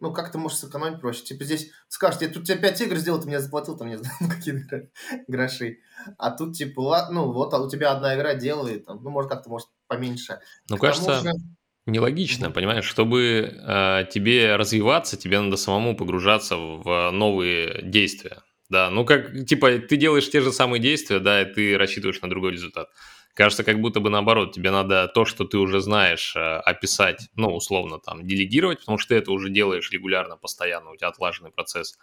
ну, 0.00 0.12
как 0.12 0.30
ты 0.30 0.38
можешь 0.38 0.58
сэкономить 0.58 1.00
проще? 1.00 1.22
Типа 1.22 1.44
здесь 1.44 1.70
скажешь, 1.88 2.20
я 2.20 2.28
тут 2.28 2.44
тебе 2.44 2.58
5 2.58 2.80
игр 2.82 2.96
сделал, 2.96 3.20
ты 3.20 3.26
мне 3.26 3.40
заплатил, 3.40 3.76
там, 3.76 3.88
не 3.88 3.96
знаю, 3.98 4.14
какие 4.28 4.68
гроши. 5.26 5.78
А 6.18 6.30
тут, 6.30 6.56
типа, 6.56 7.08
ну, 7.10 7.32
вот, 7.32 7.54
а 7.54 7.58
у 7.58 7.68
тебя 7.68 7.92
одна 7.92 8.14
игра 8.14 8.34
делает, 8.34 8.86
там, 8.86 9.02
ну, 9.02 9.10
может, 9.10 9.30
как-то, 9.30 9.48
может, 9.48 9.68
поменьше. 9.86 10.40
Ну, 10.68 10.76
К 10.76 10.80
кажется, 10.80 11.20
же... 11.20 11.30
нелогично, 11.86 12.50
понимаешь? 12.50 12.84
Чтобы 12.84 13.52
э, 13.52 14.04
тебе 14.10 14.56
развиваться, 14.56 15.16
тебе 15.16 15.40
надо 15.40 15.56
самому 15.56 15.96
погружаться 15.96 16.56
в 16.56 17.10
новые 17.10 17.82
действия. 17.82 18.42
Да, 18.68 18.90
ну, 18.90 19.04
как, 19.04 19.46
типа, 19.46 19.78
ты 19.78 19.96
делаешь 19.96 20.28
те 20.28 20.40
же 20.40 20.52
самые 20.52 20.80
действия, 20.80 21.20
да, 21.20 21.42
и 21.42 21.52
ты 21.52 21.78
рассчитываешь 21.78 22.20
на 22.20 22.28
другой 22.28 22.52
результат. 22.52 22.88
Кажется, 23.36 23.64
как 23.64 23.82
будто 23.82 24.00
бы 24.00 24.08
наоборот, 24.08 24.54
тебе 24.54 24.70
надо 24.70 25.08
то, 25.08 25.26
что 25.26 25.44
ты 25.44 25.58
уже 25.58 25.82
знаешь, 25.82 26.34
э, 26.34 26.40
описать, 26.40 27.28
ну, 27.34 27.54
условно, 27.54 27.98
там, 27.98 28.26
делегировать, 28.26 28.80
потому 28.80 28.96
что 28.96 29.10
ты 29.10 29.16
это 29.16 29.30
уже 29.30 29.50
делаешь 29.50 29.90
регулярно, 29.90 30.38
постоянно, 30.38 30.90
у 30.90 30.96
тебя 30.96 31.08
отлаженный 31.08 31.50
процесс, 31.50 31.98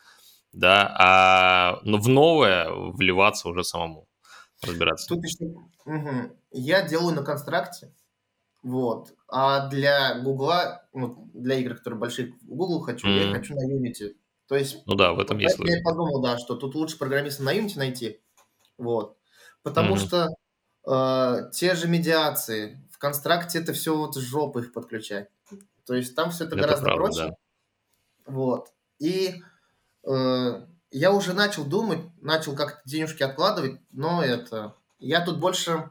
да, 0.52 0.96
а 0.96 1.80
но 1.82 1.98
в 1.98 2.08
новое 2.08 2.70
вливаться 2.70 3.50
уже 3.50 3.64
самому, 3.64 4.08
разбираться. 4.62 5.08
Тут 5.08 5.24
еще, 5.24 5.46
угу. 5.86 6.38
я 6.52 6.88
делаю 6.88 7.16
на 7.16 7.24
констракте, 7.24 7.92
вот, 8.62 9.16
а 9.28 9.70
для 9.70 10.20
Гугла, 10.20 10.86
ну, 10.94 11.32
для 11.34 11.56
игр, 11.56 11.74
которые 11.74 12.00
большие 12.00 12.34
в 12.44 12.56
Google 12.56 12.82
хочу, 12.82 13.08
mm. 13.08 13.30
я 13.30 13.34
хочу 13.34 13.56
на 13.56 13.68
Unity. 13.68 14.14
То 14.48 14.56
есть, 14.56 14.84
ну 14.86 14.94
да, 14.94 15.14
в 15.14 15.20
этом 15.20 15.40
есть 15.40 15.58
Я 15.58 15.82
подумал, 15.84 16.22
да, 16.22 16.38
что 16.38 16.56
тут 16.56 16.76
лучше 16.76 17.00
программиста 17.00 17.42
на 17.42 17.58
Unity 17.58 17.78
найти, 17.78 18.22
вот, 18.78 19.18
потому 19.64 19.96
mm. 19.96 19.98
что 19.98 20.30
э, 20.86 21.50
те 21.52 21.76
же 21.76 21.88
медиации. 21.88 22.80
В 22.92 22.98
констракте 22.98 23.60
это 23.60 23.74
все 23.74 23.96
вот 23.96 24.16
жопы 24.16 24.62
их 24.62 24.74
подключать. 24.74 25.30
То 25.86 25.96
есть 25.96 26.16
там 26.16 26.32
все 26.32 26.46
это, 26.46 26.56
это 26.56 26.66
гораздо 26.66 26.86
правда, 26.86 27.04
проще. 27.04 27.28
Да. 27.28 27.36
Вот. 28.26 28.72
И 29.00 29.44
э, 30.08 30.66
я 30.92 31.12
уже 31.12 31.34
начал 31.34 31.66
думать, 31.66 32.00
начал 32.22 32.56
как-то 32.56 32.82
денежки 32.86 33.24
откладывать, 33.24 33.80
но 33.92 34.24
это... 34.24 34.76
Я 35.00 35.26
тут 35.26 35.40
больше... 35.40 35.90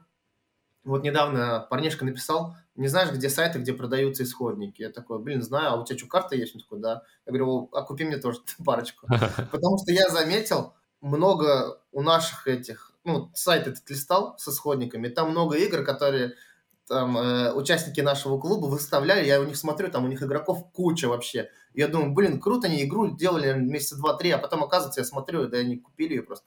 Вот 0.84 1.05
недавно 1.05 1.66
парнишка 1.70 2.05
написал, 2.05 2.57
не 2.74 2.88
знаешь, 2.88 3.12
где 3.12 3.28
сайты, 3.28 3.59
где 3.59 3.72
продаются 3.72 4.22
исходники. 4.22 4.82
Я 4.82 4.90
такой, 4.90 5.18
блин, 5.18 5.43
знаю, 5.43 5.72
а 5.72 5.76
у 5.76 5.84
тебя 5.84 5.99
что, 5.99 6.09
карта 6.09 6.34
есть? 6.34 6.55
Он 6.55 6.62
такой, 6.62 6.80
да. 6.80 7.03
Я 7.26 7.32
говорю, 7.32 7.68
а 7.72 7.82
купи 7.82 8.05
мне 8.05 8.16
тоже 8.16 8.38
парочку. 8.64 9.07
Потому 9.51 9.78
что 9.78 9.93
я 9.93 10.09
заметил, 10.09 10.74
много 11.01 11.80
у 11.93 12.03
наших 12.03 12.49
этих 12.49 12.91
ну, 13.05 13.31
сайт 13.35 13.67
этот 13.67 13.89
листал 13.91 14.37
с 14.39 14.49
исходниками, 14.49 15.09
там 15.09 15.31
много 15.31 15.57
игр, 15.57 15.85
которые 15.85 16.35
там 16.89 17.17
э, 17.17 17.53
участники 17.53 18.01
нашего 18.01 18.39
клуба 18.39 18.67
выставляли, 18.67 19.27
я 19.27 19.41
у 19.41 19.45
них 19.45 19.57
смотрю, 19.57 19.91
там 19.91 20.05
у 20.05 20.09
них 20.09 20.23
игроков 20.23 20.71
куча 20.73 21.09
вообще. 21.09 21.51
Я 21.75 21.89
думаю, 21.89 22.13
блин, 22.13 22.41
круто, 22.41 22.67
они 22.67 22.85
игру 22.85 23.17
делали 23.17 23.55
месяца 23.55 23.97
два-три, 23.97 24.31
а 24.31 24.39
потом, 24.39 24.63
оказывается, 24.63 25.01
я 25.01 25.05
смотрю, 25.05 25.49
да 25.49 25.59
они 25.59 25.79
купили 25.79 26.15
ее 26.15 26.23
просто. 26.23 26.45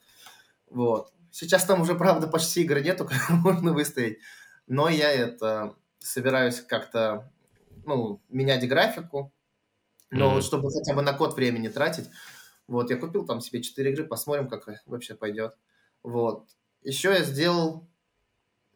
Вот. 0.70 1.12
Сейчас 1.32 1.66
там 1.66 1.82
уже, 1.82 1.95
правда, 1.95 2.28
почти 2.28 2.62
игры 2.62 2.82
нету, 2.82 3.10
можно 3.30 3.74
выставить. 3.74 4.20
Но 4.68 4.89
я 4.89 5.12
это 5.12 5.76
собираюсь 5.99 6.62
как-то, 6.62 7.32
ну, 7.86 8.22
менять 8.30 8.68
графику, 8.68 9.34
но 10.12 10.38
mm-hmm. 10.38 10.41
чтобы 10.41 10.70
хотя 10.72 10.93
бы 10.93 11.01
на 11.01 11.14
код 11.14 11.36
времени 11.36 11.68
тратить. 11.68 12.10
Вот, 12.68 12.89
я 12.89 12.97
купил 12.97 13.26
там 13.26 13.41
себе 13.41 13.62
4 13.62 13.91
игры, 13.91 14.06
посмотрим, 14.06 14.47
как 14.47 14.68
вообще 14.86 15.16
пойдет. 15.16 15.56
Вот. 16.06 16.47
Еще 16.82 17.10
я 17.10 17.24
сделал 17.24 17.88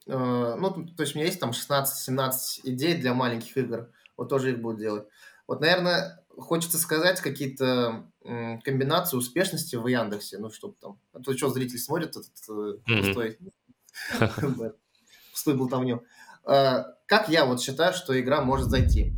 Э, 0.10 0.56
ну, 0.60 0.72
то 0.72 1.04
есть 1.04 1.16
у 1.16 1.20
меня 1.20 1.28
есть 1.28 1.40
там 1.40 1.52
16-17 1.52 2.34
идей 2.64 2.96
для 2.96 3.14
маленьких 3.14 3.56
игр. 3.58 3.90
Вот 4.18 4.30
тоже 4.30 4.52
их 4.52 4.62
буду 4.62 4.80
делать. 4.80 5.08
Вот, 5.48 5.62
наверное, 5.62 6.24
хочется 6.30 6.78
сказать 6.78 7.22
какие-то 7.22 8.06
комбинации 8.64 9.18
успешности 9.18 9.76
в 9.76 9.88
Яндексе, 9.88 10.38
ну, 10.38 10.52
чтобы 10.52 10.76
там... 10.80 11.00
А 11.14 11.20
то 11.20 11.36
что 11.36 11.50
зритель 11.50 11.80
смотрит, 11.80 12.10
этот 12.10 12.28
mm-hmm. 12.50 13.02
пустой... 13.02 13.38
пустой 15.32 15.54
был 15.56 15.70
там 15.70 15.86
болтовню. 15.86 16.04
Как 17.06 17.30
я 17.30 17.46
вот 17.46 17.62
считаю, 17.62 17.94
что 17.94 18.20
игра 18.20 18.42
может 18.42 18.70
зайти? 18.70 19.14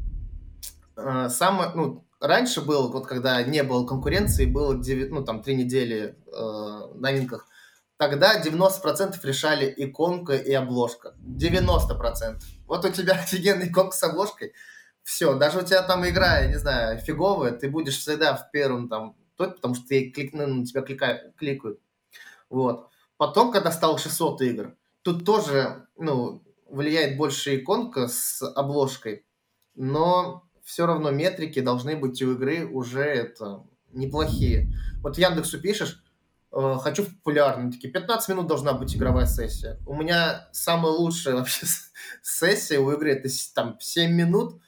Э, 0.95 1.29
Самое, 1.29 1.71
ну, 1.75 2.05
раньше 2.19 2.61
было, 2.61 2.87
вот 2.89 3.07
когда 3.07 3.41
не 3.43 3.63
было 3.63 3.85
конкуренции, 3.85 4.45
было 4.45 4.77
9, 4.77 5.11
ну, 5.11 5.23
там, 5.23 5.41
три 5.41 5.55
недели 5.55 6.15
э, 6.27 6.93
новинках, 6.95 7.47
тогда 8.01 8.41
90% 8.41 9.19
решали 9.21 9.71
иконка 9.77 10.33
и 10.33 10.51
обложка. 10.53 11.13
90%. 11.23 12.41
Вот 12.65 12.83
у 12.83 12.89
тебя 12.89 13.13
офигенная 13.21 13.67
иконка 13.67 13.95
с 13.95 14.01
обложкой, 14.01 14.53
все, 15.03 15.35
даже 15.35 15.59
у 15.59 15.61
тебя 15.61 15.83
там 15.83 16.03
игра, 16.09 16.39
я 16.39 16.47
не 16.47 16.57
знаю, 16.57 16.97
фиговая, 16.97 17.51
ты 17.51 17.69
будешь 17.69 17.99
всегда 17.99 18.35
в 18.35 18.49
первом 18.49 18.89
там, 18.89 19.15
потому 19.37 19.75
что 19.75 19.87
ты 19.87 20.09
клик, 20.09 20.33
ну, 20.33 20.47
на 20.47 20.65
тебя 20.65 20.81
клика, 20.81 21.31
кликают. 21.37 21.79
Вот. 22.49 22.89
Потом, 23.17 23.51
когда 23.51 23.71
стало 23.71 23.99
600 23.99 24.41
игр, 24.41 24.75
тут 25.03 25.23
тоже, 25.23 25.85
ну, 25.95 26.41
влияет 26.71 27.17
больше 27.17 27.57
иконка 27.57 28.07
с 28.07 28.41
обложкой, 28.41 29.27
но 29.75 30.49
все 30.63 30.87
равно 30.87 31.11
метрики 31.11 31.59
должны 31.59 31.95
быть 31.95 32.19
у 32.23 32.31
игры 32.31 32.65
уже 32.65 33.03
это 33.03 33.63
неплохие. 33.91 34.73
Вот 35.03 35.19
Яндексу 35.19 35.61
пишешь, 35.61 36.01
хочу 36.51 37.03
в 37.03 37.15
популярный, 37.15 37.71
такие 37.71 37.91
15 37.91 38.29
минут 38.29 38.47
должна 38.47 38.73
быть 38.73 38.95
игровая 38.95 39.25
сессия. 39.25 39.79
У 39.85 39.95
меня 39.95 40.49
самая 40.51 40.91
лучшая 40.91 41.35
вообще 41.37 41.65
сессия 42.21 42.79
у 42.79 42.91
игры, 42.91 43.11
это 43.13 43.29
там 43.55 43.77
7 43.79 44.11
минут, 44.11 44.61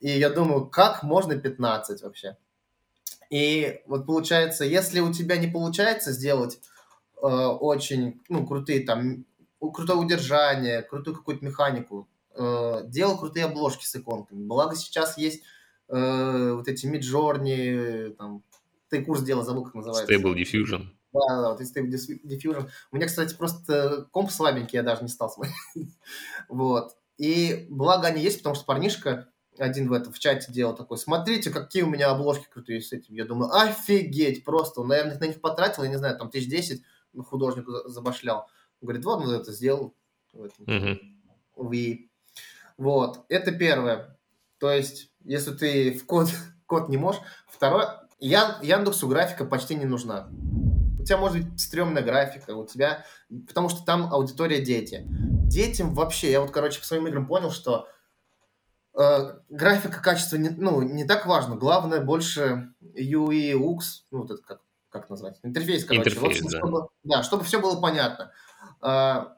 и 0.00 0.10
я 0.10 0.30
думаю, 0.30 0.66
как 0.66 1.02
можно 1.02 1.36
15 1.36 2.02
вообще? 2.02 2.36
И 3.30 3.80
вот 3.86 4.06
получается, 4.06 4.64
если 4.64 5.00
у 5.00 5.12
тебя 5.12 5.36
не 5.36 5.48
получается 5.48 6.12
сделать 6.12 6.60
э, 7.20 7.26
очень 7.26 8.22
ну, 8.28 8.46
крутые 8.46 8.84
там, 8.84 9.26
крутое 9.60 9.98
удержание, 9.98 10.82
крутую 10.82 11.16
какую-то 11.16 11.44
механику, 11.44 12.08
э, 12.34 12.82
делал 12.86 13.18
крутые 13.18 13.46
обложки 13.46 13.84
с 13.84 13.94
иконками. 13.96 14.46
Благо 14.46 14.76
сейчас 14.76 15.18
есть 15.18 15.42
э, 15.88 16.52
вот 16.54 16.68
эти 16.68 16.86
Midjourney, 16.86 18.14
там, 18.14 18.42
ты 18.88 19.04
курс 19.04 19.22
дела 19.22 19.44
забыл, 19.44 19.64
как 19.64 19.74
называется. 19.74 20.12
Stable 20.12 20.34
Diffusion. 20.34 20.86
Да, 21.26 21.42
да, 21.42 21.50
вот 21.50 21.60
Stable 21.60 21.90
Diffusion. 22.24 22.68
У 22.90 22.96
меня, 22.96 23.06
кстати, 23.06 23.34
просто 23.34 24.06
комп 24.10 24.30
слабенький, 24.30 24.76
я 24.76 24.82
даже 24.82 25.02
не 25.02 25.08
стал 25.08 25.30
смотреть. 25.30 25.56
вот. 26.48 26.96
И 27.16 27.66
благо 27.68 28.06
они 28.06 28.22
есть, 28.22 28.38
потому 28.38 28.54
что 28.54 28.64
парнишка 28.64 29.28
один 29.58 29.88
в 29.88 29.92
этом 29.92 30.12
в 30.12 30.18
чате 30.18 30.52
делал 30.52 30.74
такой, 30.74 30.98
смотрите, 30.98 31.50
какие 31.50 31.82
у 31.82 31.88
меня 31.88 32.10
обложки 32.10 32.46
крутые 32.48 32.80
с 32.80 32.92
этим. 32.92 33.14
Я 33.14 33.24
думаю, 33.24 33.52
офигеть, 33.52 34.44
просто. 34.44 34.80
Он, 34.80 34.88
наверное, 34.88 35.18
на 35.18 35.24
них 35.24 35.40
потратил, 35.40 35.82
я 35.82 35.88
не 35.88 35.98
знаю, 35.98 36.16
там 36.16 36.30
тысяч 36.30 36.48
десять 36.48 36.82
художнику 37.26 37.72
забашлял. 37.86 38.48
Он 38.80 38.86
говорит, 38.86 39.04
вот, 39.04 39.24
он 39.24 39.30
это 39.30 39.52
сделал 39.52 39.94
в 40.32 40.44
этом. 40.44 40.64
Mm-hmm. 40.64 40.98
В 41.56 42.08
вот, 42.76 43.24
это 43.28 43.50
первое. 43.50 44.16
То 44.58 44.70
есть, 44.70 45.10
если 45.24 45.52
ты 45.52 45.98
в 45.98 46.06
код, 46.06 46.28
код 46.66 46.88
не 46.88 46.96
можешь. 46.96 47.20
Второе, 47.48 48.06
Я, 48.20 48.58
Яндексу 48.62 49.08
графика 49.08 49.44
почти 49.44 49.74
не 49.74 49.84
нужна. 49.84 50.28
У 51.08 51.10
тебя 51.10 51.18
может 51.20 51.42
быть 51.42 51.58
стрёмная 51.58 52.02
графика, 52.02 52.50
у 52.50 52.66
тебя... 52.66 53.06
Потому 53.46 53.70
что 53.70 53.82
там 53.82 54.12
аудитория 54.12 54.60
дети. 54.60 55.06
Детям 55.08 55.94
вообще... 55.94 56.30
Я 56.30 56.42
вот, 56.42 56.50
короче, 56.50 56.80
по 56.80 56.84
своим 56.84 57.06
играм 57.06 57.26
понял, 57.26 57.50
что 57.50 57.88
э, 58.92 59.38
графика, 59.48 60.02
качество 60.02 60.36
не, 60.36 60.50
ну, 60.50 60.82
не 60.82 61.06
так 61.06 61.24
важно. 61.24 61.56
Главное 61.56 62.02
больше 62.02 62.74
UI, 62.82 63.54
UX, 63.54 64.02
ну, 64.10 64.18
вот 64.18 64.32
это 64.32 64.42
как, 64.42 64.60
как 64.90 65.08
назвать? 65.08 65.38
Интерфейс, 65.42 65.86
короче. 65.86 66.10
Интерфейс, 66.10 66.42
вот, 66.42 66.50
да. 66.52 66.58
Чтобы, 66.58 66.88
да, 67.04 67.22
чтобы 67.22 67.44
все 67.44 67.58
было 67.58 67.80
понятно. 67.80 68.30
Э, 68.82 69.28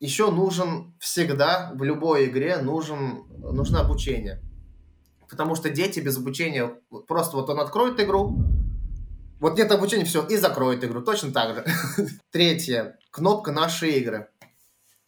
еще 0.00 0.32
нужен 0.32 0.96
всегда 0.98 1.70
в 1.76 1.84
любой 1.84 2.26
игре 2.26 2.56
нужен, 2.56 3.24
нужно 3.38 3.82
обучение. 3.82 4.42
Потому 5.30 5.54
что 5.54 5.70
дети 5.70 6.00
без 6.00 6.16
обучения, 6.16 6.74
просто 7.06 7.36
вот 7.36 7.50
он 7.50 7.60
откроет 7.60 8.00
игру, 8.00 8.36
вот 9.40 9.56
нет 9.56 9.70
обучения, 9.70 10.04
все, 10.04 10.26
и 10.26 10.36
закроет 10.36 10.84
игру, 10.84 11.02
точно 11.02 11.32
так 11.32 11.54
же. 11.54 11.64
Третье, 12.30 12.98
кнопка 13.10 13.52
«Наши 13.52 13.90
игры». 13.90 14.28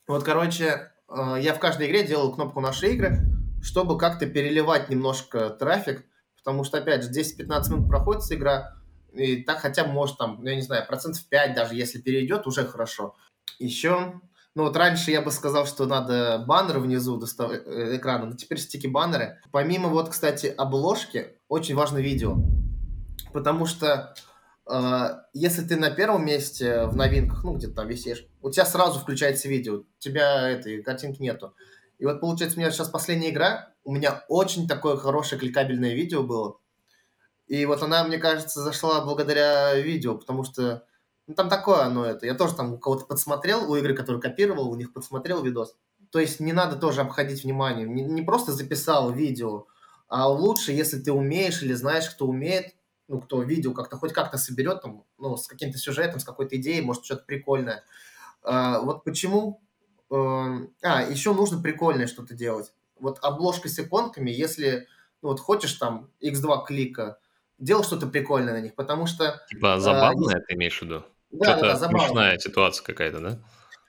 Вот, 0.06 0.24
короче, 0.24 0.92
э, 1.08 1.36
я 1.40 1.54
в 1.54 1.58
каждой 1.58 1.88
игре 1.88 2.06
делал 2.06 2.32
кнопку 2.32 2.60
«Наши 2.60 2.92
игры», 2.92 3.18
чтобы 3.62 3.98
как-то 3.98 4.26
переливать 4.26 4.88
немножко 4.88 5.50
трафик, 5.50 6.04
потому 6.36 6.64
что, 6.64 6.78
опять 6.78 7.04
же, 7.04 7.10
10-15 7.10 7.70
минут 7.70 7.88
проходит 7.88 8.22
игра, 8.30 8.76
и 9.12 9.42
так 9.42 9.58
хотя 9.58 9.84
бы, 9.84 9.92
может, 9.92 10.18
там, 10.18 10.42
я 10.44 10.54
не 10.54 10.62
знаю, 10.62 10.86
процентов 10.86 11.24
5 11.26 11.54
даже, 11.54 11.74
если 11.74 12.00
перейдет, 12.00 12.46
уже 12.46 12.64
хорошо. 12.64 13.16
Еще 13.58 14.20
ну 14.56 14.64
вот 14.64 14.76
раньше 14.76 15.12
я 15.12 15.22
бы 15.22 15.30
сказал, 15.30 15.64
что 15.64 15.86
надо 15.86 16.44
баннеры 16.46 16.80
внизу 16.80 17.16
доставать 17.16 17.62
э, 17.64 17.96
экрана, 17.96 18.26
но 18.26 18.36
теперь 18.36 18.58
стики-баннеры. 18.58 19.38
Помимо 19.52 19.88
вот, 19.88 20.08
кстати, 20.08 20.46
обложки, 20.46 21.36
очень 21.48 21.76
важно 21.76 21.98
видео. 21.98 22.36
Потому 23.32 23.66
что 23.66 24.14
э, 24.70 25.08
если 25.32 25.62
ты 25.62 25.76
на 25.76 25.90
первом 25.90 26.24
месте 26.24 26.86
в 26.86 26.96
новинках, 26.96 27.44
ну 27.44 27.54
где-то 27.54 27.74
там 27.74 27.88
висишь, 27.88 28.26
у 28.42 28.50
тебя 28.50 28.64
сразу 28.64 29.00
включается 29.00 29.48
видео, 29.48 29.80
у 29.80 29.84
тебя 29.98 30.48
этой 30.48 30.82
картинки 30.82 31.22
нету. 31.22 31.54
И 31.98 32.06
вот 32.06 32.20
получается, 32.20 32.56
у 32.56 32.60
меня 32.60 32.70
сейчас 32.70 32.88
последняя 32.88 33.30
игра, 33.30 33.72
у 33.84 33.92
меня 33.92 34.24
очень 34.28 34.66
такое 34.66 34.96
хорошее 34.96 35.40
кликабельное 35.40 35.94
видео 35.94 36.22
было. 36.22 36.58
И 37.46 37.66
вот 37.66 37.82
она, 37.82 38.04
мне 38.04 38.18
кажется, 38.18 38.62
зашла 38.62 39.04
благодаря 39.04 39.74
видео, 39.74 40.16
потому 40.16 40.44
что 40.44 40.84
ну, 41.26 41.34
там 41.34 41.48
такое 41.48 41.82
оно 41.82 42.04
это. 42.04 42.26
Я 42.26 42.34
тоже 42.34 42.54
там 42.54 42.74
у 42.74 42.78
кого-то 42.78 43.04
подсмотрел, 43.06 43.70
у 43.70 43.76
игры, 43.76 43.94
который 43.94 44.20
копировал, 44.20 44.70
у 44.70 44.76
них 44.76 44.92
подсмотрел 44.92 45.42
видос. 45.42 45.76
То 46.10 46.18
есть 46.18 46.40
не 46.40 46.52
надо 46.52 46.76
тоже 46.76 47.02
обходить 47.02 47.44
вниманием. 47.44 47.94
Не, 47.94 48.02
не 48.02 48.22
просто 48.22 48.52
записал 48.52 49.12
видео, 49.12 49.66
а 50.08 50.28
лучше, 50.28 50.72
если 50.72 50.98
ты 50.98 51.12
умеешь 51.12 51.62
или 51.62 51.72
знаешь, 51.72 52.10
кто 52.10 52.26
умеет, 52.26 52.74
ну, 53.10 53.20
кто 53.20 53.42
видео 53.42 53.72
как-то, 53.72 53.96
хоть 53.96 54.12
как-то 54.12 54.38
соберет, 54.38 54.82
там, 54.82 55.02
ну, 55.18 55.36
с 55.36 55.48
каким-то 55.48 55.78
сюжетом, 55.78 56.20
с 56.20 56.24
какой-то 56.24 56.56
идеей, 56.56 56.80
может, 56.80 57.04
что-то 57.04 57.24
прикольное. 57.24 57.82
А, 58.42 58.78
вот 58.80 59.02
почему... 59.02 59.60
А, 60.12 60.58
а, 60.80 61.02
еще 61.02 61.34
нужно 61.34 61.60
прикольное 61.60 62.06
что-то 62.06 62.34
делать. 62.34 62.72
Вот 63.00 63.18
обложка 63.22 63.68
с 63.68 63.76
иконками, 63.80 64.30
если, 64.30 64.86
ну, 65.22 65.30
вот 65.30 65.40
хочешь 65.40 65.72
там 65.72 66.08
x2 66.22 66.66
клика, 66.66 67.18
делай 67.58 67.82
что-то 67.82 68.06
прикольное 68.06 68.54
на 68.54 68.60
них, 68.60 68.76
потому 68.76 69.06
что... 69.06 69.44
Типа 69.48 69.80
забавное 69.80 70.36
а, 70.36 70.40
ты 70.40 70.54
имеешь 70.54 70.78
в 70.78 70.82
виду? 70.82 71.02
Да, 71.32 71.58
Что-то 71.58 71.80
да, 71.80 71.88
смешная 71.88 72.38
ситуация 72.38 72.84
какая-то, 72.84 73.18
да? 73.18 73.38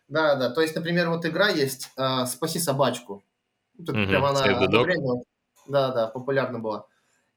Да, 0.07 0.35
да. 0.35 0.49
То 0.49 0.61
есть, 0.61 0.75
например, 0.75 1.09
вот 1.09 1.27
игра 1.27 1.49
есть 1.49 1.91
э, 1.95 2.25
«Спаси 2.25 2.57
собачку». 2.57 3.23
Тут 3.77 3.95
угу, 3.95 4.07
прям 4.07 4.25
она 4.25 4.41
да, 5.67 5.91
да, 5.91 6.07
популярна 6.07 6.57
была. 6.57 6.87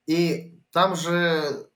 И 0.06 0.58
там 0.72 0.96
же 0.96 1.68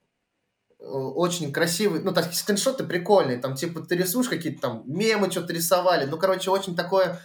очень 0.79 1.51
красивый, 1.51 2.01
ну, 2.01 2.13
так, 2.13 2.33
скриншоты 2.33 2.85
прикольные, 2.85 3.37
там, 3.37 3.55
типа, 3.55 3.81
ты 3.81 3.95
рисуешь 3.95 4.29
какие-то 4.29 4.61
там 4.61 4.83
мемы, 4.85 5.29
что-то 5.29 5.53
рисовали, 5.53 6.05
ну, 6.05 6.17
короче, 6.17 6.51
очень 6.51 6.75
такое 6.75 7.21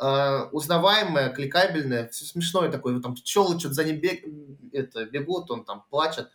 э, 0.00 0.42
узнаваемое, 0.50 1.30
кликабельное, 1.30 2.08
все 2.08 2.24
смешное 2.24 2.70
такое, 2.70 3.00
там, 3.00 3.14
пчелы 3.14 3.58
что-то 3.60 3.74
за 3.74 3.84
ним 3.84 4.00
бег, 4.00 4.24
это, 4.72 5.06
бегут, 5.06 5.50
он 5.50 5.64
там 5.64 5.84
плачет, 5.88 6.28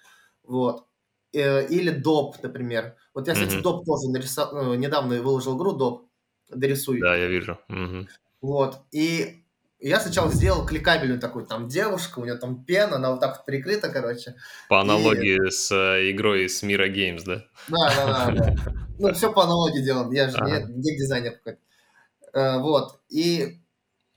вот. 0.43 0.85
Э, 1.33 1.65
или 1.67 1.91
доп, 1.91 2.41
например. 2.43 2.95
Вот 3.13 3.27
я, 3.27 3.33
кстати, 3.33 3.55
mm-hmm. 3.55 3.61
доп 3.61 3.85
тоже 3.85 4.09
нарисовал, 4.09 4.63
ну, 4.63 4.73
недавно 4.75 5.21
выложил 5.21 5.57
игру 5.57 5.73
доп, 5.73 6.09
дорисуй. 6.49 6.99
Да, 6.99 7.15
я 7.15 7.27
вижу. 7.27 7.57
Mm-hmm. 7.69 8.07
Вот, 8.41 8.81
и 8.91 9.40
я 9.81 9.99
сначала 9.99 10.31
сделал 10.31 10.65
кликабельную 10.65 11.19
такую, 11.19 11.45
там 11.45 11.67
девушка, 11.67 12.19
у 12.19 12.23
нее 12.23 12.35
там 12.35 12.63
пена, 12.63 12.97
она 12.97 13.11
вот 13.11 13.19
так 13.19 13.37
вот 13.37 13.45
прикрыта, 13.45 13.89
короче. 13.89 14.35
По 14.69 14.81
аналогии 14.81 15.47
и... 15.47 15.49
с 15.49 15.71
э, 15.71 16.11
игрой 16.11 16.47
с 16.47 16.61
Мира 16.63 16.87
Games, 16.87 17.23
да? 17.25 17.43
Да, 17.67 17.95
да, 17.95 18.31
да. 18.31 18.31
да. 18.31 18.55
Ну, 18.99 19.13
все 19.13 19.33
по 19.33 19.43
аналогии 19.43 19.81
делал, 19.81 20.11
я 20.11 20.29
же 20.29 20.37
ага. 20.37 20.63
не 20.67 20.95
дизайнер 20.95 21.33
какой-то. 21.33 21.59
Э, 22.33 22.59
вот, 22.59 22.99
и 23.09 23.59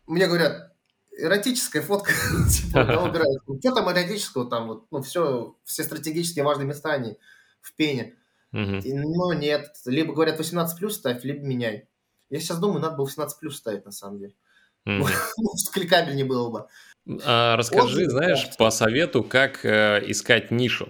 мне 0.06 0.26
говорят, 0.26 0.72
эротическая 1.16 1.82
фотка, 1.82 2.12
типа, 2.50 2.80
играет. 2.80 3.40
Что 3.60 3.74
там 3.74 3.90
эротического, 3.90 4.48
там 4.48 4.68
вот, 4.68 4.86
ну, 4.90 5.02
все, 5.02 5.56
все 5.64 5.84
стратегически 5.84 6.40
важные 6.40 6.66
места, 6.66 6.92
они 6.92 7.18
в 7.60 7.74
пене. 7.74 8.16
Но 8.52 9.32
нет, 9.32 9.72
либо 9.84 10.14
говорят 10.14 10.38
18 10.38 10.78
плюс 10.78 10.96
ставь, 10.96 11.24
либо 11.24 11.40
меняй. 11.40 11.88
Я 12.30 12.38
сейчас 12.38 12.58
думаю, 12.58 12.80
надо 12.80 12.96
было 12.96 13.06
18 13.06 13.38
плюс 13.40 13.56
ставить, 13.56 13.84
на 13.84 13.90
самом 13.90 14.18
деле. 14.18 14.34
Может, 14.84 15.16
кликабельнее 15.72 16.24
было 16.24 16.50
бы. 16.50 16.66
А, 17.24 17.56
расскажи, 17.56 18.08
знаешь, 18.08 18.56
по 18.56 18.70
совету, 18.70 19.22
как 19.22 19.64
э, 19.64 20.02
искать 20.06 20.50
нишу. 20.50 20.88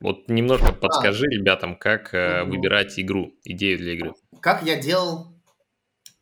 Вот 0.00 0.28
немножко 0.28 0.72
подскажи 0.72 1.26
ребятам, 1.26 1.76
как 1.76 2.12
э, 2.12 2.44
выбирать 2.44 2.98
игру, 3.00 3.32
идею 3.44 3.78
для 3.78 3.92
игры. 3.94 4.14
Как 4.40 4.62
я 4.62 4.76
делал 4.80 5.34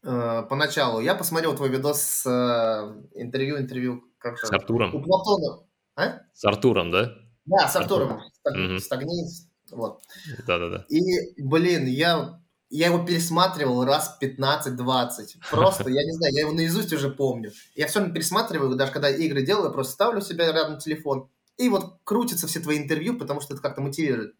э, 0.02 0.42
поначалу. 0.48 1.00
Я 1.00 1.14
посмотрел 1.14 1.56
твой 1.56 1.70
видос 1.70 2.00
с 2.00 2.26
э, 2.26 3.20
интервью, 3.20 3.58
интервью, 3.58 4.04
как 4.18 4.38
С 4.38 4.42
же, 4.46 4.52
у 4.52 4.54
Артуром. 4.54 5.02
Платона. 5.02 5.66
А? 5.96 6.20
С 6.32 6.44
Артуром, 6.44 6.90
да? 6.90 7.12
Да, 7.46 7.68
с 7.68 7.76
Артуром. 7.76 8.20
Стаг- 8.44 8.54
Мгм. 8.56 8.78
Стагни- 8.78 9.26
Вот. 9.72 10.00
Да-да-да. 10.46 10.84
И, 10.88 11.42
блин, 11.42 11.86
я, 11.86 12.40
я 12.76 12.86
его 12.86 13.04
пересматривал 13.04 13.84
раз 13.84 14.16
15-20. 14.20 15.36
Просто, 15.50 15.90
я 15.90 16.04
не 16.04 16.12
знаю, 16.12 16.34
я 16.34 16.40
его 16.40 16.52
наизусть 16.52 16.92
уже 16.92 17.10
помню. 17.10 17.52
Я 17.74 17.86
все 17.86 18.00
равно 18.00 18.14
пересматриваю, 18.14 18.74
даже 18.74 18.92
когда 18.92 19.08
игры 19.10 19.42
делаю, 19.42 19.66
я 19.66 19.70
просто 19.70 19.92
ставлю 19.92 20.20
себя 20.20 20.52
рядом 20.52 20.78
телефон. 20.78 21.28
И 21.56 21.68
вот 21.68 21.98
крутятся 22.02 22.46
все 22.48 22.60
твои 22.60 22.78
интервью, 22.78 23.16
потому 23.16 23.40
что 23.40 23.54
это 23.54 23.62
как-то 23.62 23.80
мотивирует. 23.80 24.34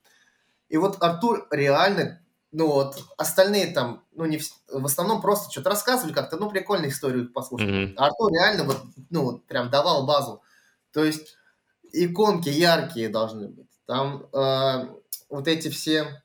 И 0.68 0.76
вот 0.76 1.00
Артур 1.00 1.46
реально, 1.52 2.22
ну 2.50 2.66
вот, 2.66 2.98
остальные 3.16 3.68
там, 3.72 4.02
ну 4.12 4.24
не 4.24 4.38
вс- 4.38 4.50
в 4.68 4.84
основном 4.84 5.20
просто 5.20 5.52
что-то 5.52 5.70
рассказывали 5.70 6.12
как-то, 6.12 6.36
ну 6.36 6.50
прикольную 6.50 6.90
историю 6.90 7.30
послушать. 7.32 7.68
А 7.96 8.06
Артур 8.06 8.32
реально 8.32 8.64
вот, 8.64 8.80
ну 9.10 9.22
вот 9.22 9.46
прям 9.46 9.70
давал 9.70 10.06
базу. 10.06 10.42
То 10.92 11.04
есть 11.04 11.36
иконки 11.92 12.48
яркие 12.48 13.08
должны 13.10 13.46
быть. 13.48 13.68
Там 13.86 14.26
э, 14.32 14.88
вот 15.28 15.46
эти 15.46 15.68
все... 15.68 16.23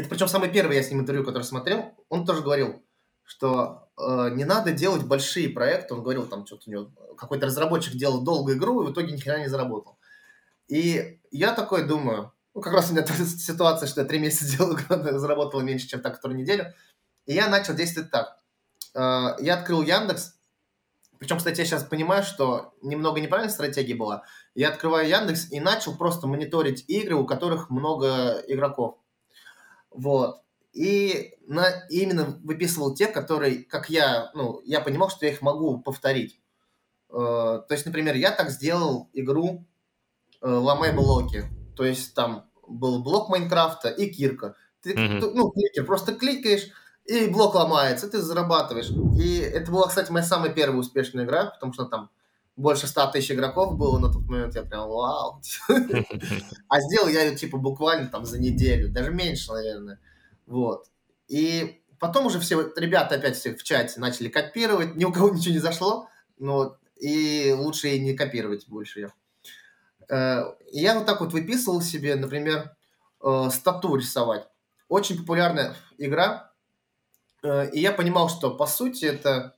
Это 0.00 0.08
причем 0.08 0.28
самый 0.28 0.50
первый 0.50 0.76
я 0.76 0.82
с 0.82 0.90
ним 0.90 1.00
интервью, 1.00 1.24
который 1.24 1.42
смотрел, 1.42 1.94
он 2.08 2.24
тоже 2.24 2.40
говорил, 2.40 2.82
что 3.22 3.90
э, 3.98 4.30
не 4.32 4.44
надо 4.44 4.72
делать 4.72 5.04
большие 5.04 5.50
проекты. 5.50 5.94
Он 5.94 6.02
говорил, 6.02 6.26
там 6.26 6.46
что-то 6.46 6.62
у 6.66 6.72
него 6.72 6.90
какой-то 7.18 7.46
разработчик 7.46 7.92
делал 7.94 8.22
долгую 8.22 8.56
игру 8.56 8.82
и 8.82 8.86
в 8.86 8.92
итоге 8.92 9.12
ни 9.12 9.18
хрена 9.18 9.40
не 9.40 9.48
заработал. 9.48 9.98
И 10.68 11.20
я 11.30 11.52
такой 11.52 11.86
думаю, 11.86 12.32
ну 12.54 12.62
как 12.62 12.72
раз 12.72 12.90
у 12.90 12.94
меня 12.94 13.04
ситуация, 13.06 13.86
что 13.86 14.00
я 14.00 14.06
три 14.06 14.18
месяца 14.18 14.56
делал 14.56 14.74
игру, 14.74 15.18
заработала 15.18 15.60
меньше, 15.60 15.86
чем 15.86 16.00
та, 16.00 16.10
которая 16.10 16.38
неделю. 16.38 16.72
И 17.26 17.34
я 17.34 17.48
начал 17.48 17.74
действовать 17.74 18.10
так. 18.10 18.38
Э, 18.94 19.36
Я 19.38 19.58
открыл 19.58 19.82
Яндекс, 19.82 20.40
причем, 21.20 21.36
кстати, 21.36 21.60
я 21.60 21.66
сейчас 21.66 21.84
понимаю, 21.84 22.22
что 22.22 22.72
немного 22.80 23.20
неправильная 23.20 23.52
стратегия 23.52 23.94
была. 23.94 24.24
Я 24.54 24.70
открываю 24.70 25.06
Яндекс 25.06 25.52
и 25.52 25.60
начал 25.60 25.94
просто 25.98 26.26
мониторить 26.26 26.86
игры, 26.88 27.14
у 27.14 27.26
которых 27.26 27.68
много 27.68 28.42
игроков. 28.48 28.96
Вот. 29.90 30.42
И 30.72 31.34
на, 31.46 31.68
именно 31.88 32.38
выписывал 32.44 32.94
те, 32.94 33.06
которые, 33.06 33.64
как 33.64 33.90
я, 33.90 34.30
ну, 34.34 34.60
я 34.64 34.80
понимал, 34.80 35.10
что 35.10 35.26
я 35.26 35.32
их 35.32 35.42
могу 35.42 35.80
повторить. 35.80 36.40
Э, 37.10 37.12
то 37.12 37.68
есть, 37.70 37.86
например, 37.86 38.14
я 38.14 38.30
так 38.30 38.50
сделал 38.50 39.10
игру 39.12 39.66
э, 40.40 40.48
«Ломай 40.48 40.92
блоки». 40.92 41.44
То 41.76 41.84
есть 41.84 42.14
там 42.14 42.48
был 42.68 43.02
блок 43.02 43.28
Майнкрафта 43.28 43.88
и 43.88 44.08
кирка. 44.10 44.54
Ты, 44.82 44.94
ты, 44.94 45.30
ну, 45.30 45.50
кликер, 45.50 45.84
просто 45.84 46.14
кликаешь, 46.14 46.70
и 47.04 47.26
блок 47.26 47.54
ломается, 47.54 48.08
ты 48.08 48.20
зарабатываешь. 48.20 48.90
И 49.20 49.38
это 49.38 49.70
была, 49.70 49.88
кстати, 49.88 50.10
моя 50.10 50.24
самая 50.24 50.52
первая 50.52 50.78
успешная 50.78 51.24
игра, 51.24 51.46
потому 51.46 51.72
что 51.72 51.84
там 51.84 52.10
больше 52.60 52.86
100 52.86 53.12
тысяч 53.12 53.30
игроков 53.32 53.76
было 53.76 53.98
на 53.98 54.12
тот 54.12 54.22
момент. 54.26 54.54
Я 54.54 54.62
прям, 54.62 54.88
вау. 54.88 55.40
А 56.68 56.80
сделал 56.80 57.08
я 57.08 57.22
ее, 57.22 57.36
типа, 57.36 57.58
буквально 57.58 58.08
там 58.08 58.24
за 58.24 58.38
неделю, 58.38 58.90
даже 58.90 59.10
меньше, 59.10 59.52
наверное. 59.52 59.98
Вот. 60.46 60.86
И 61.28 61.82
потом 61.98 62.26
уже 62.26 62.40
все 62.40 62.72
ребята 62.76 63.16
опять 63.16 63.36
все 63.36 63.54
в 63.54 63.62
чате 63.62 64.00
начали 64.00 64.28
копировать, 64.28 64.96
ни 64.96 65.04
у 65.04 65.12
кого 65.12 65.30
ничего 65.30 65.54
не 65.54 65.60
зашло, 65.60 66.08
ну, 66.38 66.52
вот, 66.54 66.78
и 66.96 67.54
лучше 67.56 67.90
и 67.90 68.00
не 68.00 68.14
копировать 68.14 68.66
больше 68.68 69.00
ее. 69.00 69.12
Э, 70.08 70.42
Я 70.72 70.94
вот 70.98 71.06
так 71.06 71.20
вот 71.20 71.32
выписывал 71.32 71.80
себе, 71.80 72.14
например, 72.16 72.74
э, 73.22 73.50
стату 73.50 73.94
рисовать. 73.96 74.48
Очень 74.88 75.18
популярная 75.18 75.76
игра, 75.98 76.50
Э, 77.42 77.70
и 77.70 77.80
я 77.80 77.92
понимал, 77.92 78.28
что 78.28 78.50
по 78.50 78.66
сути 78.66 79.04
это 79.04 79.56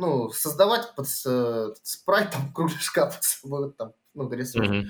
ну, 0.00 0.30
создавать 0.30 0.94
под 0.94 1.08
с- 1.08 1.74
спрайт 1.82 2.30
там 2.30 2.52
кругляшка 2.54 3.06
под 3.06 3.22
собой 3.22 3.72
там, 3.72 3.92
ну, 4.14 4.28
дорисовать. 4.28 4.70
Мгм. 4.70 4.88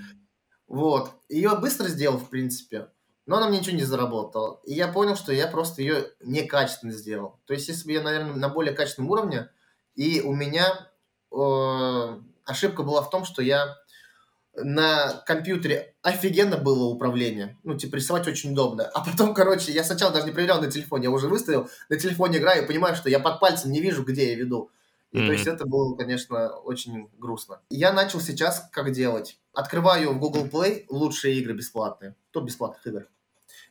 Вот. 0.69 1.11
Ее 1.29 1.57
быстро 1.57 1.89
сделал, 1.89 2.19
в 2.19 2.29
принципе, 2.31 2.89
но 3.27 3.37
она 3.37 3.49
мне 3.49 3.59
ничего 3.59 3.77
не 3.77 3.85
заработала. 3.85 4.61
И 4.65 4.73
я 4.73 4.89
понял, 4.89 5.17
что 5.17 5.33
я 5.33 5.49
просто 5.49 5.83
ее 5.83 6.07
некачественно 6.23 6.93
сделал. 6.93 7.41
То 7.45 7.55
есть, 7.55 7.69
если 7.69 7.87
бы 7.87 7.93
я, 7.93 8.03
наверное, 8.03 8.35
на 8.35 8.49
более 8.49 8.73
качественном 8.73 9.11
уровне, 9.11 9.49
и 9.97 10.21
у 10.21 10.33
меня 10.33 10.89
э, 11.33 12.21
ошибка 12.45 12.83
была 12.85 13.03
в 13.03 13.11
том, 13.11 13.25
что 13.25 13.43
я 13.43 13.77
на 14.55 15.23
компьютере 15.27 15.95
офигенно 16.03 16.57
было 16.57 16.85
управление. 16.85 17.57
Ну, 17.63 17.77
типа, 17.77 17.97
рисовать 17.97 18.27
очень 18.27 18.53
удобно. 18.53 18.85
А 18.95 19.05
потом, 19.05 19.35
короче, 19.35 19.73
я 19.73 19.85
сначала 19.85 20.13
даже 20.13 20.27
не 20.27 20.33
проверял 20.33 20.61
на 20.61 20.71
телефоне, 20.71 21.05
я 21.05 21.11
уже 21.11 21.29
выставил, 21.29 21.69
на 21.89 21.97
телефоне 21.97 22.39
играю 22.39 22.65
и 22.65 22.67
понимаю, 22.67 22.97
что 22.97 23.09
я 23.09 23.21
под 23.21 23.41
пальцем 23.41 23.71
не 23.71 23.81
вижу, 23.81 24.05
где 24.05 24.31
я 24.33 24.37
веду. 24.37 24.71
И 25.13 25.17
то 25.19 25.23
Мгм. 25.25 25.33
есть 25.33 25.47
это 25.47 25.67
было, 25.67 25.97
конечно, 25.97 26.51
очень 26.59 27.09
грустно. 27.19 27.61
Я 27.71 27.93
начал 27.93 28.21
сейчас 28.21 28.69
как 28.73 28.93
делать. 28.93 29.41
Открываю 29.53 30.13
в 30.13 30.19
Google 30.21 30.47
Play 30.47 30.85
лучшие 30.89 31.35
игры 31.37 31.53
бесплатные. 31.55 32.15
Топ 32.31 32.45
бесплатных 32.45 32.87
игр. 32.87 33.09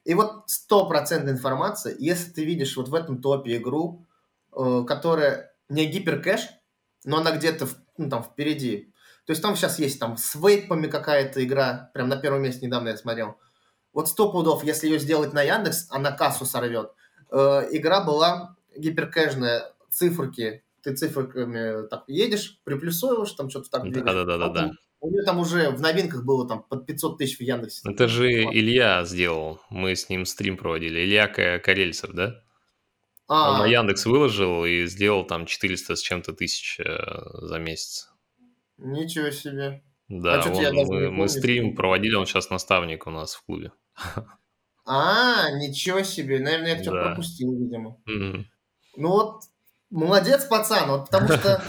И 0.04 0.14
вот 0.14 0.44
стопроцентная 0.48 1.34
информация, 1.34 1.96
если 1.98 2.32
ты 2.32 2.44
видишь 2.46 2.76
вот 2.76 2.90
в 2.90 2.96
этом 2.96 3.22
топе 3.22 3.56
игру, 3.58 4.06
э, 4.54 4.84
которая 4.88 5.54
не 5.70 5.86
гиперкэш, 5.86 6.50
но 7.06 7.18
она 7.20 7.32
где-то 7.32 7.68
в- 7.68 7.76
ну, 7.98 8.10
там 8.10 8.24
впереди. 8.24 8.94
То 9.26 9.32
есть 9.32 9.42
там 9.42 9.56
сейчас 9.56 9.80
есть 9.80 10.00
там 10.00 10.18
с 10.18 10.36
вейпами 10.36 10.88
какая-то 10.88 11.44
игра, 11.44 11.92
прям 11.94 12.10
на 12.10 12.18
первом 12.18 12.42
месте 12.42 12.66
недавно 12.66 12.90
я 12.90 12.98
смотрел. 12.98 13.38
Вот 13.94 14.10
сто 14.10 14.32
пудов, 14.32 14.64
если 14.64 14.88
ее 14.88 15.00
сделать 15.00 15.34
на 15.34 15.42
Яндекс, 15.42 15.88
она 15.92 16.12
кассу 16.12 16.46
сорвет. 16.46 16.92
Э, 17.32 17.68
игра 17.72 18.04
была 18.04 18.56
гиперкэшная, 18.76 19.72
циферки, 19.90 20.64
ты 20.84 20.96
циферками 20.96 21.88
так 21.88 22.04
едешь, 22.08 22.60
приплюсовываешь, 22.64 23.32
там 23.34 23.50
что-то 23.50 23.70
так 23.70 23.84
двигаешь. 23.84 24.06
Да-да-да-да-да. 24.06 24.62
Потом 24.62 24.78
У 25.02 25.10
нее 25.12 25.24
там 25.24 25.40
уже 25.40 25.70
в 25.70 25.82
новинках 25.82 26.26
было 26.26 26.48
там 26.48 26.64
под 26.64 26.86
500 26.86 27.18
тысяч 27.18 27.38
в 27.38 27.42
Яндексе. 27.42 27.90
Это 27.90 28.08
же. 28.08 28.30
Илья 28.30 29.04
сделал. 29.06 29.62
Мы 29.70 29.96
с 29.96 30.10
ним 30.10 30.26
стрим 30.26 30.58
проводили. 30.58 31.00
Илья 31.00 31.28
Ка- 31.28 31.60
Карельцев, 31.60 32.12
да? 32.12 32.36
А, 33.28 33.52
Он 33.54 33.60
на 33.60 33.66
Яндекс 33.68 34.06
выложил 34.06 34.66
и 34.66 34.86
сделал 34.88 35.24
там 35.26 35.46
400 35.46 35.96
с 35.96 36.02
чем-то 36.02 36.34
тысяч 36.34 36.80
э, 36.80 36.98
за 37.46 37.60
месяц. 37.60 38.10
Ничего 38.78 39.30
себе. 39.30 39.84
Да, 40.08 40.42
чё-то 40.42 40.56
он- 40.58 40.64
я 40.64 40.72
мы, 40.74 41.12
мы 41.12 41.30
стрим 41.30 41.76
проводили, 41.76 42.16
он 42.16 42.26
сейчас 42.26 42.50
наставник 42.50 43.06
у 43.08 43.12
нас 43.12 43.36
в 43.36 43.46
клубе. 43.46 43.72
А, 44.86 45.52
ничего 45.52 46.02
себе. 46.02 46.40
Наверное, 46.40 46.76
я 46.76 46.82
что-то 46.82 46.98
Да. 46.98 47.04
пропустил, 47.10 47.54
видимо. 47.54 48.02
Мгм. 48.06 48.48
Ну 48.98 49.10
вот, 49.10 49.44
молодец, 49.90 50.46
пацан, 50.46 50.90
вот 50.90 51.06
потому 51.06 51.28
что, 51.34 51.62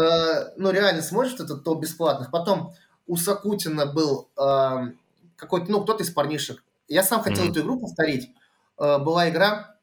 э, 0.00 0.52
ну 0.56 0.70
реально 0.70 1.02
смотришь 1.02 1.34
этот 1.34 1.64
топ 1.64 1.80
бесплатных. 1.82 2.30
Потом 2.30 2.74
у 3.06 3.16
Сакутина 3.16 3.86
был 3.86 4.30
э, 4.36 4.92
какой-то, 5.36 5.70
ну 5.70 5.82
кто-то 5.82 6.02
из 6.02 6.10
парнишек. 6.10 6.62
Я 6.88 7.02
сам 7.02 7.22
хотел 7.22 7.44
Мгм. 7.44 7.52
эту 7.52 7.60
игру 7.62 7.80
повторить. 7.80 8.30
Э, 8.78 8.98
была 8.98 9.28
игра 9.28 9.76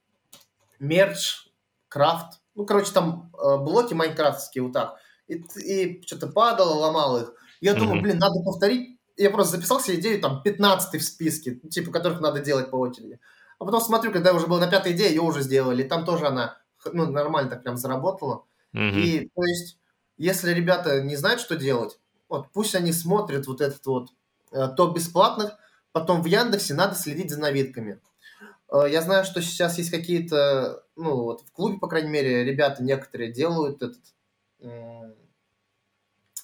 Мерч, 0.80 1.48
Крафт. 1.88 2.40
Ну, 2.56 2.66
короче, 2.66 2.92
там 2.92 3.32
э, 3.34 3.58
блоки 3.58 3.94
майнкрафтские 3.94 4.64
вот 4.64 4.74
так. 4.74 4.98
И, 5.28 5.44
и 5.64 6.02
что-то 6.06 6.28
падало, 6.28 6.74
ломало 6.76 7.24
их. 7.24 7.34
Я 7.62 7.74
думаю, 7.74 7.96
Мгм. 7.96 8.04
блин, 8.04 8.18
надо 8.20 8.42
повторить. 8.44 9.00
Я 9.18 9.30
просто 9.32 9.58
записал 9.58 9.82
себе 9.82 10.00
идею, 10.00 10.22
там, 10.22 10.42
15 10.44 11.02
в 11.02 11.04
списке, 11.04 11.56
типа, 11.56 11.92
которых 11.92 12.22
надо 12.22 12.40
делать 12.40 12.72
по 12.72 12.78
очереди. 12.78 13.20
А 13.60 13.66
потом 13.66 13.82
смотрю, 13.82 14.14
когда 14.14 14.34
уже 14.34 14.48
была 14.48 14.62
на 14.62 14.68
пятой 14.68 14.94
идее, 14.94 15.10
ее 15.10 15.22
уже 15.22 15.42
сделали. 15.42 15.84
Там 15.84 16.06
тоже 16.06 16.26
она 16.28 16.58
ну, 16.94 17.10
нормально 17.12 17.50
так 17.50 17.64
прям 17.64 17.78
заработала. 17.78 18.46
Мгм. 18.74 18.98
И, 19.00 19.30
то 19.36 19.44
есть, 19.44 19.78
если 20.18 20.52
ребята 20.54 21.02
не 21.02 21.16
знают, 21.16 21.42
что 21.42 21.56
делать, 21.56 22.00
вот 22.28 22.48
пусть 22.54 22.76
они 22.76 22.92
смотрят 22.94 23.48
вот 23.48 23.62
этот 23.62 23.86
вот 23.86 24.10
э, 24.52 24.68
топ 24.76 24.96
бесплатных, 24.96 25.58
потом 25.92 26.22
в 26.22 26.26
Яндексе 26.26 26.74
надо 26.74 26.96
следить 26.96 27.32
за 27.32 27.40
новинками. 27.40 28.00
Э, 28.72 28.86
Я 28.90 29.02
знаю, 29.02 29.26
что 29.26 29.42
сейчас 29.42 29.78
есть 29.78 29.92
какие-то, 29.92 30.84
ну, 30.96 31.16
вот 31.24 31.42
в 31.42 31.52
клубе, 31.52 31.80
по 31.80 31.88
крайней 31.88 32.10
мере, 32.10 32.44
ребята 32.44 32.84
некоторые 32.84 33.32
делают 33.32 33.82
этот, 33.82 34.00
м, 34.62 35.16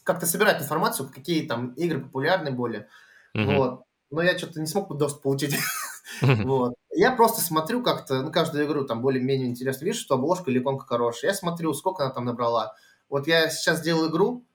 как-то 0.03 0.25
собирают 0.25 0.61
информацию, 0.61 1.09
какие 1.13 1.47
там 1.47 1.73
игры 1.73 1.99
популярны 1.99 2.51
более. 2.51 2.87
Мгм. 3.33 3.55
Вот. 3.55 3.83
Но 4.11 4.21
я 4.21 4.37
что-то 4.37 4.59
не 4.59 4.67
смог 4.67 4.95
доступ 4.97 5.23
получить. 5.23 5.55
Вот. 6.21 6.75
Я 6.91 7.11
просто 7.11 7.41
смотрю 7.41 7.83
как-то, 7.83 8.21
ну, 8.21 8.31
каждую 8.31 8.65
игру 8.65 8.85
там 8.85 9.01
более-менее 9.01 9.47
интересно. 9.47 9.85
Вижу, 9.85 9.99
что 9.99 10.15
обложка 10.15 10.49
или 10.49 10.59
иконка 10.59 10.85
хорошая. 10.85 11.31
Я 11.31 11.35
смотрю, 11.35 11.73
сколько 11.73 12.03
она 12.03 12.13
там 12.13 12.25
набрала. 12.25 12.75
Вот 13.09 13.27
я 13.27 13.49
сейчас 13.49 13.81
делал 13.81 14.09
игру 14.09 14.45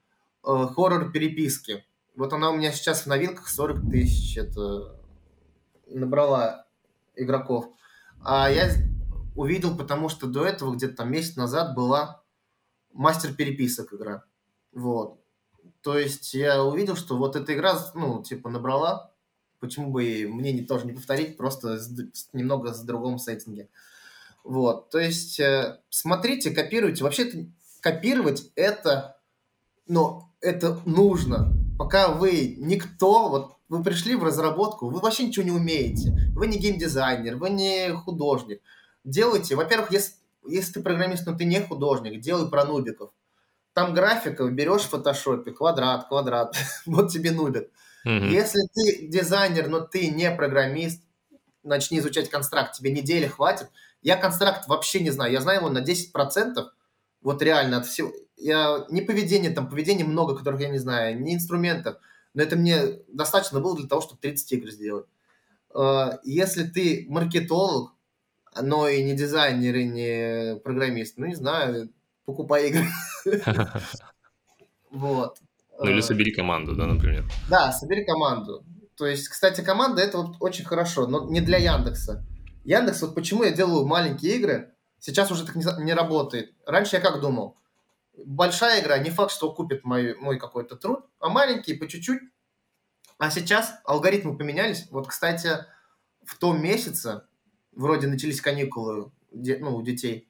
э, 0.45 0.67
хоррор 0.75 1.13
переписки. 1.13 1.85
Вот 2.17 2.33
она 2.33 2.51
у 2.51 2.57
меня 2.57 2.73
сейчас 2.73 3.03
в 3.03 3.07
новинках 3.07 3.49
40 3.49 3.91
тысяч. 3.91 4.37
Это 4.37 4.97
набрала 5.87 6.67
игроков. 7.15 7.67
А 8.23 8.51
я 8.51 8.71
увидел, 9.35 9.77
потому 9.77 10.09
что 10.09 10.27
до 10.27 10.45
этого 10.45 10.75
где-то 10.75 10.97
там 10.97 11.13
месяц 11.13 11.37
назад 11.37 11.75
была 11.75 12.23
мастер 12.93 13.35
переписок 13.35 13.93
игра. 13.95 14.25
Вот. 14.73 15.21
То 15.83 15.99
есть 15.99 16.35
я 16.35 16.63
увидел, 16.63 16.97
что 16.97 17.17
вот 17.17 17.37
эта 17.37 17.55
игра, 17.55 17.79
ну, 17.95 18.23
типа, 18.23 18.51
набрала. 18.51 19.10
Почему 19.61 19.91
бы 19.91 20.27
мне 20.29 20.53
не, 20.53 20.63
тоже 20.63 20.87
не 20.87 20.93
повторить, 20.93 21.37
просто 21.37 21.79
с 21.79 22.29
немного 22.33 22.73
с 22.73 22.81
другом 22.81 23.19
сеттинге. 23.19 23.69
Вот, 24.43 24.91
то 24.91 24.99
есть 24.99 25.39
э, 25.39 25.79
смотрите, 25.91 26.51
копируйте. 26.51 27.05
Вообще-то 27.05 27.47
копировать 27.81 28.51
это, 28.55 29.19
ну, 29.87 30.23
это 30.41 30.81
нужно. 30.87 31.53
Пока 31.79 32.09
вы 32.09 32.57
никто, 32.59 33.29
вот 33.29 33.57
вы 33.69 33.83
пришли 33.83 34.17
в 34.17 34.25
разработку, 34.25 34.89
вы 34.89 35.01
вообще 35.01 35.25
ничего 35.27 35.45
не 35.45 35.51
умеете. 35.51 36.13
Вы 36.35 36.47
не 36.47 36.59
геймдизайнер, 36.59 37.37
вы 37.37 37.51
не 37.51 37.91
художник. 37.93 38.61
Делайте, 39.05 39.57
во-первых, 39.57 39.93
если, 39.93 40.15
если 40.47 40.75
ты 40.75 40.83
программист, 40.83 41.27
но 41.27 41.37
ты 41.37 41.45
не 41.45 41.61
художник, 41.61 42.21
делай 42.21 42.51
про 42.51 42.65
нубиков. 42.65 43.11
Там 43.73 43.95
графика, 43.95 44.47
берешь 44.49 44.83
в 44.83 44.89
фотошопе, 44.89 45.53
квадрат, 45.53 46.09
квадрат, 46.09 46.57
вот 46.87 47.11
тебе 47.11 47.31
нубик. 47.31 47.71
Mm-hmm. 48.07 48.29
Если 48.29 48.61
ты 48.73 49.09
дизайнер, 49.09 49.69
но 49.69 49.81
ты 49.81 50.09
не 50.09 50.31
программист, 50.31 51.03
начни 51.63 51.99
изучать 51.99 52.31
констракт, 52.31 52.75
тебе 52.75 52.91
недели 52.91 53.27
хватит. 53.27 53.69
Я 54.03 54.17
констракт 54.17 54.67
вообще 54.69 55.01
не 55.01 55.11
знаю, 55.11 55.33
я 55.33 55.41
знаю 55.41 55.61
его 55.61 55.71
на 55.71 55.83
10%, 55.83 56.65
вот 57.23 57.43
реально 57.43 57.79
от 57.79 57.87
всего. 57.87 58.13
Я, 58.37 58.87
не 58.89 59.03
поведение, 59.03 59.51
там 59.51 59.69
поведение 59.69 60.07
много, 60.07 60.37
которых 60.37 60.61
я 60.61 60.71
не 60.71 60.79
знаю, 60.79 61.21
не 61.21 61.35
инструментов, 61.35 61.99
но 62.33 62.43
это 62.43 62.57
мне 62.57 63.01
достаточно 63.09 63.61
было 63.61 63.77
для 63.77 63.87
того, 63.87 64.01
чтобы 64.01 64.21
30 64.21 64.53
игр 64.53 64.71
сделать. 64.71 65.07
А, 65.75 66.19
если 66.25 66.65
ты 66.65 67.07
маркетолог, 67.09 67.95
но 68.61 68.89
и 68.89 69.03
не 69.03 69.15
дизайнер, 69.15 69.77
и 69.77 69.85
не 69.85 70.57
программист, 70.61 71.19
ну, 71.19 71.27
не 71.27 71.35
знаю, 71.35 71.91
покупай 72.25 72.69
игры. 72.69 72.87
Вот. 74.91 75.39
Ну, 75.81 75.91
или 75.91 76.01
а, 76.01 76.03
собери 76.03 76.33
команду, 76.33 76.75
да, 76.77 76.87
например. 76.87 77.25
Да, 77.49 77.73
собери 77.73 78.05
команду. 78.05 78.65
То 78.97 79.07
есть, 79.07 79.29
кстати, 79.29 79.63
команда 79.63 80.03
это 80.03 80.19
вот 80.19 80.37
очень 80.41 80.65
хорошо, 80.65 81.07
но 81.07 81.29
не 81.29 81.41
для 81.41 81.59
Яндекса. 81.59 82.25
Яндекс, 82.65 83.03
вот 83.03 83.15
почему 83.15 83.45
я 83.45 83.51
делаю 83.51 83.87
маленькие 83.87 84.37
игры, 84.37 84.75
сейчас 84.99 85.31
уже 85.31 85.47
так 85.47 85.57
не, 85.57 85.65
не 85.83 85.95
работает. 85.95 86.53
Раньше 86.67 86.97
я 86.97 87.03
как 87.03 87.21
думал, 87.21 87.57
большая 88.25 88.83
игра, 88.83 88.99
не 88.99 89.11
факт, 89.11 89.33
что 89.33 89.53
купит 89.53 89.85
мой, 89.85 90.15
мой 90.17 90.39
какой-то 90.39 90.77
труд, 90.77 91.07
а 91.19 91.29
маленькие 91.29 91.77
по 91.79 91.89
чуть-чуть. 91.89 92.21
А 93.19 93.31
сейчас 93.31 93.75
алгоритмы 93.85 94.37
поменялись. 94.37 94.87
Вот, 94.91 95.07
кстати, 95.09 95.51
в 96.25 96.39
том 96.39 96.63
месяце, 96.63 97.23
вроде 97.73 98.07
начались 98.07 98.41
каникулы 98.41 99.11
ну, 99.33 99.77
у 99.77 99.83
детей, 99.83 100.30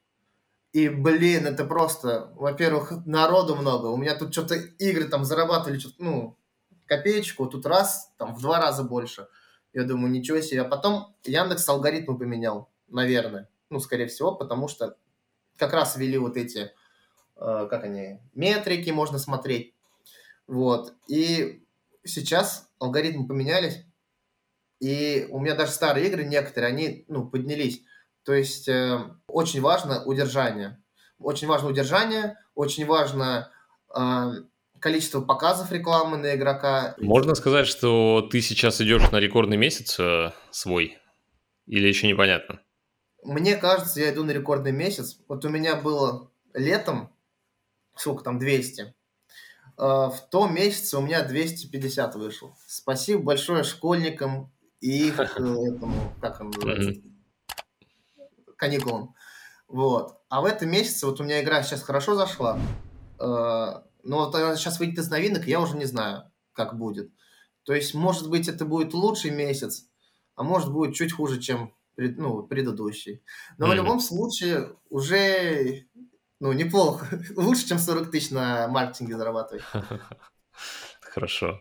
и, 0.73 0.89
блин, 0.89 1.47
это 1.47 1.65
просто, 1.65 2.33
во-первых, 2.37 3.05
народу 3.05 3.57
много. 3.57 3.87
У 3.87 3.97
меня 3.97 4.15
тут 4.15 4.33
что-то 4.33 4.55
игры 4.55 5.05
там 5.05 5.25
зарабатывали, 5.25 5.79
что 5.79 5.91
ну, 5.99 6.39
копеечку, 6.87 7.47
тут 7.47 7.67
раз, 7.67 8.13
там 8.19 8.35
в 8.35 8.41
два 8.41 8.61
раза 8.61 8.85
больше. 8.85 9.27
Я 9.73 9.85
думаю, 9.85 10.13
ничего 10.13 10.41
себе. 10.41 10.63
А 10.63 10.65
потом 10.65 11.17
Яндекс 11.25 11.69
алгоритмы 11.69 12.19
поменял, 12.19 12.71
наверное. 12.89 13.49
Ну, 13.69 13.81
скорее 13.81 14.07
всего, 14.07 14.35
потому 14.35 14.69
что 14.69 14.97
как 15.57 15.73
раз 15.73 15.97
ввели 15.97 16.19
вот 16.19 16.37
эти, 16.37 16.73
э, 17.37 17.67
как 17.69 17.85
они, 17.85 18.21
метрики 18.35 18.91
можно 18.91 19.19
смотреть. 19.19 19.75
Вот. 20.47 20.95
И 21.09 21.65
сейчас 22.05 22.69
алгоритмы 22.79 23.27
поменялись, 23.27 23.85
и 24.81 25.27
у 25.31 25.39
меня 25.41 25.55
даже 25.55 25.73
старые 25.73 26.07
игры 26.07 26.25
некоторые, 26.25 26.73
они, 26.73 27.05
ну, 27.09 27.29
поднялись. 27.29 27.83
То 28.25 28.35
есть 28.35 28.69
э, 28.69 28.99
очень 29.27 29.61
важно 29.61 30.05
удержание. 30.05 30.83
Очень 31.19 31.49
важно 31.49 31.69
удержание, 31.69 32.37
очень 32.55 32.87
важно 32.87 33.51
э, 33.95 34.33
количество 34.81 35.21
показов 35.21 35.71
рекламы 35.71 36.17
на 36.17 36.35
игрока. 36.35 36.95
Можно 36.99 37.35
сказать, 37.35 37.67
что 37.67 38.27
ты 38.31 38.41
сейчас 38.41 38.81
идешь 38.81 39.11
на 39.11 39.19
рекордный 39.19 39.57
месяц 39.57 39.99
э, 39.99 40.33
свой? 40.51 40.99
Или 41.67 41.89
еще 41.89 42.09
непонятно? 42.09 42.61
Мне 43.23 43.57
кажется, 43.57 44.01
я 44.01 44.13
иду 44.13 44.25
на 44.25 44.31
рекордный 44.31 44.73
месяц. 44.73 45.19
Вот 45.29 45.45
у 45.45 45.49
меня 45.51 45.77
было 45.77 46.31
летом, 46.55 47.13
сколько 47.95 48.25
там, 48.25 48.39
200. 48.39 48.83
Э, 48.83 48.93
в 49.77 50.21
том 50.31 50.55
месяце 50.55 50.99
у 50.99 51.03
меня 51.03 51.23
250 51.23 52.15
вышел. 52.17 52.57
Спасибо 52.67 53.23
большое 53.23 53.63
школьникам 53.63 54.53
и 54.81 55.09
их, 55.09 55.19
этому, 55.21 56.15
как 56.21 56.41
он 56.41 56.51
называется, 56.51 57.01
каникулам. 58.61 59.15
Вот. 59.67 60.21
А 60.29 60.41
в 60.43 60.45
этом 60.45 60.71
месяце 60.71 61.07
вот 61.07 61.21
у 61.21 61.25
меня 61.25 61.43
игра 61.43 61.63
сейчас 61.63 61.83
хорошо 61.83 62.15
зашла. 62.15 62.59
Э, 63.19 63.83
но 64.03 64.17
вот 64.19 64.35
она 64.35 64.55
сейчас 64.57 64.79
выйдет 64.79 64.99
из 64.99 65.11
новинок, 65.11 65.47
я 65.47 65.61
уже 65.61 65.77
не 65.77 65.87
знаю, 65.87 66.31
как 66.53 66.77
будет. 66.77 67.11
То 67.65 67.75
есть, 67.75 67.95
может 67.95 68.29
быть, 68.29 68.49
это 68.49 68.65
будет 68.65 68.95
лучший 68.95 69.31
месяц, 69.31 69.87
а 70.35 70.43
может 70.43 70.73
будет 70.73 70.95
чуть 70.95 71.13
хуже, 71.13 71.41
чем 71.41 71.75
ну, 71.97 72.43
предыдущий. 72.43 73.23
Но 73.59 73.67
mm-hmm. 73.67 73.71
в 73.71 73.75
любом 73.75 74.01
случае 74.01 74.77
уже 74.89 75.87
ну, 76.41 76.53
неплохо. 76.53 77.07
Лучше, 77.37 77.69
чем 77.69 77.79
40 77.79 78.11
тысяч 78.11 78.31
на 78.31 78.69
маркетинге 78.69 79.17
зарабатывать. 79.17 79.63
Хорошо. 81.01 81.61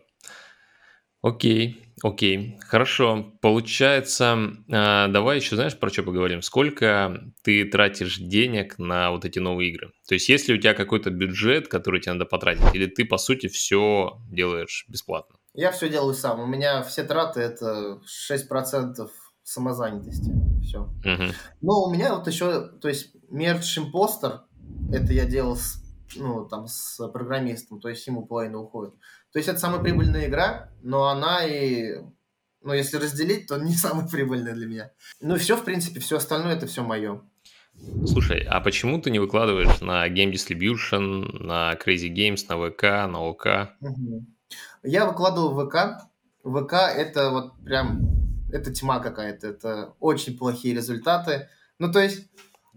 Окей, 1.22 1.92
окей, 2.02 2.58
хорошо. 2.66 3.32
Получается, 3.42 4.54
э, 4.68 5.08
давай 5.08 5.36
еще, 5.36 5.54
знаешь, 5.54 5.78
про 5.78 5.90
что 5.90 6.02
поговорим? 6.02 6.40
Сколько 6.40 7.20
ты 7.42 7.64
тратишь 7.66 8.18
денег 8.18 8.78
на 8.78 9.10
вот 9.10 9.26
эти 9.26 9.38
новые 9.38 9.70
игры? 9.70 9.92
То 10.08 10.14
есть, 10.14 10.28
есть 10.30 10.48
ли 10.48 10.54
у 10.54 10.58
тебя 10.58 10.72
какой-то 10.72 11.10
бюджет, 11.10 11.68
который 11.68 12.00
тебе 12.00 12.14
надо 12.14 12.24
потратить, 12.24 12.74
или 12.74 12.86
ты, 12.86 13.04
по 13.04 13.18
сути, 13.18 13.48
все 13.48 14.18
делаешь 14.30 14.86
бесплатно? 14.88 15.36
Я 15.52 15.72
все 15.72 15.90
делаю 15.90 16.14
сам. 16.14 16.40
У 16.40 16.46
меня 16.46 16.82
все 16.82 17.02
траты– 17.04 17.40
это 17.42 18.00
6% 18.28 19.08
самозанятости. 19.42 20.32
Все. 20.62 20.82
Угу. 20.82 21.32
Но 21.60 21.84
у 21.84 21.92
меня 21.92 22.14
вот 22.14 22.26
еще, 22.28 22.68
то 22.80 22.88
есть, 22.88 23.14
мерч 23.28 23.78
импостер, 23.78 24.42
это 24.92 25.12
я 25.12 25.26
делал 25.26 25.56
с, 25.56 25.82
ну, 26.16 26.46
там, 26.46 26.66
с 26.66 27.06
программистом, 27.08 27.80
то 27.80 27.88
есть 27.88 28.06
ему 28.06 28.24
половина 28.24 28.58
уходит. 28.58 28.94
То 29.32 29.38
есть 29.38 29.48
это 29.48 29.58
самая 29.58 29.80
прибыльная 29.80 30.26
игра, 30.26 30.70
но 30.82 31.08
она 31.08 31.44
и, 31.44 31.98
ну, 32.62 32.72
если 32.72 32.96
разделить, 32.96 33.46
то 33.46 33.58
не 33.62 33.74
самая 33.74 34.06
прибыльная 34.06 34.54
для 34.54 34.66
меня. 34.66 34.90
Ну, 35.20 35.36
все, 35.36 35.56
в 35.56 35.64
принципе, 35.64 36.00
все 36.00 36.16
остальное 36.16 36.54
это 36.54 36.66
все 36.66 36.82
мое. 36.82 37.22
Слушай, 38.06 38.40
а 38.48 38.60
почему 38.60 39.00
ты 39.00 39.10
не 39.10 39.18
выкладываешь 39.18 39.80
на 39.80 40.06
Game 40.08 40.32
Distribution, 40.32 41.42
на 41.42 41.72
Crazy 41.74 42.12
Games, 42.12 42.44
на 42.48 42.70
ВК, 42.70 42.82
на 43.10 43.20
ОК? 43.20 43.70
Угу. 43.80 44.26
Я 44.82 45.06
выкладывал 45.06 45.66
ВК. 45.66 46.02
ВК 46.44 46.72
это 46.72 47.30
вот 47.30 47.52
прям, 47.64 48.00
это 48.52 48.72
тьма 48.72 48.98
какая-то, 49.00 49.48
это 49.48 49.94
очень 50.00 50.36
плохие 50.36 50.74
результаты. 50.74 51.48
Ну, 51.78 51.90
то 51.90 52.00
есть 52.00 52.28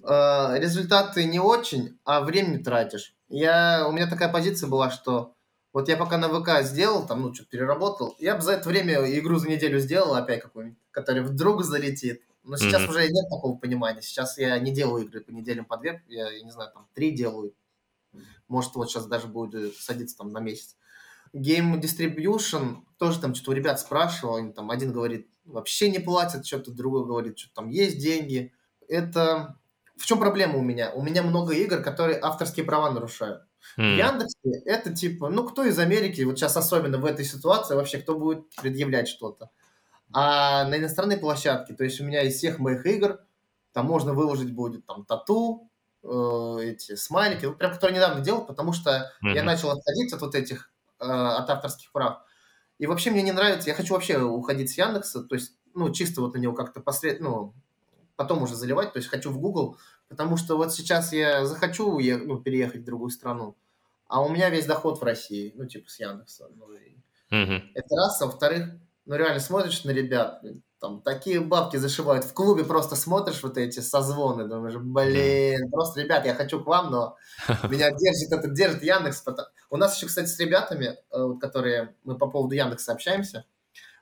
э, 0.04 0.60
результаты 0.60 1.26
не 1.26 1.40
очень, 1.40 1.98
а 2.06 2.22
времени 2.22 2.62
тратишь. 2.62 3.16
Я, 3.28 3.86
у 3.88 3.92
меня 3.92 4.08
такая 4.08 4.30
позиция 4.30 4.70
была, 4.70 4.90
что 4.90 5.34
вот 5.74 5.90
я 5.90 5.98
пока 5.98 6.18
на 6.18 6.30
ВК 6.30 6.64
сделал, 6.64 7.06
там, 7.06 7.22
ну, 7.22 7.34
что-то 7.34 7.50
переработал, 7.50 8.16
я 8.20 8.36
бы 8.36 8.42
за 8.42 8.54
это 8.54 8.70
время 8.70 8.94
игру 9.20 9.38
за 9.38 9.50
неделю 9.50 9.80
сделал 9.80 10.14
опять 10.14 10.42
какую-нибудь, 10.42 10.78
которая 10.92 11.24
вдруг 11.24 11.64
залетит. 11.64 12.22
Но 12.44 12.58
сейчас 12.58 12.84
mm-hmm. 12.84 12.90
уже 12.90 13.08
нет 13.10 13.30
такого 13.30 13.58
понимания. 13.58 14.02
Сейчас 14.02 14.38
я 14.38 14.60
не 14.60 14.74
делаю 14.74 15.06
игры 15.06 15.22
по 15.22 15.32
неделям 15.32 15.66
по 15.66 15.78
две, 15.78 16.04
я, 16.08 16.30
я 16.30 16.44
не 16.44 16.52
знаю, 16.52 16.72
там, 16.74 16.88
три 16.94 17.12
делаю. 17.12 17.54
Может, 18.48 18.76
вот 18.76 18.90
сейчас 18.90 19.08
даже 19.08 19.28
будет 19.28 19.76
садиться 19.78 20.18
там 20.18 20.32
на 20.32 20.40
месяц. 20.40 20.78
Game 21.34 21.80
Distribution, 21.80 22.84
тоже 22.98 23.20
там 23.20 23.34
что-то 23.34 23.52
у 23.52 23.54
ребят 23.56 23.80
спрашивал, 23.80 24.36
они 24.36 24.54
там 24.54 24.70
один 24.70 24.92
говорит, 24.92 25.28
вообще 25.46 25.90
не 25.90 26.00
платят, 26.00 26.46
что-то 26.46 26.72
другой 26.72 27.06
говорит, 27.06 27.40
что 27.40 27.54
там 27.54 27.70
есть 27.70 27.98
деньги. 27.98 28.54
Это... 28.88 29.58
В 29.96 30.06
чем 30.06 30.20
проблема 30.20 30.58
у 30.58 30.62
меня? 30.62 30.92
У 30.92 31.02
меня 31.02 31.24
много 31.24 31.54
игр, 31.54 31.82
которые 31.82 32.20
авторские 32.20 32.66
права 32.66 32.92
нарушают. 32.92 33.44
Mm. 33.78 33.96
В 33.96 33.98
Яндексе 33.98 34.64
это 34.66 34.94
типа, 34.94 35.30
ну, 35.30 35.44
кто 35.48 35.64
из 35.64 35.78
Америки, 35.80 36.22
вот 36.22 36.38
сейчас 36.38 36.58
особенно 36.58 36.98
в 36.98 37.06
этой 37.06 37.26
ситуации, 37.26 37.76
вообще 37.76 37.98
кто 37.98 38.18
будет 38.18 38.50
предъявлять 38.56 39.08
что-то. 39.08 39.50
А 40.14 40.66
на 40.66 40.78
иностранной 40.78 41.18
площадке, 41.18 41.74
то 41.74 41.84
есть 41.84 42.00
у 42.00 42.04
меня 42.04 42.22
из 42.22 42.36
всех 42.36 42.60
моих 42.60 42.86
игр, 42.86 43.20
там 43.72 43.88
можно 43.88 44.14
выложить 44.14 44.54
будет 44.54 44.86
там 44.86 45.06
тату, 45.06 45.70
э, 46.04 46.58
эти 46.62 46.96
смайлики, 46.96 47.46
ну, 47.46 47.56
прям 47.56 47.74
которые 47.74 47.96
недавно 47.96 48.22
делал, 48.22 48.46
потому 48.46 48.74
что 48.74 49.12
mm-hmm. 49.24 49.34
я 49.34 49.44
начал 49.44 49.72
отходить 49.72 50.14
от 50.14 50.22
вот 50.22 50.36
этих, 50.36 50.72
э, 51.00 51.06
от 51.06 51.50
авторских 51.50 51.92
прав. 51.92 52.20
И 52.78 52.86
вообще 52.86 53.10
мне 53.12 53.24
не 53.24 53.32
нравится, 53.32 53.70
я 53.70 53.76
хочу 53.76 53.94
вообще 53.94 54.20
уходить 54.20 54.72
с 54.72 54.78
Яндекса, 54.78 55.24
то 55.24 55.36
есть, 55.36 55.54
ну, 55.74 55.92
чисто 55.92 56.22
вот 56.22 56.36
на 56.36 56.38
него 56.38 56.54
как-то 56.54 56.80
посред, 56.80 57.20
ну, 57.20 57.54
потом 58.16 58.44
уже 58.44 58.56
заливать, 58.56 58.94
то 58.94 58.98
есть 58.98 59.10
хочу 59.10 59.32
в 59.32 59.40
Google, 59.40 59.78
потому 60.10 60.38
что 60.38 60.58
вот 60.58 60.74
сейчас 60.74 61.14
я 61.14 61.46
захочу 61.46 61.92
уех... 61.92 62.24
ну, 62.26 62.40
переехать 62.40 62.82
в 62.82 62.86
другую 62.86 63.10
страну, 63.10 63.56
а 64.08 64.22
у 64.22 64.30
меня 64.30 64.50
весь 64.50 64.66
доход 64.66 65.00
в 65.00 65.04
России, 65.04 65.54
ну, 65.56 65.66
типа 65.66 65.90
с 65.90 66.00
Яндекса. 66.00 66.50
Ну, 66.56 66.72
и... 66.74 66.96
угу. 67.32 67.64
Это 67.74 67.96
раз, 67.96 68.22
а 68.22 68.28
во-вторых, 68.28 68.70
ну, 69.06 69.16
реально 69.16 69.40
смотришь 69.40 69.84
на 69.84 69.92
ребят, 69.92 70.42
там 70.84 71.02
такие 71.02 71.40
бабки 71.40 71.78
зашивают. 71.78 72.26
В 72.26 72.34
клубе 72.34 72.66
просто 72.66 72.98
смотришь 72.98 73.42
вот 73.42 73.58
эти 73.58 73.80
созвоны, 73.80 74.50
думаешь, 74.50 74.76
блин, 74.76 75.72
просто, 75.72 76.02
ребят, 76.02 76.26
я 76.26 76.36
хочу 76.36 76.62
к 76.62 76.68
вам, 76.68 76.92
но 76.92 77.16
меня 77.70 77.90
держит 77.92 78.34
этот, 78.34 78.54
держит 78.54 78.84
Яндекс. 78.84 79.24
У 79.70 79.78
нас 79.78 79.96
еще, 79.96 80.08
кстати, 80.08 80.28
с 80.28 80.38
ребятами, 80.40 80.98
э, 81.10 81.40
которые 81.40 81.96
мы 82.04 82.18
по 82.18 82.28
поводу 82.28 82.54
Яндекса 82.54 82.92
общаемся, 82.92 83.46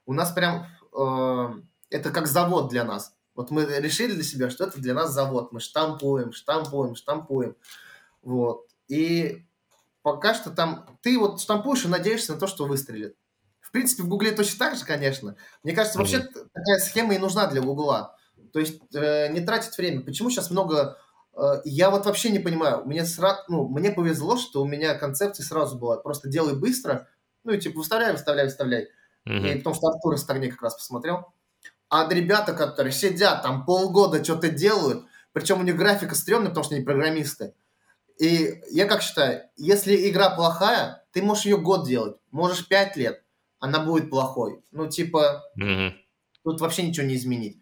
у 0.07 0.13
нас 0.13 0.31
прям 0.31 0.65
э, 0.97 1.49
это 1.91 2.09
как 2.09 2.25
завод 2.25 2.69
для 2.69 2.83
нас. 2.83 3.15
Вот 3.35 3.51
мы 3.51 3.65
решили 3.65 4.13
для 4.13 4.23
себя, 4.23 4.49
что 4.49 4.65
это 4.65 4.79
для 4.79 4.93
нас 4.93 5.11
завод. 5.11 5.51
Мы 5.51 5.59
штампуем, 5.59 6.33
штампуем, 6.33 6.95
штампуем. 6.95 7.55
Вот. 8.21 8.67
И 8.87 9.45
пока 10.01 10.33
что 10.33 10.51
там... 10.51 10.85
Ты 11.01 11.17
вот 11.17 11.41
штампуешь 11.41 11.85
и 11.85 11.87
надеешься 11.87 12.33
на 12.33 12.39
то, 12.39 12.47
что 12.47 12.65
выстрелит. 12.65 13.15
В 13.61 13.71
принципе, 13.71 14.03
в 14.03 14.09
Гугле 14.09 14.31
точно 14.31 14.59
так 14.59 14.77
же, 14.77 14.83
конечно. 14.83 15.37
Мне 15.63 15.73
кажется, 15.73 15.97
вообще 15.97 16.17
mm-hmm. 16.17 16.47
такая 16.53 16.79
схема 16.79 17.15
и 17.15 17.19
нужна 17.19 17.47
для 17.47 17.61
Гугла. 17.61 18.17
То 18.51 18.59
есть 18.59 18.81
э, 18.93 19.31
не 19.31 19.39
тратить 19.39 19.77
время. 19.77 20.01
Почему 20.01 20.29
сейчас 20.29 20.51
много... 20.51 20.97
Э, 21.33 21.61
я 21.63 21.89
вот 21.89 22.05
вообще 22.05 22.31
не 22.31 22.39
понимаю. 22.39 22.83
Мне, 22.85 23.05
сра... 23.05 23.45
ну, 23.47 23.69
мне 23.69 23.91
повезло, 23.91 24.35
что 24.35 24.61
у 24.61 24.65
меня 24.65 24.93
концепция 24.95 25.45
сразу 25.45 25.77
была. 25.77 25.97
Просто 25.97 26.27
делай 26.27 26.53
быстро. 26.53 27.07
Ну 27.45 27.53
и 27.53 27.59
типа 27.59 27.77
выставляй, 27.77 28.11
выставляй, 28.11 28.45
выставляй. 28.45 28.89
Mm-hmm. 29.25 29.53
И 29.53 29.57
потому 29.59 29.75
что 29.75 29.87
Артур 29.87 30.15
из 30.15 30.25
как 30.25 30.61
раз 30.61 30.75
посмотрел. 30.75 31.33
А 31.91 32.07
ребята, 32.09 32.53
которые 32.53 32.93
сидят 32.93 33.43
там 33.43 33.65
полгода 33.65 34.23
что-то 34.23 34.47
делают, 34.47 35.03
причем 35.33 35.59
у 35.59 35.63
них 35.63 35.75
графика 35.75 36.15
стрёмная, 36.15 36.47
потому 36.47 36.63
что 36.63 36.75
они 36.75 36.85
программисты. 36.85 37.53
И 38.17 38.61
я 38.69 38.85
как 38.85 39.01
считаю, 39.01 39.41
если 39.57 40.09
игра 40.09 40.29
плохая, 40.29 41.03
ты 41.11 41.21
можешь 41.21 41.45
ее 41.45 41.57
год 41.57 41.85
делать, 41.85 42.15
можешь 42.31 42.65
пять 42.65 42.95
лет, 42.95 43.21
она 43.59 43.83
будет 43.83 44.09
плохой. 44.09 44.63
Ну, 44.71 44.87
типа, 44.87 45.43
mm-hmm. 45.59 45.91
тут 46.45 46.61
вообще 46.61 46.83
ничего 46.83 47.05
не 47.05 47.15
изменить. 47.15 47.59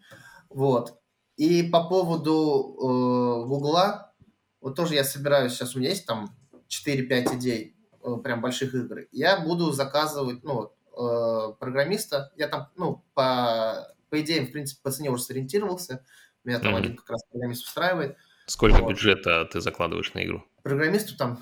Вот. 0.48 1.00
И 1.36 1.64
по 1.64 1.88
поводу 1.88 2.76
э, 2.78 3.48
Гугла, 3.48 4.12
вот 4.60 4.76
тоже 4.76 4.94
я 4.94 5.02
собираюсь, 5.02 5.54
сейчас 5.54 5.74
у 5.74 5.80
меня 5.80 5.88
есть 5.88 6.06
там 6.06 6.36
4-5 6.68 7.36
идей, 7.36 7.74
э, 8.04 8.14
прям 8.22 8.42
больших 8.42 8.76
игр. 8.76 9.08
Я 9.10 9.40
буду 9.40 9.72
заказывать, 9.72 10.44
ну, 10.44 10.70
э, 10.96 11.52
программиста, 11.58 12.30
я 12.36 12.46
там, 12.46 12.68
ну, 12.76 13.02
по 13.14 13.92
по 14.10 14.20
идее, 14.20 14.46
в 14.46 14.52
принципе, 14.52 14.80
по 14.82 14.90
цене 14.90 15.10
уже 15.10 15.22
сориентировался. 15.22 16.04
Меня 16.44 16.58
там 16.58 16.74
mm-hmm. 16.74 16.78
один 16.78 16.96
как 16.96 17.10
раз 17.10 17.24
программист 17.30 17.66
устраивает. 17.66 18.16
Сколько 18.46 18.80
вот. 18.80 18.90
бюджета 18.90 19.44
ты 19.44 19.60
закладываешь 19.60 20.12
на 20.14 20.24
игру? 20.24 20.44
Программисту 20.62 21.16
там 21.16 21.38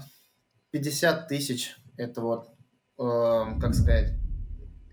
50 0.71 1.29
тысяч. 1.29 1.77
Это 1.97 2.21
вот, 2.21 2.49
э, 2.99 3.61
как 3.61 3.75
сказать, 3.75 4.13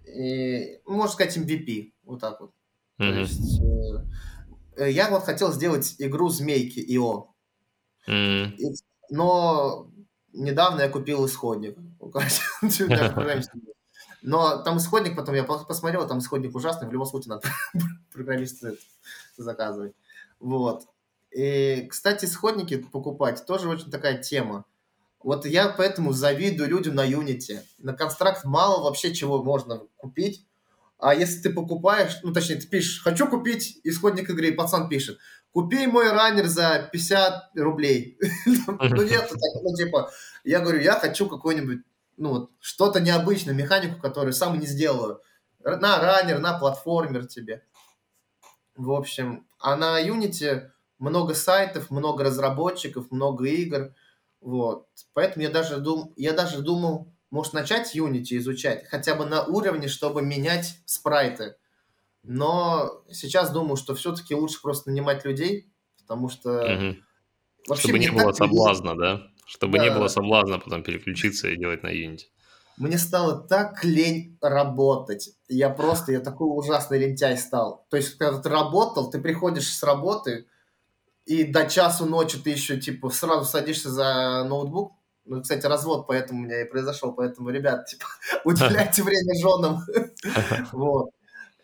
и, 0.08 0.80
можно 0.86 1.12
сказать, 1.12 1.38
MVP. 1.38 1.94
Вот 2.04 2.22
так 2.22 2.40
вот. 2.40 2.52
Mm-hmm. 3.00 3.14
То 3.14 3.20
есть, 3.20 3.62
э, 4.78 4.92
я 4.92 5.10
вот 5.10 5.24
хотел 5.24 5.52
сделать 5.52 5.96
игру 6.00 6.30
Змейки 6.30 6.80
ИО. 6.80 7.34
Mm-hmm. 8.08 8.56
И, 8.58 8.76
но 9.10 9.92
недавно 10.34 10.82
я 10.82 10.90
купил 10.90 11.26
исходник. 11.26 11.78
Но 14.26 14.58
там 14.64 14.80
исходник 14.80 15.16
потом, 15.16 15.36
я 15.36 15.44
посмотрел, 15.44 16.08
там 16.08 16.18
исходник 16.18 16.56
ужасный, 16.56 16.88
в 16.88 16.92
любом 16.92 17.06
случае 17.06 17.36
надо 17.36 17.48
программиста 18.12 18.74
заказывать. 19.38 19.94
Вот. 20.40 20.88
И, 21.30 21.86
кстати, 21.90 22.26
исходники 22.26 22.78
покупать 22.78 23.46
тоже 23.46 23.70
очень 23.70 23.92
такая 23.92 24.18
тема. 24.18 24.66
Вот 25.22 25.46
я 25.46 25.70
поэтому 25.70 26.12
завидую 26.12 26.70
людям 26.70 26.96
на 26.96 27.08
Unity. 27.08 27.60
На 27.78 27.94
констракт 27.94 28.46
мало 28.46 28.84
вообще 28.84 29.14
чего 29.14 29.44
можно 29.44 29.82
купить. 29.98 30.46
А 30.98 31.14
если 31.14 31.42
ты 31.42 31.50
покупаешь, 31.52 32.20
ну, 32.24 32.34
точнее, 32.34 32.56
ты 32.56 32.68
пишешь, 32.68 33.04
хочу 33.04 33.28
купить 33.28 33.80
исходник 33.84 34.30
игры, 34.30 34.48
и 34.48 34.52
пацан 34.54 34.90
пишет, 34.90 35.20
купи 35.52 35.86
мой 35.86 36.10
раннер 36.10 36.48
за 36.48 36.90
50 36.92 37.52
рублей. 37.58 38.18
Ну, 38.46 39.04
нет, 39.04 39.32
ну, 39.62 39.76
типа, 39.76 40.10
я 40.44 40.62
говорю, 40.62 40.80
я 40.80 40.94
хочу 40.94 41.28
какой-нибудь 41.28 41.82
ну, 42.18 42.30
вот, 42.30 42.52
что-то 42.60 43.00
необычное, 43.00 43.54
механику, 43.54 44.00
которую 44.00 44.34
сам 44.34 44.60
не 44.60 44.66
сделаю. 44.66 45.22
На 45.64 46.00
раннер, 46.00 46.40
на 46.40 46.58
платформер 46.58 47.26
тебе. 47.26 47.64
В 48.76 48.92
общем, 48.92 49.48
а 49.60 49.76
на 49.76 50.02
Unity 50.02 50.70
много 51.00 51.34
сайтов, 51.34 51.90
много 51.90 52.24
разработчиков, 52.24 53.12
много 53.12 53.46
игр. 53.46 53.94
Вот. 54.42 54.88
Поэтому 55.14 55.44
я 55.44 55.50
даже, 55.50 55.78
дум, 55.78 56.14
я 56.18 56.34
даже 56.34 56.62
думал, 56.62 57.12
может, 57.32 57.54
начать 57.54 57.96
Unity 57.96 58.38
изучать, 58.38 58.88
хотя 58.88 59.16
бы 59.16 59.26
на 59.26 59.44
уровне, 59.44 59.88
чтобы 59.88 60.22
менять 60.22 60.80
спрайты. 60.86 61.56
Но 62.24 63.04
сейчас 63.12 63.52
думаю, 63.52 63.76
что 63.76 63.96
все-таки 63.96 64.36
лучше 64.36 64.62
просто 64.62 64.90
нанимать 64.90 65.26
людей, 65.26 65.72
потому 65.98 66.30
что... 66.30 66.50
Угу. 66.64 66.96
Вообще, 67.68 67.88
чтобы 67.88 68.00
не 68.00 68.12
было 68.12 68.32
соблазна, 68.32 68.96
да? 68.96 69.28
Чтобы 69.46 69.78
да. 69.78 69.86
не 69.86 69.92
было 69.92 70.08
соблазна 70.08 70.60
потом 70.60 70.84
переключиться 70.84 71.48
и 71.48 71.58
делать 71.58 71.84
на 71.84 71.94
Unity. 71.94 72.26
Мне 72.78 72.98
стало 72.98 73.38
так 73.38 73.86
лень 73.86 74.38
работать. 74.42 75.30
Я 75.48 75.70
просто, 75.70 76.12
я 76.12 76.20
такой 76.20 76.48
ужасный 76.48 77.00
лентяй 77.00 77.38
стал. 77.38 77.86
То 77.90 77.96
есть, 77.98 78.18
когда 78.18 78.40
ты 78.40 78.50
работал, 78.50 79.10
ты 79.10 79.22
приходишь 79.22 79.74
с 79.74 79.82
работы, 79.84 80.46
и 81.26 81.44
до 81.44 81.70
часу 81.70 82.06
ночи 82.06 82.38
ты 82.38 82.50
еще, 82.50 82.80
типа, 82.80 83.10
сразу 83.10 83.46
садишься 83.46 83.90
за 83.90 84.44
ноутбук. 84.44 84.94
Ну, 85.24 85.42
кстати, 85.42 85.66
развод 85.66 86.06
поэтому 86.06 86.42
у 86.42 86.44
меня 86.44 86.62
и 86.62 86.70
произошел. 86.70 87.14
Поэтому, 87.14 87.50
ребят, 87.50 87.86
типа, 87.86 88.06
уделяйте 88.44 89.04
время 89.04 89.34
женам. 89.42 89.82
Вот. 90.74 91.12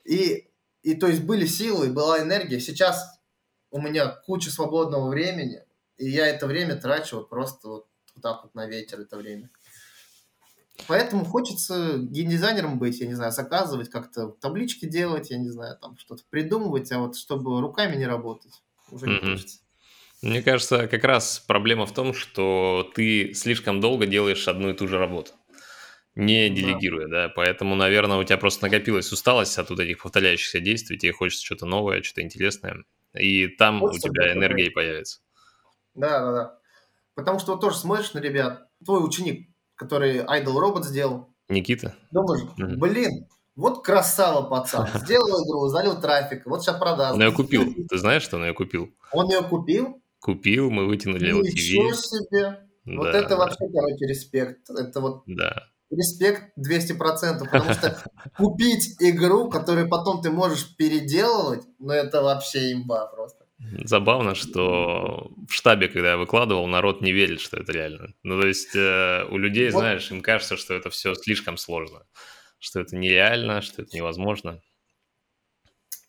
И, 0.05 0.49
и, 0.81 0.95
то 0.95 1.07
есть, 1.07 1.23
были 1.23 1.45
силы, 1.45 1.89
была 1.89 2.21
энергия. 2.21 2.59
Сейчас 2.59 3.19
у 3.69 3.81
меня 3.81 4.07
куча 4.07 4.49
свободного 4.49 5.09
времени 5.09 5.61
и 6.01 6.09
я 6.09 6.27
это 6.27 6.47
время 6.47 6.75
трачу 6.75 7.17
вот 7.17 7.29
просто 7.29 7.67
вот, 7.67 7.85
вот 8.15 8.23
так 8.23 8.43
вот 8.43 8.55
на 8.55 8.65
ветер 8.65 8.99
это 8.99 9.17
время. 9.17 9.49
Поэтому 10.87 11.25
хочется 11.25 11.97
геймдизайнером 11.99 12.79
быть, 12.79 12.99
я 12.99 13.07
не 13.07 13.13
знаю, 13.13 13.31
заказывать 13.31 13.89
как-то 13.89 14.29
таблички 14.29 14.85
делать, 14.87 15.29
я 15.29 15.37
не 15.37 15.49
знаю, 15.49 15.77
там 15.79 15.95
что-то 15.97 16.23
придумывать, 16.29 16.91
а 16.91 16.99
вот 16.99 17.15
чтобы 17.15 17.61
руками 17.61 17.95
не 17.95 18.07
работать, 18.07 18.63
уже 18.89 19.05
не 19.05 19.13
mm-hmm. 19.13 19.31
хочется. 19.33 19.59
Мне 20.23 20.41
кажется, 20.41 20.87
как 20.87 21.03
раз 21.03 21.43
проблема 21.47 21.85
в 21.85 21.93
том, 21.93 22.15
что 22.15 22.91
ты 22.95 23.33
слишком 23.35 23.79
долго 23.79 24.07
делаешь 24.07 24.47
одну 24.47 24.69
и 24.69 24.73
ту 24.73 24.87
же 24.87 24.97
работу, 24.97 25.33
не 26.15 26.49
делегируя, 26.49 27.07
да. 27.07 27.27
да. 27.27 27.29
Поэтому, 27.29 27.75
наверное, 27.75 28.17
у 28.17 28.23
тебя 28.23 28.37
просто 28.37 28.65
накопилась 28.65 29.11
усталость 29.11 29.57
от 29.59 29.69
вот 29.69 29.79
этих 29.79 30.01
повторяющихся 30.01 30.59
действий, 30.59 30.97
тебе 30.97 31.11
хочется 31.11 31.45
что-то 31.45 31.67
новое, 31.67 32.01
что-то 32.01 32.23
интересное, 32.23 32.85
и 33.13 33.47
там 33.47 33.79
хочется 33.81 34.09
у 34.09 34.13
тебя 34.13 34.33
энергия 34.33 34.71
появится. 34.71 35.21
Да, 35.93 36.19
да, 36.19 36.31
да. 36.31 36.57
Потому 37.15 37.39
что 37.39 37.53
вот 37.53 37.61
тоже 37.61 37.77
смотришь 37.77 38.13
на 38.13 38.19
ребят, 38.19 38.67
твой 38.83 39.05
ученик, 39.05 39.49
который 39.75 40.19
Idol 40.19 40.59
Робот 40.59 40.85
сделал. 40.85 41.29
Никита. 41.49 41.95
Думаешь, 42.11 42.43
угу. 42.43 42.79
блин, 42.79 43.27
вот 43.55 43.83
красава 43.83 44.47
пацан. 44.47 44.87
Сделал 44.95 45.43
игру, 45.43 45.67
залил 45.67 45.99
трафик, 45.99 46.45
вот 46.45 46.63
сейчас 46.63 46.77
продаст. 46.77 47.15
Он 47.15 47.21
ее 47.21 47.31
купил. 47.31 47.65
Ты 47.89 47.97
знаешь, 47.97 48.23
что 48.23 48.37
он 48.37 48.45
ее 48.45 48.53
купил? 48.53 48.89
Он 49.11 49.29
ее 49.29 49.41
купил? 49.41 50.01
Купил, 50.19 50.69
мы 50.71 50.87
вытянули 50.87 51.31
LTV. 51.31 51.41
Ничего 51.41 51.93
себе. 51.93 52.59
Да, 52.85 52.95
вот 52.95 53.07
это 53.07 53.35
вообще, 53.35 53.67
короче, 53.71 54.05
респект. 54.07 54.69
Это 54.69 55.01
вот 55.01 55.23
да. 55.25 55.67
респект 55.89 56.57
200%, 56.57 57.39
потому 57.39 57.73
что 57.73 57.97
купить 58.37 58.95
игру, 58.99 59.49
которую 59.49 59.89
потом 59.89 60.21
ты 60.21 60.31
можешь 60.31 60.75
переделывать, 60.75 61.63
ну 61.79 61.91
это 61.91 62.21
вообще 62.21 62.73
имба 62.73 63.07
просто. 63.07 63.40
Забавно, 63.83 64.33
что 64.33 65.31
в 65.47 65.53
штабе, 65.53 65.87
когда 65.87 66.11
я 66.11 66.17
выкладывал, 66.17 66.65
народ 66.67 67.01
не 67.01 67.11
верит, 67.11 67.39
что 67.39 67.57
это 67.57 67.71
реально. 67.71 68.13
Ну, 68.23 68.41
то 68.41 68.47
есть 68.47 68.75
э, 68.75 69.25
у 69.29 69.37
людей, 69.37 69.69
вот. 69.69 69.79
знаешь, 69.79 70.09
им 70.11 70.21
кажется, 70.21 70.57
что 70.57 70.73
это 70.73 70.89
все 70.89 71.13
слишком 71.13 71.57
сложно, 71.57 72.03
что 72.57 72.79
это 72.79 72.95
нереально, 72.95 73.61
что 73.61 73.83
это 73.83 73.95
невозможно. 73.95 74.61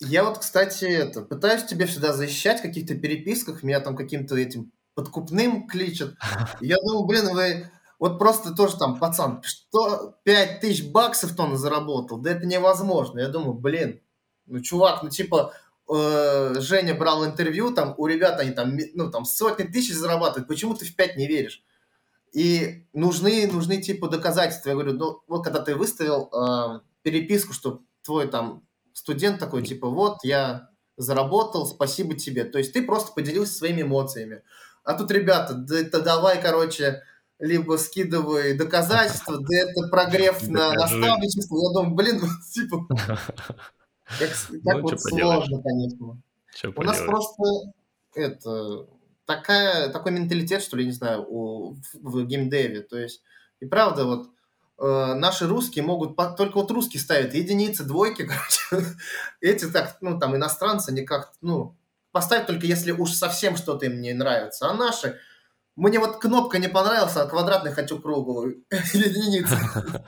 Я 0.00 0.24
вот, 0.24 0.38
кстати, 0.38 0.86
это, 0.86 1.22
пытаюсь 1.22 1.64
тебе 1.64 1.86
всегда 1.86 2.12
защищать 2.12 2.60
в 2.60 2.62
каких-то 2.62 2.94
переписках, 2.94 3.62
меня 3.62 3.80
там 3.80 3.96
каким-то 3.96 4.36
этим 4.36 4.72
подкупным 4.94 5.66
кличат. 5.68 6.14
Я 6.60 6.76
думаю, 6.76 7.04
блин, 7.04 7.34
вы 7.34 7.70
вот 7.98 8.18
просто 8.18 8.52
тоже 8.52 8.78
там, 8.78 8.98
пацан, 8.98 9.42
что 9.44 10.16
5 10.24 10.60
тысяч 10.60 10.90
баксов 10.90 11.38
он 11.38 11.56
заработал, 11.56 12.18
да 12.18 12.32
это 12.32 12.46
невозможно. 12.46 13.20
Я 13.20 13.28
думаю, 13.28 13.54
блин, 13.54 14.00
ну, 14.46 14.60
чувак, 14.60 15.04
ну, 15.04 15.08
типа, 15.10 15.54
э, 15.94 16.60
Женя 16.60 16.94
брал 16.94 17.24
интервью, 17.24 17.72
там 17.72 17.94
у 17.98 18.06
ребят 18.06 18.40
они 18.40 18.52
там, 18.52 18.76
ну, 18.94 19.10
там 19.10 19.24
сотни 19.24 19.64
тысяч 19.64 19.94
зарабатывают, 19.94 20.48
почему 20.48 20.74
ты 20.74 20.84
в 20.84 20.96
пять 20.96 21.16
не 21.16 21.26
веришь? 21.26 21.62
И 22.32 22.86
нужны, 22.92 23.46
нужны 23.46 23.82
типа 23.82 24.08
доказательства. 24.08 24.70
Я 24.70 24.74
говорю, 24.74 24.94
ну 24.94 25.22
вот 25.28 25.44
когда 25.44 25.60
ты 25.60 25.74
выставил 25.74 26.30
э, 26.32 26.80
переписку, 27.02 27.52
что 27.52 27.82
твой 28.02 28.28
там 28.28 28.62
студент 28.92 29.38
такой, 29.38 29.62
типа, 29.62 29.88
вот 29.88 30.18
я 30.22 30.70
заработал, 30.96 31.66
спасибо 31.66 32.14
тебе. 32.14 32.44
То 32.44 32.58
есть 32.58 32.72
ты 32.72 32.82
просто 32.82 33.12
поделился 33.12 33.54
своими 33.54 33.82
эмоциями. 33.82 34.42
А 34.84 34.94
тут, 34.94 35.10
ребята, 35.10 35.54
да 35.54 35.78
это 35.78 36.00
давай, 36.02 36.40
короче, 36.40 37.02
либо 37.38 37.76
скидывай 37.76 38.54
доказательства, 38.56 39.38
да 39.38 39.56
это 39.56 39.88
прогрев 39.90 40.42
на 40.48 40.72
наставничество. 40.72 41.56
Я 41.56 41.72
думаю, 41.74 41.94
блин, 41.94 42.20
типа, 42.52 42.86
Как, 44.04 44.28
как 44.28 44.50
ну, 44.64 44.80
вот 44.82 45.00
сложно, 45.00 45.62
конечно. 45.62 46.22
Что 46.54 46.68
У 46.68 46.72
поделаешь? 46.72 46.98
нас 46.98 47.06
просто 47.06 47.42
это 48.14 48.86
такая, 49.26 49.88
такой 49.88 50.12
менталитет, 50.12 50.62
что 50.62 50.76
ли, 50.76 50.84
не 50.84 50.92
знаю, 50.92 51.24
у, 51.28 51.74
в, 51.74 51.94
в 51.94 52.26
геймдеве. 52.26 52.82
То 52.82 52.98
есть, 52.98 53.22
и 53.60 53.66
правда, 53.66 54.04
вот 54.04 54.28
э, 54.78 55.14
наши 55.14 55.46
русские 55.46 55.84
могут, 55.84 56.16
по- 56.16 56.30
только 56.30 56.56
вот 56.56 56.70
русские 56.70 57.00
ставят 57.00 57.34
единицы, 57.34 57.84
двойки, 57.84 58.22
короче. 58.70 58.86
Эти 59.40 59.70
так, 59.70 59.96
ну, 60.00 60.18
там, 60.18 60.36
иностранцы 60.36 60.92
никак, 60.92 61.32
ну, 61.40 61.76
поставить 62.10 62.46
только 62.46 62.66
если 62.66 62.92
уж 62.92 63.12
совсем 63.12 63.56
что-то 63.56 63.86
им 63.86 64.00
не 64.00 64.12
нравится. 64.12 64.68
А 64.68 64.74
наши, 64.74 65.18
мне 65.76 65.98
вот 65.98 66.18
кнопка 66.18 66.58
не 66.58 66.68
понравилась, 66.68 67.16
а 67.16 67.26
квадратный 67.26 67.72
хочу 67.72 67.98
круглую. 67.98 68.64
Единицы. 68.70 69.56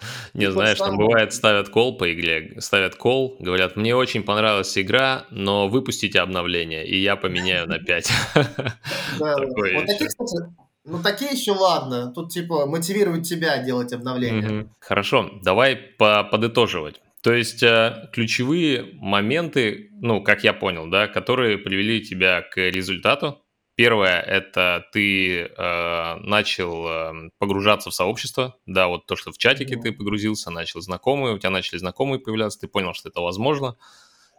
Не, 0.34 0.50
знаешь, 0.50 0.78
там 0.78 0.96
бывает 0.96 1.32
ставят 1.32 1.68
кол 1.68 1.96
по 1.96 2.12
игре, 2.12 2.54
ставят 2.60 2.94
кол, 2.94 3.36
говорят, 3.40 3.76
мне 3.76 3.94
очень 3.96 4.22
понравилась 4.22 4.76
игра, 4.78 5.26
но 5.30 5.68
выпустите 5.68 6.20
обновление, 6.20 6.86
и 6.86 6.96
я 6.98 7.16
поменяю 7.16 7.66
на 7.68 7.78
5. 7.84 8.10
Да, 8.34 8.72
да. 9.18 9.34
Такое 9.36 9.74
Вот 9.74 9.86
такие, 9.86 9.96
еще. 9.96 10.06
кстати, 10.06 10.36
ну, 10.84 11.02
такие 11.02 11.30
еще 11.32 11.52
ладно. 11.52 12.12
Тут, 12.14 12.30
типа, 12.32 12.66
мотивируют 12.66 13.24
тебя 13.26 13.58
делать 13.62 13.92
обновления. 13.92 14.48
Мгм. 14.48 14.70
Хорошо, 14.80 15.30
давай 15.42 15.76
по- 15.76 16.24
подытоживать. 16.24 17.00
То 17.22 17.32
есть 17.32 17.62
э, 17.62 18.08
ключевые 18.12 18.90
моменты, 18.94 19.90
ну, 20.00 20.22
как 20.22 20.44
я 20.44 20.52
понял, 20.52 20.88
да, 20.88 21.08
которые 21.08 21.58
привели 21.58 22.00
тебя 22.00 22.42
к 22.42 22.56
результату. 22.58 23.42
Первое, 23.78 24.20
это 24.20 24.88
ты 24.92 25.42
э, 25.42 26.14
начал 26.16 26.88
э, 26.88 27.30
погружаться 27.38 27.90
в 27.90 27.94
сообщество, 27.94 28.56
да, 28.66 28.88
вот 28.88 29.06
то, 29.06 29.14
что 29.14 29.30
в 29.30 29.38
чатике 29.38 29.76
ты 29.76 29.92
погрузился, 29.92 30.50
начал 30.50 30.80
знакомые, 30.80 31.36
у 31.36 31.38
тебя 31.38 31.50
начали 31.50 31.78
знакомые 31.78 32.18
появляться, 32.18 32.58
ты 32.58 32.66
понял, 32.66 32.92
что 32.92 33.08
это 33.08 33.20
возможно. 33.20 33.76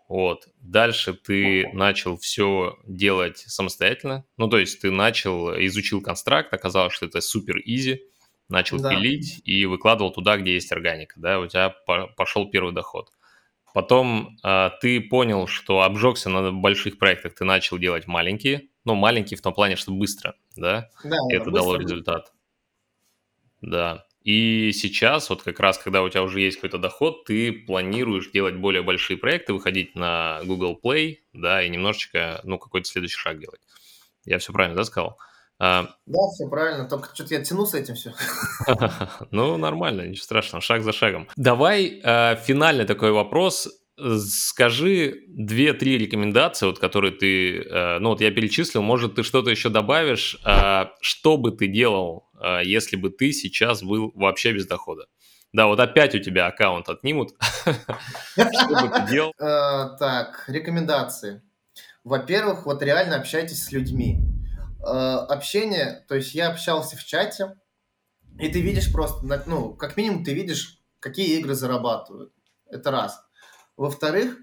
Вот. 0.09 0.49
Дальше 0.59 1.13
ты 1.13 1.69
начал 1.71 2.17
все 2.17 2.79
делать 2.85 3.37
самостоятельно. 3.37 4.25
Ну, 4.35 4.49
то 4.49 4.57
есть 4.57 4.81
ты 4.81 4.91
начал, 4.91 5.51
изучил 5.67 6.01
констракт, 6.01 6.53
оказалось, 6.53 6.91
что 6.91 7.05
это 7.05 7.21
супер 7.21 7.59
изи, 7.63 8.01
начал 8.49 8.81
Да. 8.81 8.89
пилить 8.89 9.39
и 9.45 9.65
выкладывал 9.65 10.11
туда, 10.11 10.35
где 10.35 10.55
есть 10.55 10.73
органика, 10.73 11.15
да, 11.17 11.39
у 11.39 11.47
тебя 11.47 11.69
по- 11.69 12.07
пошел 12.07 12.49
первый 12.49 12.73
доход. 12.73 13.07
Потом 13.73 14.37
а, 14.43 14.71
ты 14.81 14.99
понял, 14.99 15.47
что 15.47 15.83
обжегся 15.83 16.29
на 16.29 16.51
больших 16.51 16.97
проектах, 16.97 17.35
ты 17.35 17.45
начал 17.45 17.77
делать 17.77 18.05
маленькие, 18.05 18.68
ну, 18.93 18.95
маленькие 18.95 19.37
в 19.37 19.41
том 19.41 19.53
плане, 19.53 19.75
что 19.75 19.91
быстро, 19.91 20.35
да, 20.55 20.89
Да, 21.03 21.17
это 21.29 21.45
быстро 21.45 21.51
дало 21.51 21.75
результат. 21.75 22.33
Да. 23.61 24.05
И 24.23 24.71
сейчас, 24.73 25.29
вот 25.29 25.43
как 25.43 25.59
раз, 25.59 25.77
когда 25.77 26.03
у 26.03 26.09
тебя 26.09 26.23
уже 26.23 26.41
есть 26.41 26.57
какой-то 26.57 26.77
доход, 26.77 27.23
ты 27.25 27.51
планируешь 27.51 28.31
делать 28.31 28.55
более 28.55 28.81
большие 28.81 29.17
проекты, 29.17 29.53
выходить 29.53 29.95
на 29.95 30.41
Google 30.43 30.79
Play, 30.83 31.17
да, 31.33 31.63
и 31.63 31.69
немножечко, 31.69 32.41
ну, 32.43 32.59
какой-то 32.59 32.87
следующий 32.87 33.17
шаг 33.17 33.39
делать. 33.39 33.61
Я 34.25 34.39
все 34.39 34.51
правильно, 34.51 34.75
да, 34.75 34.83
сказал? 34.83 35.17
А, 35.61 35.89
Да, 36.05 36.19
все 36.33 36.47
правильно. 36.49 36.87
Только 36.87 37.13
что-то 37.13 37.33
я 37.33 37.43
тяну 37.43 37.65
с 37.65 37.73
этим 37.73 37.95
все. 37.95 38.13
Ну, 39.31 39.57
нормально, 39.57 40.01
ничего 40.07 40.23
страшного, 40.23 40.61
шаг 40.61 40.83
за 40.83 40.93
шагом. 40.93 41.27
Давай 41.35 41.99
э, 42.01 42.35
финальный 42.37 42.85
такой 42.85 43.11
вопрос. 43.11 43.67
Скажи 44.19 45.23
две-три 45.27 45.97
рекомендации, 45.97 46.65
вот, 46.65 46.79
которые 46.79 47.11
ты, 47.11 47.61
э, 47.61 47.99
ну 47.99 48.09
вот 48.09 48.21
я 48.21 48.31
перечислил, 48.31 48.81
может 48.81 49.15
ты 49.15 49.23
что-то 49.23 49.49
еще 49.49 49.69
добавишь, 49.69 50.39
э, 50.45 50.85
что 51.01 51.37
бы 51.37 51.51
ты 51.51 51.67
делал, 51.67 52.29
э, 52.41 52.61
если 52.63 52.95
бы 52.95 53.09
ты 53.09 53.31
сейчас 53.31 53.83
был 53.83 54.11
вообще 54.15 54.53
без 54.53 54.65
дохода? 54.67 55.05
Да, 55.51 55.67
вот 55.67 55.79
опять 55.79 56.15
у 56.15 56.19
тебя 56.19 56.47
аккаунт 56.47 56.89
отнимут. 56.89 57.31
Что 58.33 58.87
бы 58.87 58.89
ты 58.89 59.09
делал? 59.09 59.33
Так, 59.37 60.45
рекомендации. 60.47 61.41
Во-первых, 62.03 62.65
вот 62.65 62.83
реально 62.83 63.15
общайтесь 63.15 63.63
с 63.63 63.71
людьми. 63.71 64.21
Общение, 64.81 66.05
то 66.07 66.15
есть 66.15 66.35
я 66.35 66.49
общался 66.49 66.95
в 66.97 67.03
чате, 67.03 67.55
и 68.39 68.47
ты 68.47 68.61
видишь 68.61 68.91
просто, 68.91 69.43
ну, 69.47 69.73
как 69.73 69.97
минимум 69.97 70.23
ты 70.23 70.33
видишь, 70.33 70.79
какие 70.99 71.39
игры 71.39 71.55
зарабатывают. 71.55 72.31
Это 72.67 72.91
раз. 72.91 73.19
Во-вторых, 73.79 74.37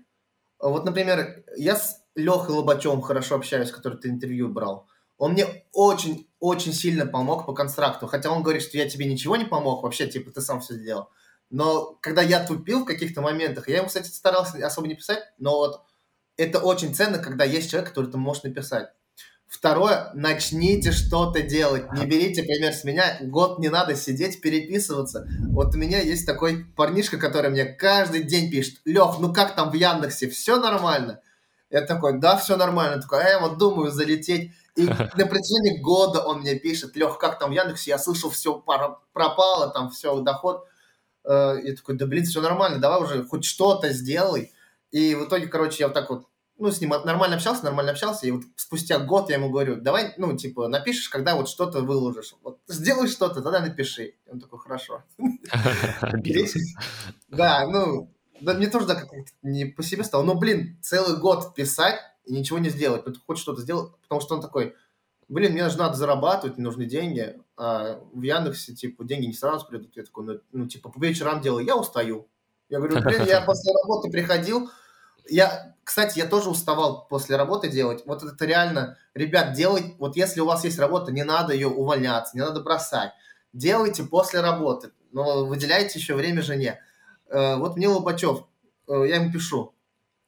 вот, 0.58 0.86
например, 0.86 1.44
я 1.58 1.76
с 1.76 2.00
Лехой 2.14 2.54
Лобачевым 2.54 3.02
хорошо 3.02 3.34
общаюсь, 3.34 3.70
который 3.70 3.98
ты 3.98 4.08
интервью 4.08 4.48
брал. 4.48 4.88
Он 5.18 5.32
мне 5.32 5.66
очень-очень 5.74 6.72
сильно 6.72 7.04
помог 7.04 7.44
по 7.44 7.52
констракту. 7.52 8.06
Хотя 8.06 8.30
он 8.30 8.42
говорит, 8.42 8.62
что 8.62 8.78
я 8.78 8.88
тебе 8.88 9.04
ничего 9.04 9.36
не 9.36 9.44
помог, 9.44 9.82
вообще, 9.82 10.06
типа, 10.06 10.30
ты 10.30 10.40
сам 10.40 10.62
все 10.62 10.72
сделал. 10.72 11.10
Но 11.50 11.98
когда 12.00 12.22
я 12.22 12.46
тупил 12.46 12.84
в 12.84 12.86
каких-то 12.86 13.20
моментах, 13.20 13.68
я 13.68 13.76
ему, 13.76 13.88
кстати, 13.88 14.08
старался 14.08 14.66
особо 14.66 14.88
не 14.88 14.94
писать, 14.94 15.22
но 15.36 15.58
вот 15.58 15.82
это 16.38 16.60
очень 16.60 16.94
ценно, 16.94 17.18
когда 17.18 17.44
есть 17.44 17.70
человек, 17.70 17.90
который 17.90 18.10
ты 18.10 18.16
можешь 18.16 18.42
написать. 18.42 18.88
Второе, 19.56 20.10
начните 20.12 20.92
что-то 20.92 21.40
делать. 21.40 21.90
Не 21.94 22.04
берите 22.04 22.42
пример 22.42 22.74
с 22.74 22.84
меня. 22.84 23.16
Год 23.22 23.58
не 23.58 23.70
надо 23.70 23.96
сидеть, 23.96 24.42
переписываться. 24.42 25.26
Вот 25.48 25.74
у 25.74 25.78
меня 25.78 25.98
есть 25.98 26.26
такой 26.26 26.66
парнишка, 26.76 27.16
который 27.16 27.48
мне 27.50 27.64
каждый 27.64 28.22
день 28.24 28.50
пишет. 28.50 28.80
Лех, 28.84 29.18
ну 29.18 29.32
как 29.32 29.56
там 29.56 29.70
в 29.70 29.72
Яндексе? 29.72 30.28
Все 30.28 30.60
нормально? 30.60 31.20
Я 31.70 31.80
такой, 31.80 32.20
да, 32.20 32.36
все 32.36 32.58
нормально. 32.58 33.00
Такой, 33.00 33.24
а 33.24 33.28
я 33.30 33.40
вот 33.40 33.56
думаю 33.56 33.90
залететь. 33.90 34.52
И 34.76 34.82
на 34.82 35.26
протяжении 35.26 35.80
года 35.80 36.20
он 36.20 36.40
мне 36.40 36.56
пишет, 36.56 36.94
Лех, 36.94 37.16
как 37.16 37.38
там 37.38 37.48
в 37.48 37.54
Яндексе? 37.54 37.92
Я 37.92 37.98
слышал, 37.98 38.28
все 38.28 38.62
пропало, 39.14 39.70
там 39.70 39.88
все, 39.88 40.20
доход. 40.20 40.66
Э, 41.24 41.56
Я 41.64 41.74
такой, 41.74 41.96
да 41.96 42.04
блин, 42.04 42.26
все 42.26 42.42
нормально, 42.42 42.78
давай 42.78 43.02
уже 43.02 43.24
хоть 43.24 43.46
что-то 43.46 43.88
сделай. 43.94 44.52
И 44.90 45.14
в 45.14 45.24
итоге, 45.24 45.46
короче, 45.46 45.78
я 45.80 45.88
вот 45.88 45.94
так 45.94 46.10
вот 46.10 46.26
ну, 46.58 46.70
с 46.70 46.80
ним 46.80 46.90
нормально 46.90 47.36
общался, 47.36 47.64
нормально 47.64 47.92
общался, 47.92 48.26
и 48.26 48.30
вот 48.30 48.44
спустя 48.56 48.98
год 48.98 49.28
я 49.28 49.36
ему 49.36 49.50
говорю, 49.50 49.76
давай, 49.76 50.14
ну, 50.16 50.36
типа, 50.36 50.68
напишешь, 50.68 51.08
когда 51.08 51.36
вот 51.36 51.48
что-то 51.48 51.80
выложишь. 51.80 52.34
Вот 52.42 52.60
сделай 52.66 53.08
что-то, 53.08 53.42
тогда 53.42 53.60
напиши. 53.60 54.14
И 54.26 54.30
он 54.30 54.40
такой, 54.40 54.58
хорошо. 54.58 55.02
Да, 57.28 57.66
ну, 57.66 58.10
да, 58.40 58.54
мне 58.54 58.68
тоже 58.68 58.86
как 58.86 59.08
не 59.42 59.66
по 59.66 59.82
себе 59.82 60.04
стало. 60.04 60.22
Но, 60.22 60.34
блин, 60.34 60.78
целый 60.82 61.18
год 61.18 61.54
писать 61.54 62.00
и 62.24 62.32
ничего 62.32 62.58
не 62.58 62.70
сделать. 62.70 63.04
Хоть 63.26 63.38
что-то 63.38 63.60
сделал, 63.60 63.96
потому 64.02 64.20
что 64.20 64.34
он 64.36 64.40
такой, 64.40 64.74
блин, 65.28 65.52
мне 65.52 65.68
же 65.68 65.78
надо 65.78 65.96
зарабатывать, 65.96 66.56
мне 66.56 66.64
нужны 66.64 66.86
деньги. 66.86 67.36
А 67.56 68.00
в 68.12 68.22
Яндексе, 68.22 68.74
типа, 68.74 69.04
деньги 69.04 69.26
не 69.26 69.32
сразу 69.32 69.66
придут. 69.66 69.96
Я 69.96 70.04
такой, 70.04 70.24
ну, 70.24 70.40
ну 70.52 70.66
типа, 70.66 70.90
по 70.90 71.04
вечерам 71.04 71.40
делаю, 71.40 71.64
я 71.64 71.76
устаю. 71.76 72.28
Я 72.68 72.78
говорю, 72.78 73.00
блин, 73.02 73.24
я 73.26 73.40
после 73.46 73.72
работы 73.82 74.10
приходил, 74.10 74.70
я, 75.28 75.74
кстати, 75.84 76.18
я 76.18 76.26
тоже 76.26 76.50
уставал 76.50 77.06
после 77.08 77.36
работы 77.36 77.68
делать. 77.68 78.02
Вот 78.06 78.22
это 78.22 78.44
реально, 78.44 78.98
ребят, 79.14 79.52
делать, 79.54 79.84
вот 79.98 80.16
если 80.16 80.40
у 80.40 80.46
вас 80.46 80.64
есть 80.64 80.78
работа, 80.78 81.12
не 81.12 81.24
надо 81.24 81.54
ее 81.54 81.68
увольняться, 81.68 82.36
не 82.36 82.42
надо 82.42 82.60
бросать. 82.60 83.12
Делайте 83.52 84.04
после 84.04 84.40
работы, 84.40 84.90
но 85.12 85.46
выделяйте 85.46 85.98
еще 85.98 86.14
время 86.14 86.42
жене. 86.42 86.80
Э, 87.28 87.56
Вот 87.56 87.76
мне 87.76 87.88
Лобачев, 87.88 88.44
э, 88.88 89.04
я 89.08 89.16
ему 89.16 89.32
пишу, 89.32 89.74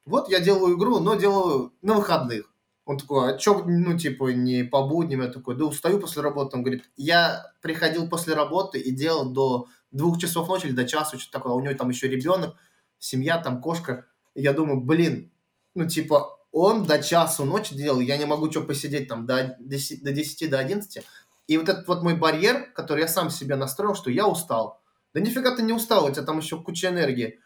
вот 0.05 0.29
я 0.29 0.39
делаю 0.39 0.75
игру, 0.77 0.99
но 0.99 1.15
делаю 1.15 1.73
на 1.81 1.93
выходных. 1.93 2.51
Он 2.85 2.97
такой, 2.97 3.35
а 3.35 3.39
что, 3.39 3.63
ну, 3.67 3.95
типа, 3.97 4.31
не 4.31 4.63
по 4.63 4.81
будням? 4.87 5.21
Я 5.21 5.27
такой, 5.27 5.55
да 5.55 5.65
устаю 5.65 5.99
после 5.99 6.23
работы. 6.23 6.57
Он 6.57 6.63
говорит, 6.63 6.89
я 6.97 7.53
приходил 7.61 8.09
после 8.09 8.33
работы 8.33 8.79
и 8.79 8.89
делал 8.91 9.29
до 9.29 9.67
двух 9.91 10.17
часов 10.17 10.47
ночи 10.47 10.65
или 10.65 10.73
до 10.73 10.87
часа, 10.87 11.19
что-то 11.19 11.37
такое. 11.37 11.51
А 11.53 11.55
у 11.55 11.59
него 11.61 11.75
там 11.75 11.89
еще 11.89 12.07
ребенок, 12.07 12.55
семья, 12.97 13.37
там 13.37 13.61
кошка. 13.61 14.07
Я 14.35 14.53
думаю, 14.53 14.81
блин, 14.81 15.31
ну, 15.75 15.87
типа, 15.87 16.37
он 16.51 16.85
до 16.85 17.01
часу 17.01 17.45
ночи 17.45 17.75
делал, 17.75 17.99
я 17.99 18.17
не 18.17 18.25
могу 18.25 18.49
что 18.51 18.61
посидеть 18.61 19.07
там 19.07 19.25
до 19.25 19.55
10, 19.59 20.03
до 20.03 20.11
10, 20.11 20.49
до 20.49 20.59
11. 20.59 21.03
И 21.47 21.57
вот 21.57 21.69
этот 21.69 21.87
вот 21.87 22.03
мой 22.03 22.15
барьер, 22.15 22.71
который 22.73 23.01
я 23.01 23.07
сам 23.07 23.29
себе 23.29 23.55
настроил, 23.55 23.95
что 23.95 24.09
я 24.09 24.27
устал. 24.27 24.81
Да 25.13 25.19
нифига 25.19 25.55
ты 25.55 25.63
не 25.63 25.73
устал, 25.73 26.05
у 26.05 26.11
тебя 26.11 26.23
там 26.23 26.37
еще 26.37 26.61
куча 26.61 26.89
энергии. 26.89 27.39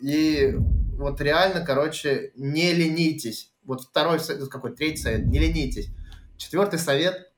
И 0.00 0.54
вот 0.98 1.20
реально, 1.20 1.64
короче, 1.64 2.32
не 2.36 2.72
ленитесь. 2.72 3.52
Вот 3.64 3.82
второй 3.82 4.20
совет, 4.20 4.48
какой, 4.48 4.74
третий 4.74 5.02
совет, 5.02 5.26
не 5.26 5.38
ленитесь. 5.38 5.88
Четвертый 6.36 6.78
совет, 6.78 7.32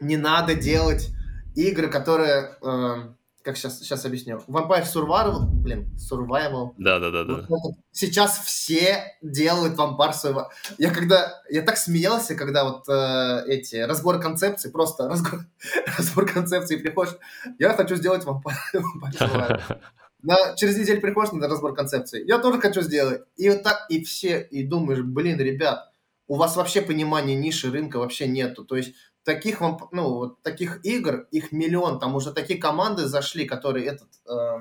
не 0.00 0.16
надо 0.16 0.54
делать 0.54 1.08
игры, 1.54 1.88
которые, 1.88 2.56
э, 2.62 3.14
как 3.50 3.56
сейчас, 3.56 3.80
сейчас 3.80 4.04
объясню, 4.04 4.40
Vampire 4.46 4.84
Survival, 4.84 5.40
блин, 5.40 5.90
Survival. 5.98 6.70
Да-да-да. 6.78 7.44
Вот 7.48 7.74
сейчас 7.90 8.38
все 8.38 9.16
делают 9.22 9.76
Vampire 9.76 10.12
Survival. 10.12 10.46
Я 10.78 10.92
когда, 10.92 11.42
я 11.50 11.62
так 11.62 11.76
смеялся, 11.76 12.36
когда 12.36 12.64
вот 12.64 12.88
э, 12.88 13.44
эти 13.48 13.76
разборы 13.76 14.20
концепций, 14.20 14.70
просто 14.70 15.08
разбор, 15.08 15.40
разбор 15.98 16.26
концепций 16.26 16.78
приходишь, 16.78 17.16
я 17.58 17.74
хочу 17.74 17.96
сделать 17.96 18.24
Vampire, 18.24 18.54
Vampire 18.74 19.18
Survival. 19.18 19.80
На, 20.22 20.54
через 20.54 20.76
неделю 20.76 21.00
приходишь 21.00 21.32
на 21.32 21.48
разбор 21.48 21.74
концепции. 21.74 22.22
Я 22.26 22.38
тоже 22.38 22.60
хочу 22.60 22.82
сделать. 22.82 23.22
И 23.36 23.48
вот 23.48 23.62
так, 23.62 23.86
и 23.88 24.04
все, 24.04 24.46
и 24.50 24.62
думаешь, 24.62 25.00
блин, 25.00 25.38
ребят, 25.40 25.90
у 26.28 26.36
вас 26.36 26.56
вообще 26.56 26.82
понимания 26.82 27.34
ниши 27.34 27.70
рынка 27.70 27.98
вообще 27.98 28.28
нету. 28.28 28.64
То 28.64 28.76
есть 28.76 28.94
таких 29.24 29.60
вам, 29.60 29.88
ну, 29.92 30.14
вот 30.14 30.42
таких 30.42 30.84
игр, 30.84 31.26
их 31.30 31.52
миллион, 31.52 31.98
там 31.98 32.14
уже 32.14 32.32
такие 32.32 32.60
команды 32.60 33.06
зашли, 33.06 33.46
которые 33.46 33.86
этот, 33.86 34.08
э, 34.28 34.58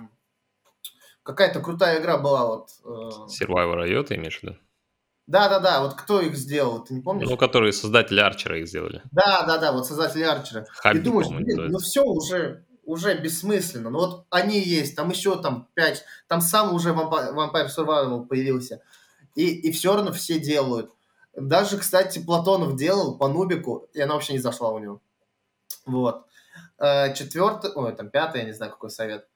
какая-то 1.24 1.62
крутая 1.62 2.00
игра 2.02 2.18
была, 2.18 2.46
вот. 2.46 2.70
Э, 2.84 3.28
Survivor 3.28 3.88
IO 3.88 4.04
ты 4.04 4.16
имеешь 4.16 4.40
в 4.40 4.44
виду? 4.44 4.56
да-да-да, 5.30 5.82
вот 5.82 5.94
кто 5.94 6.22
их 6.22 6.36
сделал, 6.36 6.84
ты 6.84 6.96
не 6.96 7.02
помнишь? 7.02 7.30
Ну, 7.30 7.38
которые 7.38 7.72
создатели 7.72 8.20
Арчера 8.20 8.58
их 8.58 8.68
сделали. 8.68 9.04
Да-да-да, 9.12 9.72
вот 9.72 9.86
создатели 9.86 10.24
Арчера. 10.24 10.66
Хабби, 10.72 10.98
и 10.98 11.02
думаешь, 11.02 11.28
блин, 11.28 11.68
ну 11.72 11.78
все, 11.78 12.04
уже, 12.04 12.66
уже 12.84 13.16
бессмысленно. 13.16 13.92
Ну 13.92 14.00
вот 14.00 14.26
они 14.32 14.60
есть, 14.60 14.96
там 14.96 15.12
еще 15.12 15.40
там 15.40 15.68
5, 15.76 16.04
там 16.28 16.42
сам 16.42 16.74
уже 16.74 16.90
Vampire 16.90 17.68
Survival 17.68 18.26
появился. 18.26 18.82
И, 19.36 19.48
и 19.50 19.72
все 19.72 19.96
равно 19.96 20.12
все 20.12 20.40
делают. 20.40 20.92
Даже, 21.40 21.78
кстати, 21.78 22.20
Платонов 22.20 22.76
делал 22.76 23.18
по 23.18 23.28
Нубику, 23.28 23.88
и 23.94 24.02
она 24.02 24.14
вообще 24.14 24.34
не 24.34 24.40
зашла 24.40 24.72
у 24.72 24.80
него. 24.80 25.02
Вот. 25.86 26.26
Э, 26.78 27.14
Четвертый, 27.14 27.72
ой, 27.74 27.96
там 27.96 28.10
пятый, 28.10 28.42
я 28.42 28.48
не 28.48 28.54
знаю, 28.54 28.72
какой 28.72 28.90
совет. 28.90 29.28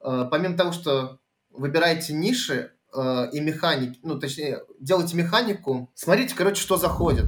Э, 0.00 0.26
помимо 0.30 0.56
того, 0.56 0.72
что 0.72 1.18
выбираете 1.50 2.12
ниши 2.12 2.72
э, 2.94 3.30
и 3.32 3.40
механики, 3.40 3.98
ну, 4.02 4.18
точнее, 4.18 4.62
делайте 4.80 5.16
механику, 5.16 5.90
смотрите, 5.94 6.34
короче, 6.34 6.60
что 6.60 6.76
заходит. 6.76 7.26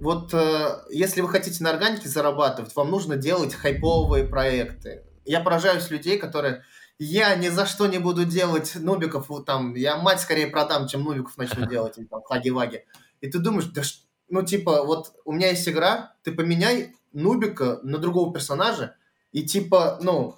Вот 0.00 0.34
если 0.90 1.20
вы 1.20 1.28
хотите 1.28 1.62
на 1.62 1.70
органике 1.70 2.08
зарабатывать, 2.08 2.74
вам 2.74 2.90
нужно 2.90 3.16
делать 3.16 3.54
хайповые 3.54 4.24
проекты. 4.24 5.04
Я 5.24 5.40
поражаюсь 5.40 5.88
людей, 5.88 6.18
которые 6.18 6.62
я 6.98 7.34
ни 7.36 7.48
за 7.48 7.64
что 7.64 7.86
не 7.86 7.98
буду 7.98 8.24
делать 8.24 8.74
нубиков, 8.74 9.30
там, 9.46 9.74
я 9.74 9.96
мать 9.96 10.20
скорее 10.20 10.48
продам, 10.48 10.88
чем 10.88 11.04
нубиков 11.04 11.36
начну 11.38 11.66
делать, 11.66 11.96
или 11.96 12.06
там, 12.06 12.22
хаги-ваги. 12.22 12.84
И 13.24 13.30
ты 13.30 13.38
думаешь, 13.38 13.64
да 13.68 13.80
ну, 14.28 14.42
типа, 14.42 14.84
вот 14.84 15.14
у 15.24 15.32
меня 15.32 15.48
есть 15.48 15.66
игра, 15.66 16.14
ты 16.24 16.32
поменяй 16.32 16.94
нубика 17.14 17.80
на 17.82 17.96
другого 17.96 18.34
персонажа, 18.34 18.96
и 19.32 19.42
типа, 19.44 19.98
ну, 20.02 20.36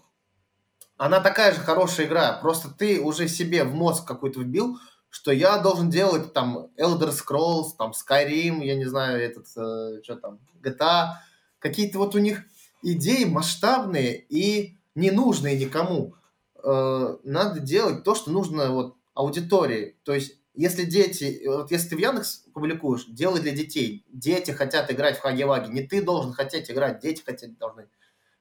она 0.96 1.18
такая 1.18 1.52
же 1.52 1.58
хорошая 1.58 2.06
игра, 2.06 2.38
просто 2.40 2.68
ты 2.68 3.00
уже 3.00 3.26
себе 3.26 3.64
в 3.64 3.74
мозг 3.74 4.06
какой-то 4.06 4.40
вбил, 4.40 4.78
что 5.10 5.32
я 5.32 5.58
должен 5.58 5.90
делать 5.90 6.32
там 6.32 6.68
Elder 6.78 7.10
Scrolls, 7.10 7.70
там 7.76 7.90
Skyrim, 7.90 8.62
я 8.62 8.76
не 8.76 8.84
знаю, 8.84 9.20
этот, 9.20 9.46
э, 9.56 10.00
что 10.04 10.14
там, 10.14 10.38
GTA, 10.62 11.14
какие-то 11.58 11.98
вот 11.98 12.14
у 12.14 12.18
них 12.18 12.44
идеи 12.82 13.24
масштабные 13.24 14.16
и 14.28 14.78
ненужные 14.94 15.58
никому. 15.58 16.14
Э, 16.62 17.16
надо 17.24 17.58
делать 17.58 18.04
то, 18.04 18.14
что 18.14 18.30
нужно 18.30 18.70
вот 18.70 18.94
аудитории. 19.14 19.96
То 20.04 20.14
есть, 20.14 20.38
если 20.56 20.84
дети, 20.84 21.42
вот 21.46 21.70
если 21.70 21.90
ты 21.90 21.96
в 21.96 21.98
Яндекс 21.98 22.44
публикуешь, 22.54 23.04
делай 23.08 23.40
для 23.42 23.52
детей. 23.52 24.06
Дети 24.08 24.52
хотят 24.52 24.90
играть 24.90 25.18
в 25.18 25.20
Хаги-Ваги. 25.20 25.70
Не 25.70 25.82
ты 25.82 26.02
должен 26.02 26.32
хотеть 26.32 26.70
играть, 26.70 27.00
дети 27.00 27.22
хотеть 27.22 27.58
должны. 27.58 27.88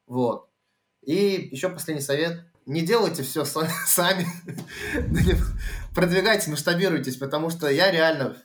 Вот. 0.08 0.48
И 1.02 1.50
еще 1.52 1.70
последний 1.70 2.02
совет. 2.02 2.46
Не 2.66 2.82
делайте 2.82 3.22
все 3.22 3.44
сами. 3.86 4.26
Продвигайте, 5.94 6.50
масштабируйтесь, 6.50 7.18
потому 7.18 7.50
что 7.50 7.70
я 7.70 7.92
реально... 7.92 8.38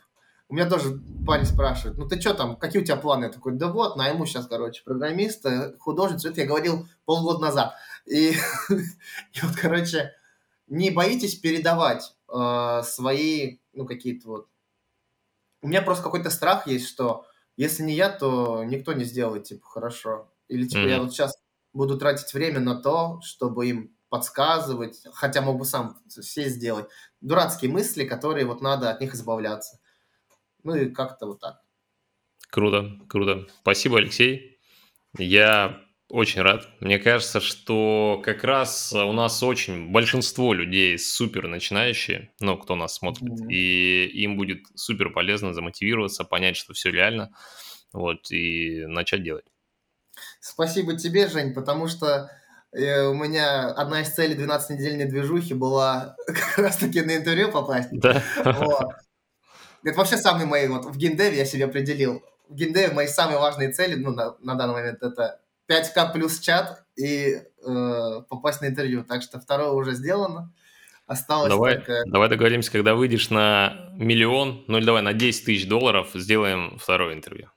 У 0.49 0.55
меня 0.55 0.69
тоже 0.69 1.01
парень 1.25 1.47
спрашивает, 1.47 1.97
ну 1.97 2.09
ты 2.09 2.21
что 2.21 2.35
там, 2.35 2.57
какие 2.57 2.83
у 2.83 2.85
тебя 2.85 2.97
планы? 2.97 3.27
Я 3.27 3.31
такой, 3.31 3.53
да 3.53 3.69
вот, 3.69 3.97
найму 3.97 4.27
сейчас, 4.27 4.49
короче, 4.49 4.83
программиста, 4.83 5.77
художницу. 5.79 6.29
Это 6.29 6.41
я 6.41 6.47
говорил 6.49 6.89
полгода 7.05 7.39
назад. 7.39 7.75
И, 8.05 8.31
и 8.71 9.41
вот, 9.43 9.55
короче, 9.55 10.11
не 10.67 10.91
боитесь 10.91 11.37
передавать 11.37 12.17
э, 12.33 12.83
свои, 12.85 13.59
ну, 13.73 13.87
какие-то 13.87 14.29
вот... 14.29 14.49
У 15.63 15.69
меня 15.69 15.83
просто 15.83 16.05
какой-то 16.05 16.31
страх 16.31 16.67
есть, 16.67 16.89
что 16.89 17.27
если 17.57 17.83
не 17.83 17.95
я, 17.95 18.11
то 18.11 18.65
никто 18.65 18.93
не 18.93 19.05
сделает, 19.05 19.45
типа, 19.45 19.67
хорошо. 19.67 20.33
Или, 20.49 20.67
типа, 20.67 20.81
mm-hmm. 20.81 20.89
я 20.89 21.01
вот 21.03 21.13
сейчас 21.13 21.37
буду 21.73 21.99
тратить 21.99 22.33
время 22.33 22.61
на 22.61 22.81
то, 22.81 23.21
чтобы 23.23 23.69
им 23.69 23.95
подсказывать, 24.09 25.05
хотя 25.13 25.41
мог 25.41 25.59
бы 25.59 25.65
сам 25.65 25.99
все 26.09 26.49
сделать. 26.49 26.87
Дурацкие 27.21 27.71
мысли, 27.71 28.05
которые 28.05 28.45
вот 28.45 28.61
надо 28.61 28.91
от 28.91 29.01
них 29.01 29.15
избавляться. 29.15 29.79
Ну 30.65 30.75
и 30.75 30.91
как-то 30.91 31.27
вот 31.27 31.41
так. 31.41 31.61
Круто, 32.51 32.99
круто. 33.09 33.47
Спасибо, 33.61 33.99
Алексей. 33.99 34.59
Я 35.17 35.81
очень 36.11 36.43
рад. 36.43 36.69
Мне 36.81 36.99
кажется, 36.99 37.41
что 37.41 38.21
как 38.25 38.45
раз 38.45 38.93
у 38.93 39.13
нас 39.13 39.43
очень 39.43 39.91
большинство 39.91 40.53
людей 40.53 40.99
супер 40.99 41.47
начинающие, 41.49 42.31
ну, 42.41 42.57
кто 42.59 42.75
нас 42.75 42.95
смотрит, 42.95 43.31
mm-hmm. 43.31 43.53
и 43.53 44.07
им 44.23 44.37
будет 44.37 44.61
супер 44.75 45.11
полезно 45.11 45.55
замотивироваться, 45.55 46.25
понять, 46.25 46.57
что 46.57 46.75
все 46.75 46.91
реально, 46.91 47.31
вот, 47.93 48.31
и 48.31 48.85
начать 48.87 49.23
делать. 49.23 49.45
Спасибо 50.41 50.97
тебе, 50.97 51.29
Жень, 51.29 51.55
потому 51.55 51.87
что 51.87 52.31
э, 52.73 53.03
у 53.03 53.15
меня 53.15 53.69
одна 53.71 54.03
из 54.03 54.11
целей 54.11 54.35
12-недельной 54.35 55.07
движухи 55.07 55.55
была 55.55 56.17
как 56.27 56.59
раз-таки 56.59 57.03
на 57.03 57.17
интервью 57.17 57.51
попасть. 57.51 57.89
Да. 57.93 58.23
Вот. 58.45 58.93
Это 59.83 59.97
вообще 59.97 60.17
самые 60.17 60.47
мои, 60.47 60.69
вот 60.69 60.85
в 60.85 60.97
геймдеве 60.97 61.39
я 61.39 61.45
себе 61.45 61.65
определил. 61.65 62.23
В 62.49 62.55
геймдеве 62.55 62.93
мои 62.93 63.07
самые 63.07 63.39
важные 63.39 63.73
цели, 63.73 63.95
ну, 63.95 64.13
на, 64.13 64.37
на 64.41 64.55
данный 64.55 64.75
момент, 64.75 65.03
это 65.03 65.41
5К 65.71 66.13
плюс 66.13 66.41
чат 66.41 66.85
и 66.97 67.43
э, 67.65 68.23
попасть 68.29 68.61
на 68.61 68.67
интервью. 68.67 69.05
Так 69.05 69.23
что 69.23 69.39
второе 69.41 69.71
уже 69.71 69.93
сделано. 69.93 70.53
Осталось 71.07 71.51
давай, 71.51 71.77
только... 71.77 72.05
давай 72.07 72.29
договоримся, 72.29 72.71
когда 72.71 72.95
выйдешь 72.95 73.31
на 73.31 73.91
миллион, 73.95 74.65
ну 74.69 74.79
или 74.79 74.85
давай 74.85 75.03
на 75.03 75.13
10 75.13 75.45
тысяч 75.45 75.67
долларов, 75.67 76.11
сделаем 76.15 76.79
второе 76.79 77.15
интервью. 77.15 77.51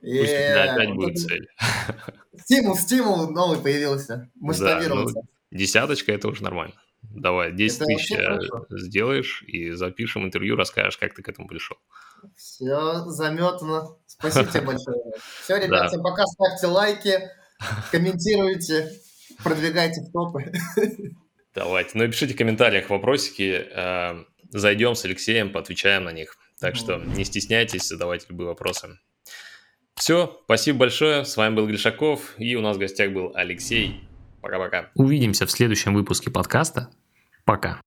Пусть 0.00 0.32
yeah, 0.32 0.54
опять 0.54 0.88
вот 0.90 0.96
будет 0.96 1.18
цель. 1.18 1.48
Стимул, 2.36 2.76
стимул 2.76 3.30
новый 3.30 3.58
появился. 3.58 4.30
Масштабировался. 4.34 5.14
Да, 5.14 5.20
ну, 5.22 5.58
десяточка– 5.58 6.12
это 6.14 6.28
уже 6.28 6.42
нормально. 6.44 6.74
Давай, 7.02 7.52
10 7.52 7.76
это 7.76 7.84
тысяч 7.86 8.12
э, 8.12 8.38
сделаешь 8.70 9.42
и 9.46 9.72
запишем 9.72 10.24
интервью, 10.24 10.56
расскажешь, 10.56 10.98
как 10.98 11.14
ты 11.14 11.22
к 11.22 11.28
этому 11.28 11.48
пришел. 11.48 11.78
Все, 12.36 13.04
заметано. 13.06 13.96
Спасибо 14.06 14.46
тебе 14.46 14.60
большое. 14.66 14.98
Все, 15.42 15.56
ребята, 15.56 15.88
всем 15.88 16.02
пока. 16.02 16.24
Ставьте 16.26 16.66
лайки, 16.66 17.30
комментируйте, 17.90 18.92
продвигайте 19.42 20.02
в 20.02 20.12
топы. 20.12 20.52
Давайте. 21.54 21.90
Ну 21.94 22.04
и 22.04 22.08
пишите 22.08 22.34
в 22.34 22.36
комментариях 22.36 22.90
вопросики. 22.90 23.66
Э, 23.70 24.24
зайдем 24.50 24.94
с 24.94 25.04
Алексеем, 25.04 25.52
поотвечаем 25.52 26.04
на 26.04 26.12
них. 26.12 26.36
Так 26.60 26.76
что 26.76 26.96
не 26.96 27.24
стесняйтесь, 27.24 27.88
задавайте 27.88 28.26
любые 28.28 28.48
вопросы. 28.48 28.98
Все, 29.94 30.40
спасибо 30.44 30.80
большое. 30.80 31.24
С 31.24 31.36
вами 31.36 31.54
был 31.54 31.66
Гришаков, 31.66 32.34
и 32.38 32.56
у 32.56 32.60
нас 32.60 32.76
в 32.76 32.80
гостях 32.80 33.12
был 33.12 33.32
Алексей. 33.34 34.00
Пока-пока. 34.42 34.90
Увидимся 34.94 35.46
в 35.46 35.50
следующем 35.50 35.94
выпуске 35.94 36.30
подкаста. 36.30 36.90
Пока. 37.44 37.80